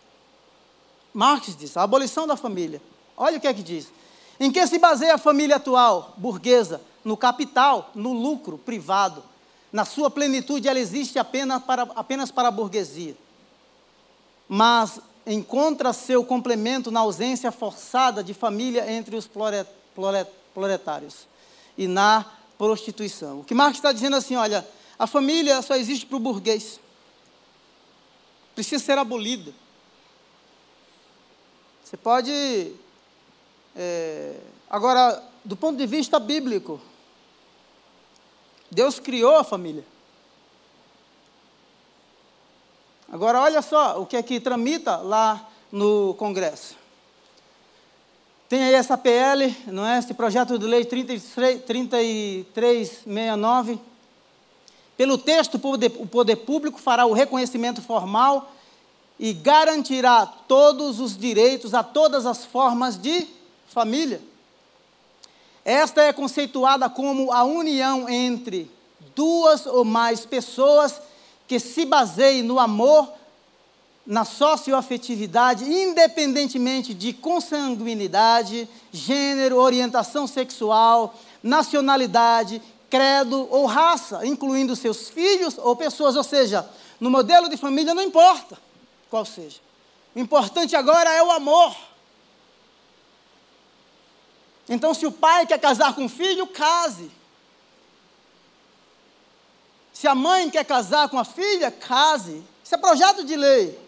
Marx 1.12 1.54
diz: 1.56 1.76
a 1.76 1.82
abolição 1.82 2.26
da 2.26 2.36
família. 2.36 2.80
Olha 3.16 3.36
o 3.36 3.40
que 3.40 3.46
é 3.46 3.52
que 3.52 3.62
diz. 3.62 3.92
Em 4.40 4.50
que 4.50 4.66
se 4.66 4.78
baseia 4.78 5.14
a 5.14 5.18
família 5.18 5.56
atual, 5.56 6.14
burguesa? 6.16 6.80
No 7.04 7.16
capital, 7.16 7.90
no 7.94 8.12
lucro 8.12 8.56
privado. 8.56 9.22
Na 9.70 9.84
sua 9.84 10.10
plenitude, 10.10 10.68
ela 10.68 10.78
existe 10.78 11.18
apenas 11.18 11.62
para, 11.62 11.82
apenas 11.94 12.30
para 12.30 12.48
a 12.48 12.50
burguesia. 12.50 13.16
Mas 14.48 15.00
encontra 15.26 15.92
seu 15.92 16.24
complemento 16.24 16.90
na 16.90 17.00
ausência 17.00 17.52
forçada 17.52 18.22
de 18.22 18.34
família 18.34 18.90
entre 18.90 19.16
os 19.16 19.28
proletários 20.54 21.26
e 21.76 21.86
na 21.86 22.24
prostituição. 22.58 23.40
O 23.40 23.44
que 23.44 23.54
Marx 23.54 23.78
está 23.78 23.92
dizendo 23.92 24.16
assim: 24.16 24.36
olha, 24.36 24.66
a 24.98 25.06
família 25.06 25.62
só 25.62 25.74
existe 25.76 26.06
para 26.06 26.16
o 26.16 26.20
burguês. 26.20 26.80
Precisa 28.54 28.84
ser 28.84 28.98
abolida. 28.98 29.52
Você 31.84 31.96
pode 31.96 32.74
é, 33.74 34.36
agora, 34.68 35.22
do 35.44 35.56
ponto 35.56 35.78
de 35.78 35.86
vista 35.86 36.18
bíblico, 36.18 36.80
Deus 38.70 38.98
criou 38.98 39.36
a 39.36 39.44
família. 39.44 39.84
Agora, 43.12 43.40
olha 43.42 43.60
só 43.60 44.00
o 44.00 44.06
que 44.06 44.16
é 44.16 44.22
que 44.22 44.40
tramita 44.40 44.96
lá 44.96 45.46
no 45.70 46.14
Congresso. 46.14 46.76
Tem 48.48 48.64
aí 48.64 48.72
essa 48.72 48.96
PL, 48.96 49.54
não 49.66 49.86
é? 49.86 49.98
Esse 49.98 50.14
projeto 50.14 50.58
de 50.58 50.64
lei 50.64 50.86
33, 50.86 51.62
3369. 51.62 53.78
Pelo 54.96 55.18
texto, 55.18 55.60
o 55.98 56.06
poder 56.06 56.36
público 56.36 56.80
fará 56.80 57.04
o 57.04 57.12
reconhecimento 57.12 57.82
formal 57.82 58.50
e 59.20 59.34
garantirá 59.34 60.24
todos 60.24 60.98
os 60.98 61.14
direitos 61.14 61.74
a 61.74 61.82
todas 61.82 62.24
as 62.24 62.46
formas 62.46 62.96
de 62.96 63.26
família. 63.66 64.22
Esta 65.66 66.00
é 66.00 66.14
conceituada 66.14 66.88
como 66.88 67.30
a 67.30 67.44
união 67.44 68.08
entre 68.08 68.70
duas 69.14 69.66
ou 69.66 69.84
mais 69.84 70.24
pessoas 70.24 71.11
que 71.52 71.60
se 71.60 71.84
baseiem 71.84 72.42
no 72.42 72.58
amor, 72.58 73.12
na 74.06 74.24
socioafetividade, 74.24 75.70
independentemente 75.70 76.94
de 76.94 77.12
consanguinidade, 77.12 78.66
gênero, 78.90 79.58
orientação 79.58 80.26
sexual, 80.26 81.14
nacionalidade, 81.42 82.62
credo 82.88 83.46
ou 83.50 83.66
raça, 83.66 84.26
incluindo 84.26 84.74
seus 84.74 85.10
filhos 85.10 85.58
ou 85.58 85.76
pessoas, 85.76 86.16
ou 86.16 86.24
seja, 86.24 86.66
no 86.98 87.10
modelo 87.10 87.50
de 87.50 87.58
família 87.58 87.92
não 87.92 88.02
importa 88.02 88.56
qual 89.10 89.26
seja. 89.26 89.60
O 90.14 90.20
importante 90.20 90.74
agora 90.74 91.12
é 91.12 91.22
o 91.22 91.30
amor. 91.32 91.76
Então, 94.70 94.94
se 94.94 95.04
o 95.04 95.12
pai 95.12 95.44
quer 95.44 95.60
casar 95.60 95.94
com 95.94 96.06
o 96.06 96.08
filho, 96.08 96.46
case. 96.46 97.10
Se 100.02 100.08
a 100.08 100.16
mãe 100.16 100.50
quer 100.50 100.64
casar 100.64 101.08
com 101.08 101.16
a 101.16 101.24
filha, 101.24 101.70
case. 101.70 102.42
Isso 102.64 102.74
é 102.74 102.76
projeto 102.76 103.22
de 103.22 103.36
lei. 103.36 103.78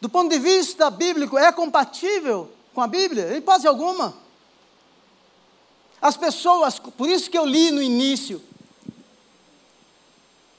Do 0.00 0.08
ponto 0.08 0.30
de 0.30 0.38
vista 0.38 0.88
bíblico, 0.90 1.36
é 1.36 1.50
compatível 1.50 2.48
com 2.72 2.80
a 2.80 2.86
Bíblia? 2.86 3.32
Em 3.32 3.38
hipótese 3.38 3.66
alguma. 3.66 4.16
As 6.00 6.16
pessoas, 6.16 6.78
por 6.78 7.08
isso 7.08 7.28
que 7.28 7.36
eu 7.36 7.44
li 7.44 7.72
no 7.72 7.82
início, 7.82 8.40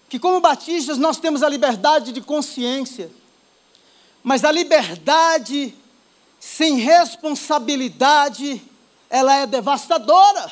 que 0.09 0.19
como 0.19 0.41
batistas 0.41 0.97
nós 0.97 1.15
temos 1.15 1.41
a 1.41 1.47
liberdade 1.47 2.11
de 2.11 2.19
consciência, 2.19 3.09
mas 4.21 4.43
a 4.43 4.51
liberdade 4.51 5.73
sem 6.37 6.75
responsabilidade, 6.75 8.61
ela 9.09 9.33
é 9.35 9.47
devastadora. 9.47 10.51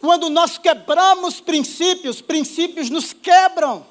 Quando 0.00 0.30
nós 0.30 0.58
quebramos 0.58 1.40
princípios, 1.40 2.20
princípios 2.20 2.88
nos 2.88 3.12
quebram. 3.12 3.84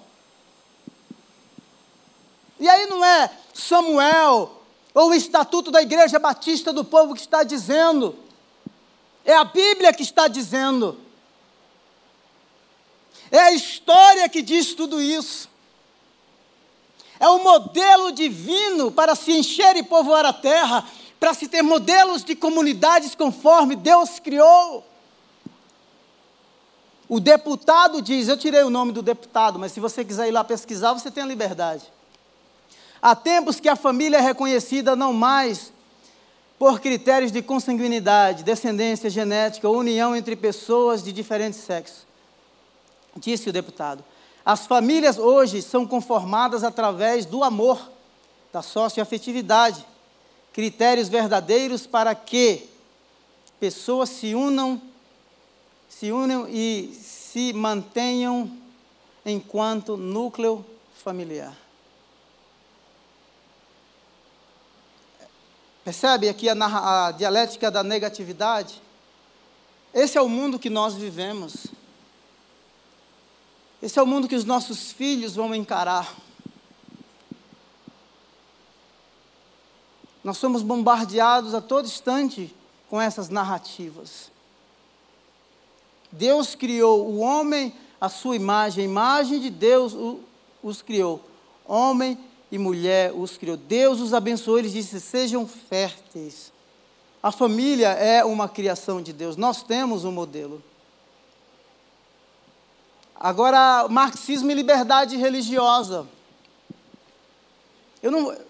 E 2.59 2.67
aí 2.67 2.87
não 2.87 3.03
é 3.03 3.29
Samuel 3.53 4.57
ou 4.93 5.09
o 5.09 5.13
estatuto 5.13 5.69
da 5.69 5.81
Igreja 5.81 6.17
Batista 6.17 6.73
do 6.73 6.83
Povo 6.83 7.13
que 7.13 7.21
está 7.21 7.43
dizendo, 7.43 8.15
é 9.23 9.35
a 9.35 9.43
Bíblia 9.43 9.93
que 9.93 10.01
está 10.01 10.27
dizendo. 10.27 10.99
É 13.29 13.37
a 13.39 13.51
história 13.51 14.27
que 14.27 14.41
diz 14.41 14.73
tudo 14.73 15.01
isso. 15.01 15.49
É 17.19 17.27
o 17.27 17.43
modelo 17.43 18.11
divino 18.11 18.91
para 18.91 19.13
se 19.13 19.31
encher 19.33 19.75
e 19.75 19.83
povoar 19.83 20.25
a 20.25 20.33
terra, 20.33 20.83
para 21.19 21.33
se 21.33 21.47
ter 21.47 21.61
modelos 21.61 22.23
de 22.23 22.35
comunidades 22.35 23.13
conforme 23.13 23.75
Deus 23.75 24.17
criou. 24.17 24.83
O 27.09 27.19
deputado 27.19 28.01
diz, 28.01 28.27
eu 28.27 28.37
tirei 28.37 28.63
o 28.63 28.69
nome 28.69 28.91
do 28.91 29.01
deputado, 29.01 29.57
mas 29.57 29.71
se 29.71 29.79
você 29.79 30.03
quiser 30.03 30.27
ir 30.27 30.31
lá 30.31 30.43
pesquisar, 30.43 30.93
você 30.93 31.09
tem 31.09 31.23
a 31.23 31.27
liberdade. 31.27 31.83
Há 33.01 33.15
tempos 33.15 33.59
que 33.59 33.69
a 33.69 33.75
família 33.75 34.17
é 34.17 34.21
reconhecida 34.21 34.95
não 34.95 35.13
mais 35.13 35.71
por 36.59 36.79
critérios 36.79 37.31
de 37.31 37.41
consanguinidade, 37.41 38.43
descendência 38.43 39.09
genética 39.09 39.69
ou 39.69 39.77
união 39.77 40.15
entre 40.15 40.35
pessoas 40.35 41.03
de 41.03 41.13
diferentes 41.13 41.59
sexos, 41.59 42.05
disse 43.15 43.49
o 43.49 43.53
deputado. 43.53 44.03
As 44.43 44.65
famílias 44.65 45.17
hoje 45.17 45.61
são 45.61 45.85
conformadas 45.85 46.63
através 46.63 47.25
do 47.25 47.43
amor, 47.43 47.91
da 48.51 48.61
socioafetividade, 48.61 49.85
critérios 50.51 51.09
verdadeiros 51.09 51.85
para 51.85 52.15
que 52.15 52.67
pessoas 53.59 54.09
se 54.09 54.33
unam, 54.33 54.81
se 55.89 56.11
unam 56.11 56.47
e 56.47 56.93
se 56.93 57.53
mantenham 57.53 58.51
enquanto 59.25 59.97
núcleo 59.97 60.65
familiar. 60.95 61.55
Percebe 65.83 66.27
aqui 66.27 66.49
a, 66.49 67.07
a 67.07 67.11
dialética 67.11 67.71
da 67.71 67.81
negatividade? 67.81 68.81
Esse 69.93 70.17
é 70.17 70.21
o 70.21 70.27
mundo 70.27 70.59
que 70.59 70.69
nós 70.69 70.95
vivemos. 70.95 71.67
Esse 73.81 73.97
é 73.97 74.03
o 74.03 74.07
mundo 74.07 74.27
que 74.27 74.35
os 74.35 74.43
nossos 74.43 74.91
filhos 74.91 75.35
vão 75.35 75.55
encarar. 75.55 76.13
Nós 80.23 80.37
somos 80.37 80.61
bombardeados 80.61 81.53
a 81.53 81.61
todo 81.61 81.85
instante 81.85 82.53
com 82.89 82.99
essas 82.99 83.29
narrativas. 83.29 84.29
Deus 86.17 86.55
criou 86.55 87.07
o 87.07 87.19
homem 87.19 87.73
à 88.01 88.09
sua 88.09 88.35
imagem, 88.35 88.83
a 88.83 88.87
imagem 88.87 89.39
de 89.39 89.49
Deus 89.49 89.95
os 90.63 90.81
criou. 90.81 91.21
Homem 91.65 92.17
e 92.51 92.57
mulher 92.57 93.13
os 93.13 93.37
criou. 93.37 93.57
Deus 93.57 93.99
os 93.99 94.13
abençoou, 94.13 94.57
ele 94.57 94.69
disse: 94.69 94.99
sejam 94.99 95.47
férteis. 95.47 96.51
A 97.21 97.31
família 97.31 97.89
é 97.89 98.23
uma 98.23 98.47
criação 98.47 99.01
de 99.01 99.13
Deus, 99.13 99.35
nós 99.35 99.63
temos 99.63 100.05
um 100.05 100.11
modelo. 100.11 100.63
Agora, 103.19 103.87
marxismo 103.89 104.51
e 104.51 104.53
liberdade 104.53 105.17
religiosa. 105.17 106.07
Eu 108.01 108.11
não. 108.11 108.46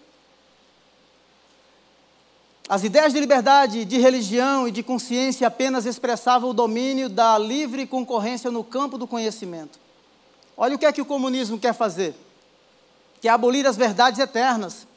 As 2.70 2.84
ideias 2.84 3.14
de 3.14 3.20
liberdade, 3.20 3.86
de 3.86 3.98
religião 3.98 4.68
e 4.68 4.72
de 4.72 4.84
consciência 4.84 5.48
apenas 5.48 5.86
expressavam 5.86 6.50
o 6.50 6.54
domínio 6.54 7.08
da 7.08 7.38
livre 7.38 7.88
concorrência 7.88 8.52
no 8.52 8.64
campo 8.64 8.98
do 8.98 9.08
conhecimento. 9.08 9.80
Olha 10.56 10.76
o 10.76 10.80
que 10.80 10.86
é 10.86 10.92
que 10.92 11.02
o 11.02 11.06
comunismo 11.06 11.58
quer 11.58 11.74
fazer 11.74 12.16
que 13.20 13.28
é 13.28 13.32
abolir 13.32 13.66
as 13.66 13.78
verdades 13.78 14.20
eternas, 14.20 14.88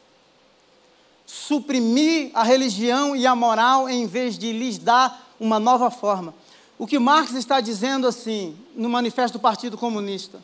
suprimir 1.26 2.30
a 2.34 2.42
religião 2.42 3.14
e 3.14 3.26
a 3.26 3.34
moral 3.34 3.88
em 3.88 4.06
vez 4.06 4.36
de 4.36 4.52
lhes 4.52 4.78
dar 4.78 5.28
uma 5.38 5.58
nova 5.58 5.90
forma. 5.90 6.34
O 6.78 6.86
que 6.86 6.98
Marx 6.98 7.32
está 7.34 7.60
dizendo 7.60 8.06
assim, 8.06 8.56
no 8.74 8.88
manifesto 8.88 9.38
do 9.38 9.42
Partido 9.42 9.78
Comunista, 9.78 10.40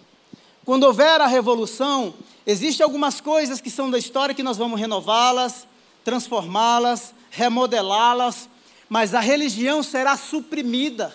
quando 0.65 0.85
houver 0.85 1.21
a 1.21 1.27
revolução, 1.27 2.15
existem 2.47 2.85
algumas 2.85 3.21
coisas 3.21 3.61
que 3.61 3.71
são 3.71 3.91
da 3.91 3.99
história 3.99 4.35
que 4.35 4.43
nós 4.43 4.57
vamos 4.57 4.81
renová-las, 4.81 5.67
transformá-las, 6.07 7.13
remodelá-las, 7.33 8.49
mas 8.89 9.13
a 9.13 9.19
religião 9.19 9.83
será 9.83 10.17
suprimida. 10.17 11.13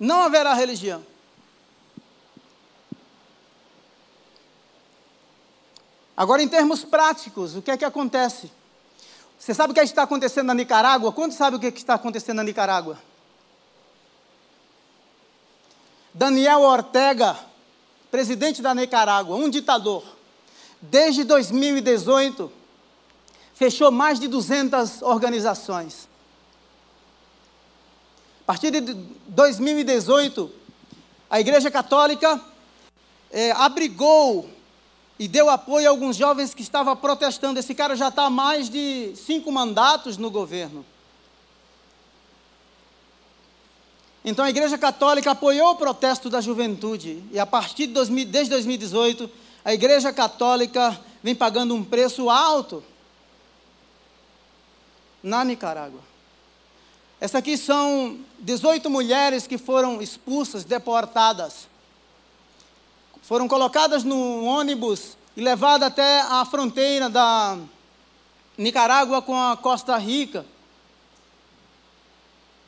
Não 0.00 0.22
haverá 0.22 0.54
religião. 0.54 1.04
Agora, 6.16 6.42
em 6.42 6.48
termos 6.48 6.82
práticos, 6.82 7.54
o 7.54 7.60
que 7.60 7.70
é 7.70 7.76
que 7.76 7.84
acontece? 7.84 8.50
Você 9.38 9.52
sabe 9.52 9.72
o 9.72 9.74
que 9.74 9.80
está 9.80 10.04
acontecendo 10.04 10.46
na 10.46 10.54
Nicarágua? 10.54 11.12
Quantos 11.12 11.36
sabe 11.36 11.56
o 11.56 11.60
que 11.60 11.66
está 11.66 11.92
acontecendo 11.92 12.38
na 12.38 12.42
Nicarágua? 12.42 12.98
Daniel 16.14 16.62
Ortega, 16.62 17.38
presidente 18.10 18.62
da 18.62 18.74
Nicarágua, 18.74 19.36
um 19.36 19.50
ditador, 19.50 20.15
desde 20.80 21.24
2018, 21.24 22.50
fechou 23.54 23.90
mais 23.90 24.20
de 24.20 24.28
200 24.28 25.02
organizações. 25.02 26.08
A 28.42 28.46
partir 28.46 28.70
de 28.70 28.94
2018, 29.26 30.50
a 31.28 31.40
Igreja 31.40 31.70
Católica 31.70 32.40
é, 33.30 33.50
abrigou 33.52 34.48
e 35.18 35.26
deu 35.26 35.48
apoio 35.48 35.88
a 35.88 35.90
alguns 35.90 36.16
jovens 36.16 36.54
que 36.54 36.62
estavam 36.62 36.94
protestando. 36.94 37.58
Esse 37.58 37.74
cara 37.74 37.96
já 37.96 38.08
está 38.08 38.26
há 38.26 38.30
mais 38.30 38.68
de 38.68 39.12
cinco 39.16 39.50
mandatos 39.50 40.16
no 40.16 40.30
governo. 40.30 40.84
Então 44.24 44.44
a 44.44 44.50
Igreja 44.50 44.76
Católica 44.76 45.30
apoiou 45.30 45.70
o 45.70 45.76
protesto 45.76 46.28
da 46.28 46.40
juventude. 46.40 47.22
E 47.32 47.38
a 47.38 47.46
partir 47.46 47.86
de 47.86 47.94
2000, 47.94 48.26
desde 48.26 48.50
2018, 48.50 49.30
a 49.66 49.74
Igreja 49.74 50.12
Católica 50.12 50.96
vem 51.24 51.34
pagando 51.34 51.74
um 51.74 51.82
preço 51.82 52.30
alto 52.30 52.84
na 55.20 55.44
Nicarágua. 55.44 55.98
Essa 57.20 57.38
aqui 57.38 57.58
são 57.58 58.20
18 58.38 58.88
mulheres 58.88 59.44
que 59.44 59.58
foram 59.58 60.00
expulsas, 60.00 60.62
deportadas 60.62 61.66
foram 63.22 63.48
colocadas 63.48 64.04
no 64.04 64.44
ônibus 64.44 65.16
e 65.36 65.40
levadas 65.40 65.88
até 65.88 66.20
a 66.20 66.44
fronteira 66.44 67.10
da 67.10 67.58
Nicarágua 68.56 69.20
com 69.20 69.36
a 69.36 69.56
Costa 69.56 69.96
Rica. 69.96 70.46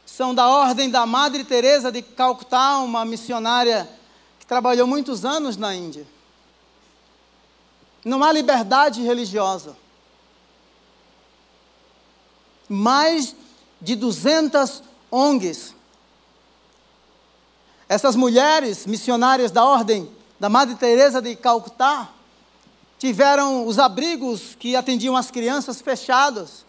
São 0.05 0.35
da 0.35 0.49
ordem 0.49 0.91
da 0.91 1.07
Madre 1.07 1.45
Teresa 1.45 1.93
de 1.93 2.03
Calcutá, 2.03 2.79
uma 2.79 3.05
missionária 3.05 3.89
que 4.41 4.47
trabalhou 4.47 4.85
muitos 4.85 5.25
anos 5.25 5.57
na 5.57 5.73
Índia. 5.77 6.18
Não 8.05 8.23
há 8.23 8.33
liberdade 8.33 9.03
religiosa. 9.03 9.77
Mais 12.69 13.35
de 13.81 13.97
200 13.97 14.83
ONGs. 15.11 15.75
Essas 17.89 18.15
mulheres 18.15 18.87
missionárias 18.87 19.51
da 19.51 19.65
ordem 19.65 20.11
da 20.39 20.49
Madre 20.49 20.75
Teresa 20.77 21.23
de 21.23 21.35
Calcutá 21.35 22.13
tiveram 22.99 23.67
os 23.67 23.79
abrigos 23.79 24.55
que 24.57 24.77
atendiam 24.77 25.17
as 25.17 25.31
crianças 25.31 25.81
fechados. 25.81 26.67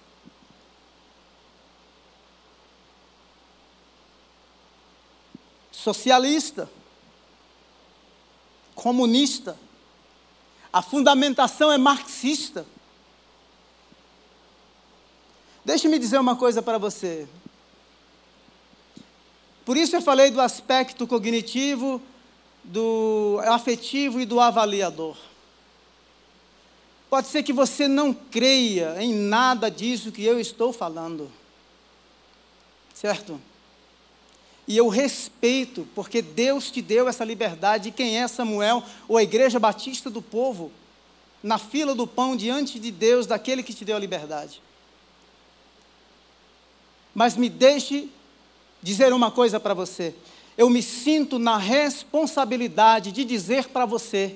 Socialista, 5.71 6.69
comunista, 8.75 9.57
a 10.71 10.81
fundamentação 10.81 11.71
é 11.71 11.77
marxista. 11.77 12.65
Deixe-me 15.65 15.99
dizer 15.99 16.19
uma 16.19 16.35
coisa 16.35 16.61
para 16.61 16.77
você. 16.77 17.27
Por 19.65 19.77
isso 19.77 19.95
eu 19.95 20.01
falei 20.01 20.31
do 20.31 20.41
aspecto 20.41 21.05
cognitivo 21.05 22.01
do 22.63 23.39
afetivo 23.45 24.19
e 24.19 24.25
do 24.25 24.39
avaliador. 24.39 25.17
Pode 27.09 27.27
ser 27.27 27.41
que 27.41 27.51
você 27.51 27.87
não 27.87 28.13
creia 28.13 29.01
em 29.01 29.13
nada 29.13 29.69
disso 29.71 30.11
que 30.11 30.23
eu 30.23 30.39
estou 30.39 30.71
falando. 30.71 31.31
Certo? 32.93 33.41
E 34.69 34.77
eu 34.77 34.87
respeito, 34.87 35.85
porque 35.93 36.21
Deus 36.21 36.71
te 36.71 36.81
deu 36.81 37.09
essa 37.09 37.25
liberdade. 37.25 37.89
E 37.89 37.91
quem 37.91 38.17
é 38.17 38.27
Samuel, 38.27 38.81
ou 39.07 39.17
a 39.17 39.23
igreja 39.23 39.59
batista 39.59 40.09
do 40.09 40.21
povo, 40.21 40.71
na 41.43 41.57
fila 41.57 41.93
do 41.93 42.07
pão 42.07 42.37
diante 42.37 42.79
de 42.79 42.91
Deus, 42.91 43.27
daquele 43.27 43.63
que 43.63 43.73
te 43.73 43.83
deu 43.83 43.97
a 43.97 43.99
liberdade. 43.99 44.61
Mas 47.13 47.35
me 47.35 47.49
deixe 47.49 48.09
dizer 48.81 49.11
uma 49.11 49.29
coisa 49.29 49.59
para 49.59 49.73
você 49.73 50.15
eu 50.59 50.69
me 50.69 50.83
sinto 50.83 51.39
na 51.39 51.55
responsabilidade 51.55 53.13
de 53.13 53.23
dizer 53.23 53.69
para 53.69 53.85
você 53.85 54.35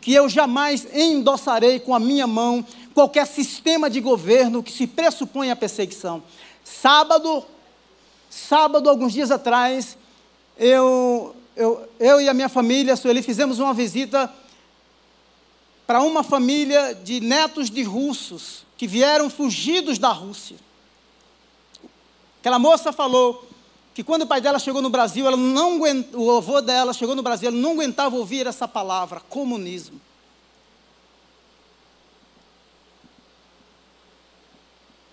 que 0.00 0.14
eu 0.14 0.26
jamais 0.26 0.86
endossarei 0.90 1.78
com 1.78 1.94
a 1.94 2.00
minha 2.00 2.26
mão 2.26 2.64
qualquer 2.94 3.26
sistema 3.26 3.90
de 3.90 4.00
governo 4.00 4.62
que 4.62 4.72
se 4.72 4.86
pressupõe 4.86 5.50
a 5.50 5.56
perseguição. 5.56 6.22
Sábado, 6.64 7.44
sábado, 8.32 8.88
alguns 8.88 9.12
dias 9.12 9.30
atrás, 9.30 9.98
eu 10.56 11.36
eu, 11.54 11.86
eu 12.00 12.20
e 12.20 12.28
a 12.28 12.34
minha 12.34 12.48
família, 12.48 12.94
a 12.94 12.96
Sueli, 12.96 13.22
fizemos 13.22 13.58
uma 13.58 13.74
visita 13.74 14.32
para 15.86 16.00
uma 16.00 16.22
família 16.22 16.94
de 16.94 17.20
netos 17.20 17.70
de 17.70 17.82
russos 17.82 18.64
que 18.76 18.86
vieram 18.86 19.28
fugidos 19.28 19.98
da 19.98 20.08
Rússia. 20.08 20.56
Aquela 22.40 22.58
moça 22.58 22.92
falou 22.92 23.46
que 23.94 24.02
quando 24.02 24.22
o 24.22 24.26
pai 24.26 24.40
dela 24.40 24.58
chegou 24.58 24.80
no 24.80 24.88
Brasil, 24.88 25.26
ela 25.26 25.36
não 25.36 25.78
o 26.14 26.36
avô 26.36 26.60
dela 26.62 26.94
chegou 26.94 27.14
no 27.14 27.22
Brasil, 27.22 27.48
ela 27.48 27.56
não 27.56 27.72
aguentava 27.72 28.16
ouvir 28.16 28.46
essa 28.46 28.66
palavra, 28.66 29.20
comunismo. 29.20 30.00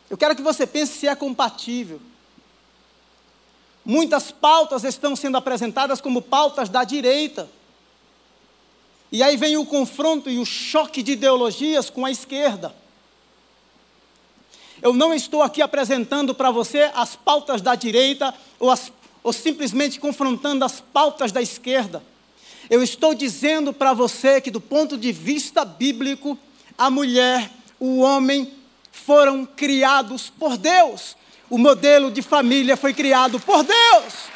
Eu 0.09 0.17
quero 0.17 0.35
que 0.35 0.41
você 0.41 0.65
pense 0.65 0.97
se 0.97 1.07
é 1.07 1.13
compatível. 1.13 2.01
Muitas 3.89 4.29
pautas 4.29 4.83
estão 4.83 5.15
sendo 5.15 5.35
apresentadas 5.35 5.99
como 5.99 6.21
pautas 6.21 6.69
da 6.69 6.83
direita. 6.83 7.49
E 9.11 9.23
aí 9.23 9.35
vem 9.35 9.57
o 9.57 9.65
confronto 9.65 10.29
e 10.29 10.37
o 10.37 10.45
choque 10.45 11.01
de 11.01 11.13
ideologias 11.13 11.89
com 11.89 12.05
a 12.05 12.11
esquerda. 12.11 12.71
Eu 14.79 14.93
não 14.93 15.11
estou 15.11 15.41
aqui 15.41 15.59
apresentando 15.59 16.35
para 16.35 16.51
você 16.51 16.91
as 16.93 17.15
pautas 17.15 17.63
da 17.63 17.73
direita 17.73 18.31
ou, 18.59 18.69
as, 18.69 18.91
ou 19.23 19.33
simplesmente 19.33 19.99
confrontando 19.99 20.63
as 20.63 20.79
pautas 20.79 21.31
da 21.31 21.41
esquerda. 21.41 22.03
Eu 22.69 22.83
estou 22.83 23.15
dizendo 23.15 23.73
para 23.73 23.91
você 23.91 24.39
que, 24.39 24.51
do 24.51 24.61
ponto 24.61 24.99
de 24.99 25.11
vista 25.11 25.65
bíblico, 25.65 26.37
a 26.77 26.91
mulher, 26.91 27.49
o 27.79 28.01
homem 28.01 28.53
foram 28.91 29.47
criados 29.47 30.29
por 30.29 30.57
Deus. 30.57 31.17
O 31.49 31.57
modelo 31.57 32.11
de 32.11 32.21
família 32.21 32.77
foi 32.77 32.93
criado 32.93 33.39
por 33.39 33.63
Deus. 33.63 34.29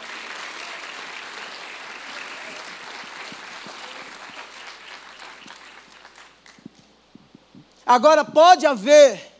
Agora, 7.85 8.25
pode 8.25 8.65
haver 8.65 9.31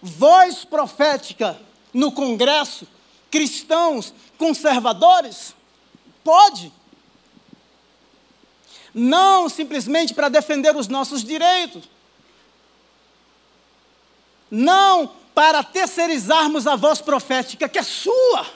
voz 0.00 0.64
profética 0.64 1.58
no 1.92 2.12
Congresso, 2.12 2.86
cristãos 3.30 4.14
conservadores? 4.38 5.54
Pode. 6.22 6.72
Não 8.92 9.48
simplesmente 9.48 10.14
para 10.14 10.28
defender 10.28 10.76
os 10.76 10.86
nossos 10.86 11.24
direitos. 11.24 11.88
Não 14.50 15.10
para 15.34 15.62
terceirizarmos 15.62 16.66
a 16.66 16.76
voz 16.76 17.00
profética, 17.00 17.68
que 17.68 17.78
é 17.78 17.82
sua. 17.82 18.46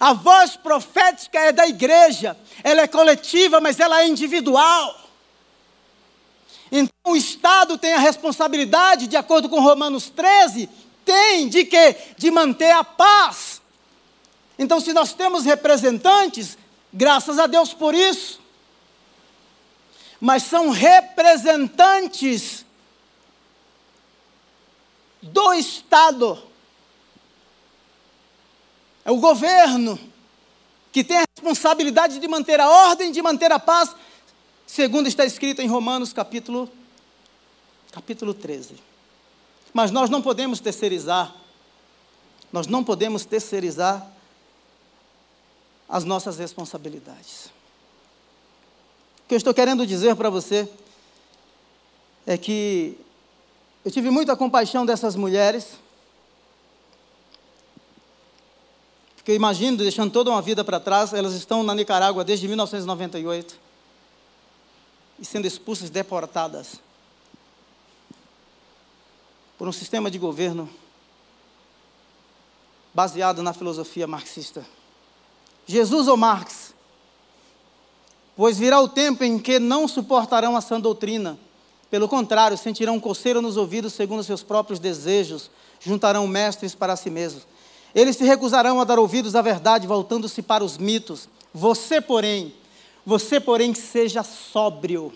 A 0.00 0.12
voz 0.12 0.56
profética 0.56 1.38
é 1.38 1.52
da 1.52 1.66
igreja, 1.66 2.36
ela 2.64 2.80
é 2.80 2.88
coletiva, 2.88 3.60
mas 3.60 3.78
ela 3.78 4.00
é 4.00 4.08
individual. 4.08 5.00
Então 6.72 7.12
o 7.12 7.16
Estado 7.16 7.78
tem 7.78 7.92
a 7.92 7.98
responsabilidade, 7.98 9.06
de 9.06 9.16
acordo 9.16 9.48
com 9.48 9.60
Romanos 9.60 10.10
13, 10.10 10.68
tem 11.04 11.48
de 11.48 11.64
quê? 11.64 11.96
De 12.16 12.30
manter 12.30 12.70
a 12.70 12.82
paz. 12.82 13.62
Então, 14.58 14.80
se 14.80 14.92
nós 14.92 15.12
temos 15.12 15.44
representantes, 15.44 16.56
graças 16.92 17.38
a 17.38 17.46
Deus 17.46 17.72
por 17.74 17.94
isso. 17.94 18.40
Mas 20.20 20.44
são 20.44 20.70
representantes 20.70 22.64
do 25.22 25.54
Estado. 25.54 26.42
É 29.04 29.10
o 29.10 29.16
governo 29.16 29.98
que 30.90 31.02
tem 31.02 31.18
a 31.18 31.24
responsabilidade 31.36 32.18
de 32.18 32.28
manter 32.28 32.60
a 32.60 32.68
ordem, 32.68 33.10
de 33.10 33.22
manter 33.22 33.50
a 33.50 33.58
paz, 33.58 33.94
segundo 34.66 35.08
está 35.08 35.24
escrito 35.24 35.62
em 35.62 35.68
Romanos 35.68 36.12
capítulo 36.12 36.70
capítulo 37.90 38.34
13. 38.34 38.74
Mas 39.72 39.90
nós 39.90 40.10
não 40.10 40.20
podemos 40.20 40.60
terceirizar, 40.60 41.34
nós 42.52 42.66
não 42.66 42.82
podemos 42.82 43.24
terceirizar 43.24 44.06
as 45.88 46.04
nossas 46.04 46.38
responsabilidades. 46.38 47.46
O 49.24 49.28
que 49.28 49.34
eu 49.34 49.38
estou 49.38 49.54
querendo 49.54 49.86
dizer 49.86 50.16
para 50.16 50.30
você 50.30 50.68
é 52.26 52.36
que 52.36 52.98
eu 53.84 53.90
tive 53.90 54.10
muita 54.10 54.36
compaixão 54.36 54.86
dessas 54.86 55.16
mulheres, 55.16 55.78
porque 59.16 59.34
imagino, 59.34 59.76
deixando 59.76 60.12
toda 60.12 60.30
uma 60.30 60.42
vida 60.42 60.64
para 60.64 60.80
trás, 60.80 61.12
elas 61.12 61.34
estão 61.34 61.62
na 61.62 61.74
Nicarágua 61.74 62.24
desde 62.24 62.48
1998 62.48 63.56
e 65.18 65.24
sendo 65.24 65.46
expulsas, 65.46 65.90
deportadas 65.90 66.80
por 69.56 69.68
um 69.68 69.72
sistema 69.72 70.10
de 70.10 70.18
governo 70.18 70.68
baseado 72.92 73.42
na 73.42 73.52
filosofia 73.52 74.06
marxista. 74.06 74.66
Jesus 75.66 76.08
ou 76.08 76.16
Marx? 76.16 76.74
Pois 78.36 78.58
virá 78.58 78.80
o 78.80 78.88
tempo 78.88 79.22
em 79.22 79.38
que 79.38 79.58
não 79.58 79.86
suportarão 79.86 80.56
a 80.56 80.60
sã 80.60 80.80
doutrina. 80.80 81.38
Pelo 81.92 82.08
contrário, 82.08 82.56
sentirão 82.56 82.98
coceira 82.98 83.42
nos 83.42 83.58
ouvidos 83.58 83.92
segundo 83.92 84.24
seus 84.24 84.42
próprios 84.42 84.78
desejos, 84.78 85.50
juntarão 85.78 86.26
mestres 86.26 86.74
para 86.74 86.96
si 86.96 87.10
mesmos. 87.10 87.46
Eles 87.94 88.16
se 88.16 88.24
recusarão 88.24 88.80
a 88.80 88.84
dar 88.84 88.98
ouvidos 88.98 89.36
à 89.36 89.42
verdade, 89.42 89.86
voltando-se 89.86 90.40
para 90.40 90.64
os 90.64 90.78
mitos. 90.78 91.28
Você, 91.52 92.00
porém, 92.00 92.54
você, 93.04 93.38
porém, 93.38 93.74
seja 93.74 94.22
sóbrio 94.22 95.12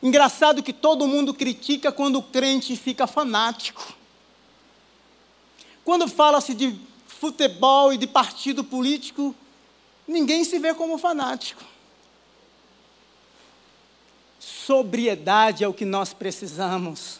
Engraçado 0.00 0.62
que 0.62 0.72
todo 0.72 1.08
mundo 1.08 1.34
critica 1.34 1.90
quando 1.90 2.20
o 2.20 2.22
crente 2.22 2.76
fica 2.76 3.08
fanático. 3.08 3.92
Quando 5.84 6.06
fala-se 6.06 6.54
de 6.54 6.78
futebol 7.08 7.92
e 7.92 7.96
de 7.96 8.06
partido 8.06 8.62
político, 8.62 9.34
ninguém 10.06 10.44
se 10.44 10.60
vê 10.60 10.72
como 10.74 10.96
fanático. 10.96 11.75
Sobriedade 14.48 15.64
é 15.64 15.68
o 15.68 15.74
que 15.74 15.84
nós 15.84 16.12
precisamos. 16.12 17.18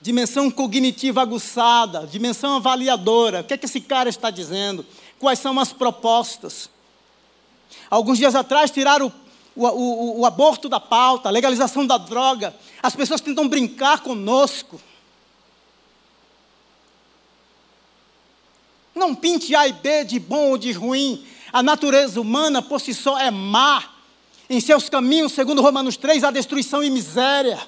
Dimensão 0.00 0.48
cognitiva 0.52 1.20
aguçada, 1.20 2.06
dimensão 2.06 2.54
avaliadora. 2.54 3.40
O 3.40 3.44
que 3.44 3.54
é 3.54 3.58
que 3.58 3.66
esse 3.66 3.80
cara 3.80 4.08
está 4.08 4.30
dizendo? 4.30 4.86
Quais 5.18 5.40
são 5.40 5.58
as 5.58 5.72
propostas? 5.72 6.70
Alguns 7.90 8.18
dias 8.18 8.36
atrás 8.36 8.70
tiraram 8.70 9.12
o, 9.56 9.66
o, 9.66 10.20
o 10.20 10.26
aborto 10.26 10.68
da 10.68 10.78
pauta, 10.78 11.28
a 11.28 11.32
legalização 11.32 11.84
da 11.84 11.98
droga. 11.98 12.54
As 12.80 12.94
pessoas 12.94 13.20
tentam 13.20 13.48
brincar 13.48 13.98
conosco. 13.98 14.80
Não 18.94 19.12
pinte 19.12 19.56
A 19.56 19.66
e 19.66 19.72
B 19.72 20.04
de 20.04 20.20
bom 20.20 20.50
ou 20.50 20.58
de 20.58 20.70
ruim. 20.70 21.26
A 21.52 21.64
natureza 21.64 22.20
humana 22.20 22.62
por 22.62 22.80
si 22.80 22.94
só 22.94 23.18
é 23.18 23.32
má. 23.32 23.93
Em 24.48 24.60
seus 24.60 24.88
caminhos, 24.88 25.32
segundo 25.32 25.62
Romanos 25.62 25.96
3, 25.96 26.24
há 26.24 26.30
destruição 26.30 26.82
e 26.82 26.90
miséria. 26.90 27.60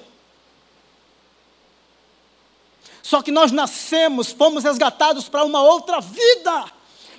Só 3.01 3.21
que 3.21 3.31
nós 3.31 3.51
nascemos, 3.51 4.31
fomos 4.31 4.63
resgatados 4.63 5.29
para 5.29 5.43
uma 5.43 5.61
outra 5.61 5.99
vida. 6.01 6.65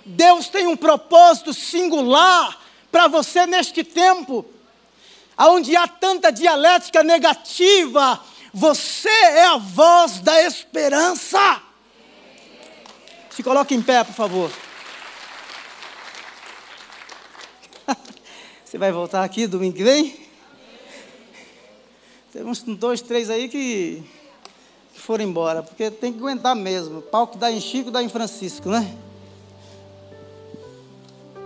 Deus 0.05 0.49
tem 0.49 0.67
um 0.67 0.77
propósito 0.77 1.53
singular 1.53 2.61
para 2.91 3.09
você 3.09 3.47
neste 3.47 3.83
tempo 3.83 4.45
aonde 5.39 5.77
há 5.77 5.87
tanta 5.87 6.33
dialética 6.33 7.05
negativa, 7.05 8.21
você 8.53 9.09
é 9.09 9.47
a 9.47 9.57
voz 9.57 10.19
da 10.19 10.43
esperança. 10.43 11.63
Se 13.31 13.41
coloque 13.45 13.73
em 13.73 13.81
pé, 13.81 14.03
por 14.03 14.15
favor. 14.15 14.51
Você 18.69 18.77
vai 18.77 18.93
voltar 18.93 19.25
aqui 19.25 19.47
domingo 19.47 19.75
que 19.75 19.83
vem? 19.83 20.15
Uns 22.45 22.63
dois, 22.63 23.01
três 23.01 23.31
aí 23.31 23.49
que, 23.49 24.03
que 24.93 25.01
foram 25.01 25.25
embora, 25.25 25.63
porque 25.63 25.91
tem 25.91 26.13
que 26.13 26.19
aguentar 26.19 26.55
mesmo. 26.55 27.01
Pau 27.01 27.27
que 27.27 27.39
dá 27.39 27.51
em 27.51 27.63
Chico, 27.63 27.91
dá 27.91 28.03
em 28.03 28.11
Francisco, 28.11 28.69
né? 28.69 28.95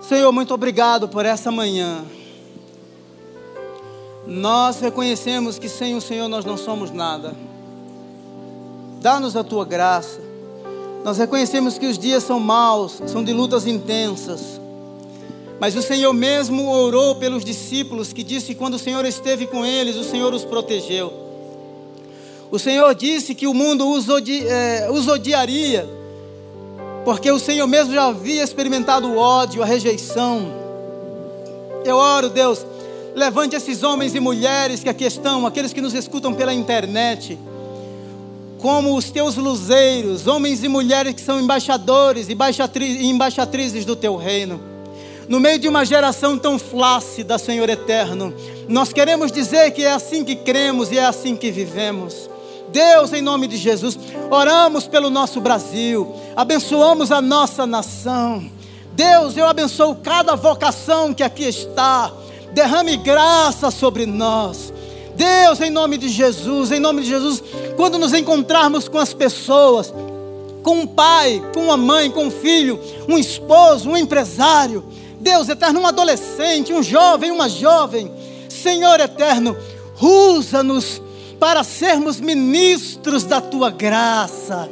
Senhor, 0.00 0.32
muito 0.32 0.52
obrigado 0.52 1.08
por 1.08 1.24
essa 1.24 1.52
manhã. 1.52 2.04
Nós 4.26 4.80
reconhecemos 4.80 5.60
que 5.60 5.68
sem 5.68 5.94
o 5.94 6.00
Senhor 6.00 6.28
nós 6.28 6.44
não 6.44 6.56
somos 6.56 6.90
nada. 6.90 7.36
Dá-nos 9.00 9.36
a 9.36 9.44
tua 9.44 9.64
graça. 9.64 10.20
Nós 11.04 11.18
reconhecemos 11.18 11.78
que 11.78 11.86
os 11.86 11.96
dias 11.96 12.24
são 12.24 12.40
maus, 12.40 13.00
são 13.06 13.22
de 13.22 13.32
lutas 13.32 13.64
intensas. 13.64 14.60
Mas 15.62 15.76
o 15.76 15.80
Senhor 15.80 16.12
mesmo 16.12 16.68
orou 16.68 17.14
pelos 17.14 17.44
discípulos, 17.44 18.12
que 18.12 18.24
disse 18.24 18.48
que 18.48 18.54
quando 18.56 18.74
o 18.74 18.78
Senhor 18.80 19.04
esteve 19.04 19.46
com 19.46 19.64
eles, 19.64 19.94
o 19.94 20.02
Senhor 20.02 20.34
os 20.34 20.44
protegeu. 20.44 21.12
O 22.50 22.58
Senhor 22.58 22.92
disse 22.96 23.32
que 23.32 23.46
o 23.46 23.54
mundo 23.54 23.88
os, 23.88 24.08
odi, 24.08 24.44
é, 24.44 24.88
os 24.90 25.06
odiaria, 25.06 25.88
porque 27.04 27.30
o 27.30 27.38
Senhor 27.38 27.68
mesmo 27.68 27.94
já 27.94 28.06
havia 28.06 28.42
experimentado 28.42 29.06
o 29.06 29.16
ódio, 29.16 29.62
a 29.62 29.64
rejeição. 29.64 30.52
Eu 31.84 31.94
oro, 31.94 32.28
Deus, 32.28 32.66
levante 33.14 33.54
esses 33.54 33.84
homens 33.84 34.16
e 34.16 34.18
mulheres 34.18 34.82
que 34.82 34.88
aqui 34.88 35.04
estão, 35.04 35.46
aqueles 35.46 35.72
que 35.72 35.80
nos 35.80 35.94
escutam 35.94 36.34
pela 36.34 36.52
internet, 36.52 37.38
como 38.58 38.96
os 38.96 39.12
teus 39.12 39.36
luzeiros, 39.36 40.26
homens 40.26 40.64
e 40.64 40.68
mulheres 40.68 41.14
que 41.14 41.20
são 41.20 41.40
embaixadores 41.40 42.26
e 42.28 43.06
embaixatrizes 43.06 43.84
do 43.84 43.94
teu 43.94 44.16
reino. 44.16 44.71
No 45.32 45.40
meio 45.40 45.58
de 45.58 45.66
uma 45.66 45.82
geração 45.82 46.36
tão 46.36 46.58
flácida, 46.58 47.38
Senhor 47.38 47.66
eterno, 47.70 48.34
nós 48.68 48.92
queremos 48.92 49.32
dizer 49.32 49.70
que 49.70 49.82
é 49.82 49.90
assim 49.90 50.26
que 50.26 50.36
cremos 50.36 50.92
e 50.92 50.98
é 50.98 51.06
assim 51.06 51.34
que 51.34 51.50
vivemos. 51.50 52.28
Deus, 52.68 53.14
em 53.14 53.22
nome 53.22 53.46
de 53.46 53.56
Jesus, 53.56 53.98
oramos 54.30 54.86
pelo 54.86 55.08
nosso 55.08 55.40
Brasil, 55.40 56.14
abençoamos 56.36 57.10
a 57.10 57.22
nossa 57.22 57.64
nação. 57.64 58.44
Deus, 58.92 59.34
eu 59.34 59.46
abençoo 59.46 59.94
cada 60.02 60.36
vocação 60.36 61.14
que 61.14 61.22
aqui 61.22 61.44
está, 61.44 62.12
derrame 62.52 62.98
graça 62.98 63.70
sobre 63.70 64.04
nós. 64.04 64.70
Deus, 65.16 65.62
em 65.62 65.70
nome 65.70 65.96
de 65.96 66.10
Jesus, 66.10 66.70
em 66.70 66.78
nome 66.78 67.00
de 67.00 67.08
Jesus, 67.08 67.42
quando 67.74 67.96
nos 67.96 68.12
encontrarmos 68.12 68.86
com 68.86 68.98
as 68.98 69.14
pessoas, 69.14 69.94
com 70.62 70.80
um 70.80 70.86
pai, 70.86 71.42
com 71.54 71.62
uma 71.62 71.76
mãe, 71.78 72.10
com 72.10 72.26
um 72.26 72.30
filho, 72.30 72.78
um 73.08 73.16
esposo, 73.16 73.88
um 73.88 73.96
empresário, 73.96 74.84
Deus 75.22 75.48
eterno, 75.48 75.80
um 75.80 75.86
adolescente, 75.86 76.74
um 76.74 76.82
jovem, 76.82 77.30
uma 77.30 77.48
jovem, 77.48 78.12
Senhor 78.48 78.98
eterno, 78.98 79.56
usa-nos 80.00 81.00
para 81.38 81.62
sermos 81.62 82.18
ministros 82.20 83.22
da 83.22 83.40
tua 83.40 83.70
graça. 83.70 84.68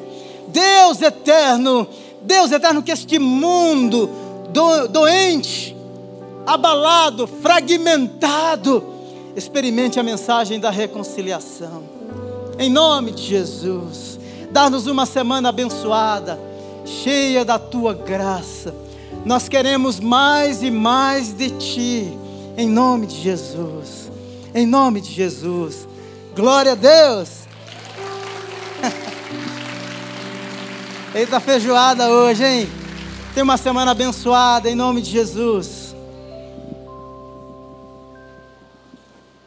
Deus 0.49 1.01
eterno, 1.01 1.87
Deus 2.23 2.51
eterno, 2.51 2.83
que 2.83 2.91
este 2.91 3.17
mundo 3.17 4.11
do, 4.49 4.89
doente, 4.89 5.77
abalado, 6.45 7.29
fragmentado, 7.29 8.85
experimente 9.37 10.01
a 10.01 10.03
mensagem 10.03 10.59
da 10.59 10.71
reconciliação. 10.71 11.85
Em 12.59 12.69
nome 12.69 13.13
de 13.13 13.23
Jesus, 13.23 14.19
dá-nos 14.51 14.89
uma 14.89 15.07
semana 15.07 15.51
abençoada, 15.51 16.41
cheia 16.85 17.45
da 17.45 17.57
tua 17.57 17.95
graça. 17.95 18.90
Nós 19.25 19.49
queremos 19.49 20.01
mais 20.01 20.63
e 20.63 20.71
mais 20.71 21.33
de 21.33 21.51
ti, 21.51 22.19
em 22.57 22.69
nome 22.69 23.07
de 23.07 23.21
Jesus. 23.21 24.11
Em 24.55 24.67
nome 24.67 25.01
de 25.01 25.13
Jesus. 25.13 25.87
Glória 26.35 26.73
a 26.73 26.75
Deus. 26.75 27.29
Eita 31.15 31.39
feijoada 31.39 32.09
hoje, 32.09 32.45
hein? 32.45 32.69
Tem 33.35 33.43
uma 33.43 33.57
semana 33.57 33.91
abençoada 33.91 34.71
em 34.71 34.75
nome 34.75 35.03
de 35.03 35.11
Jesus. 35.11 35.80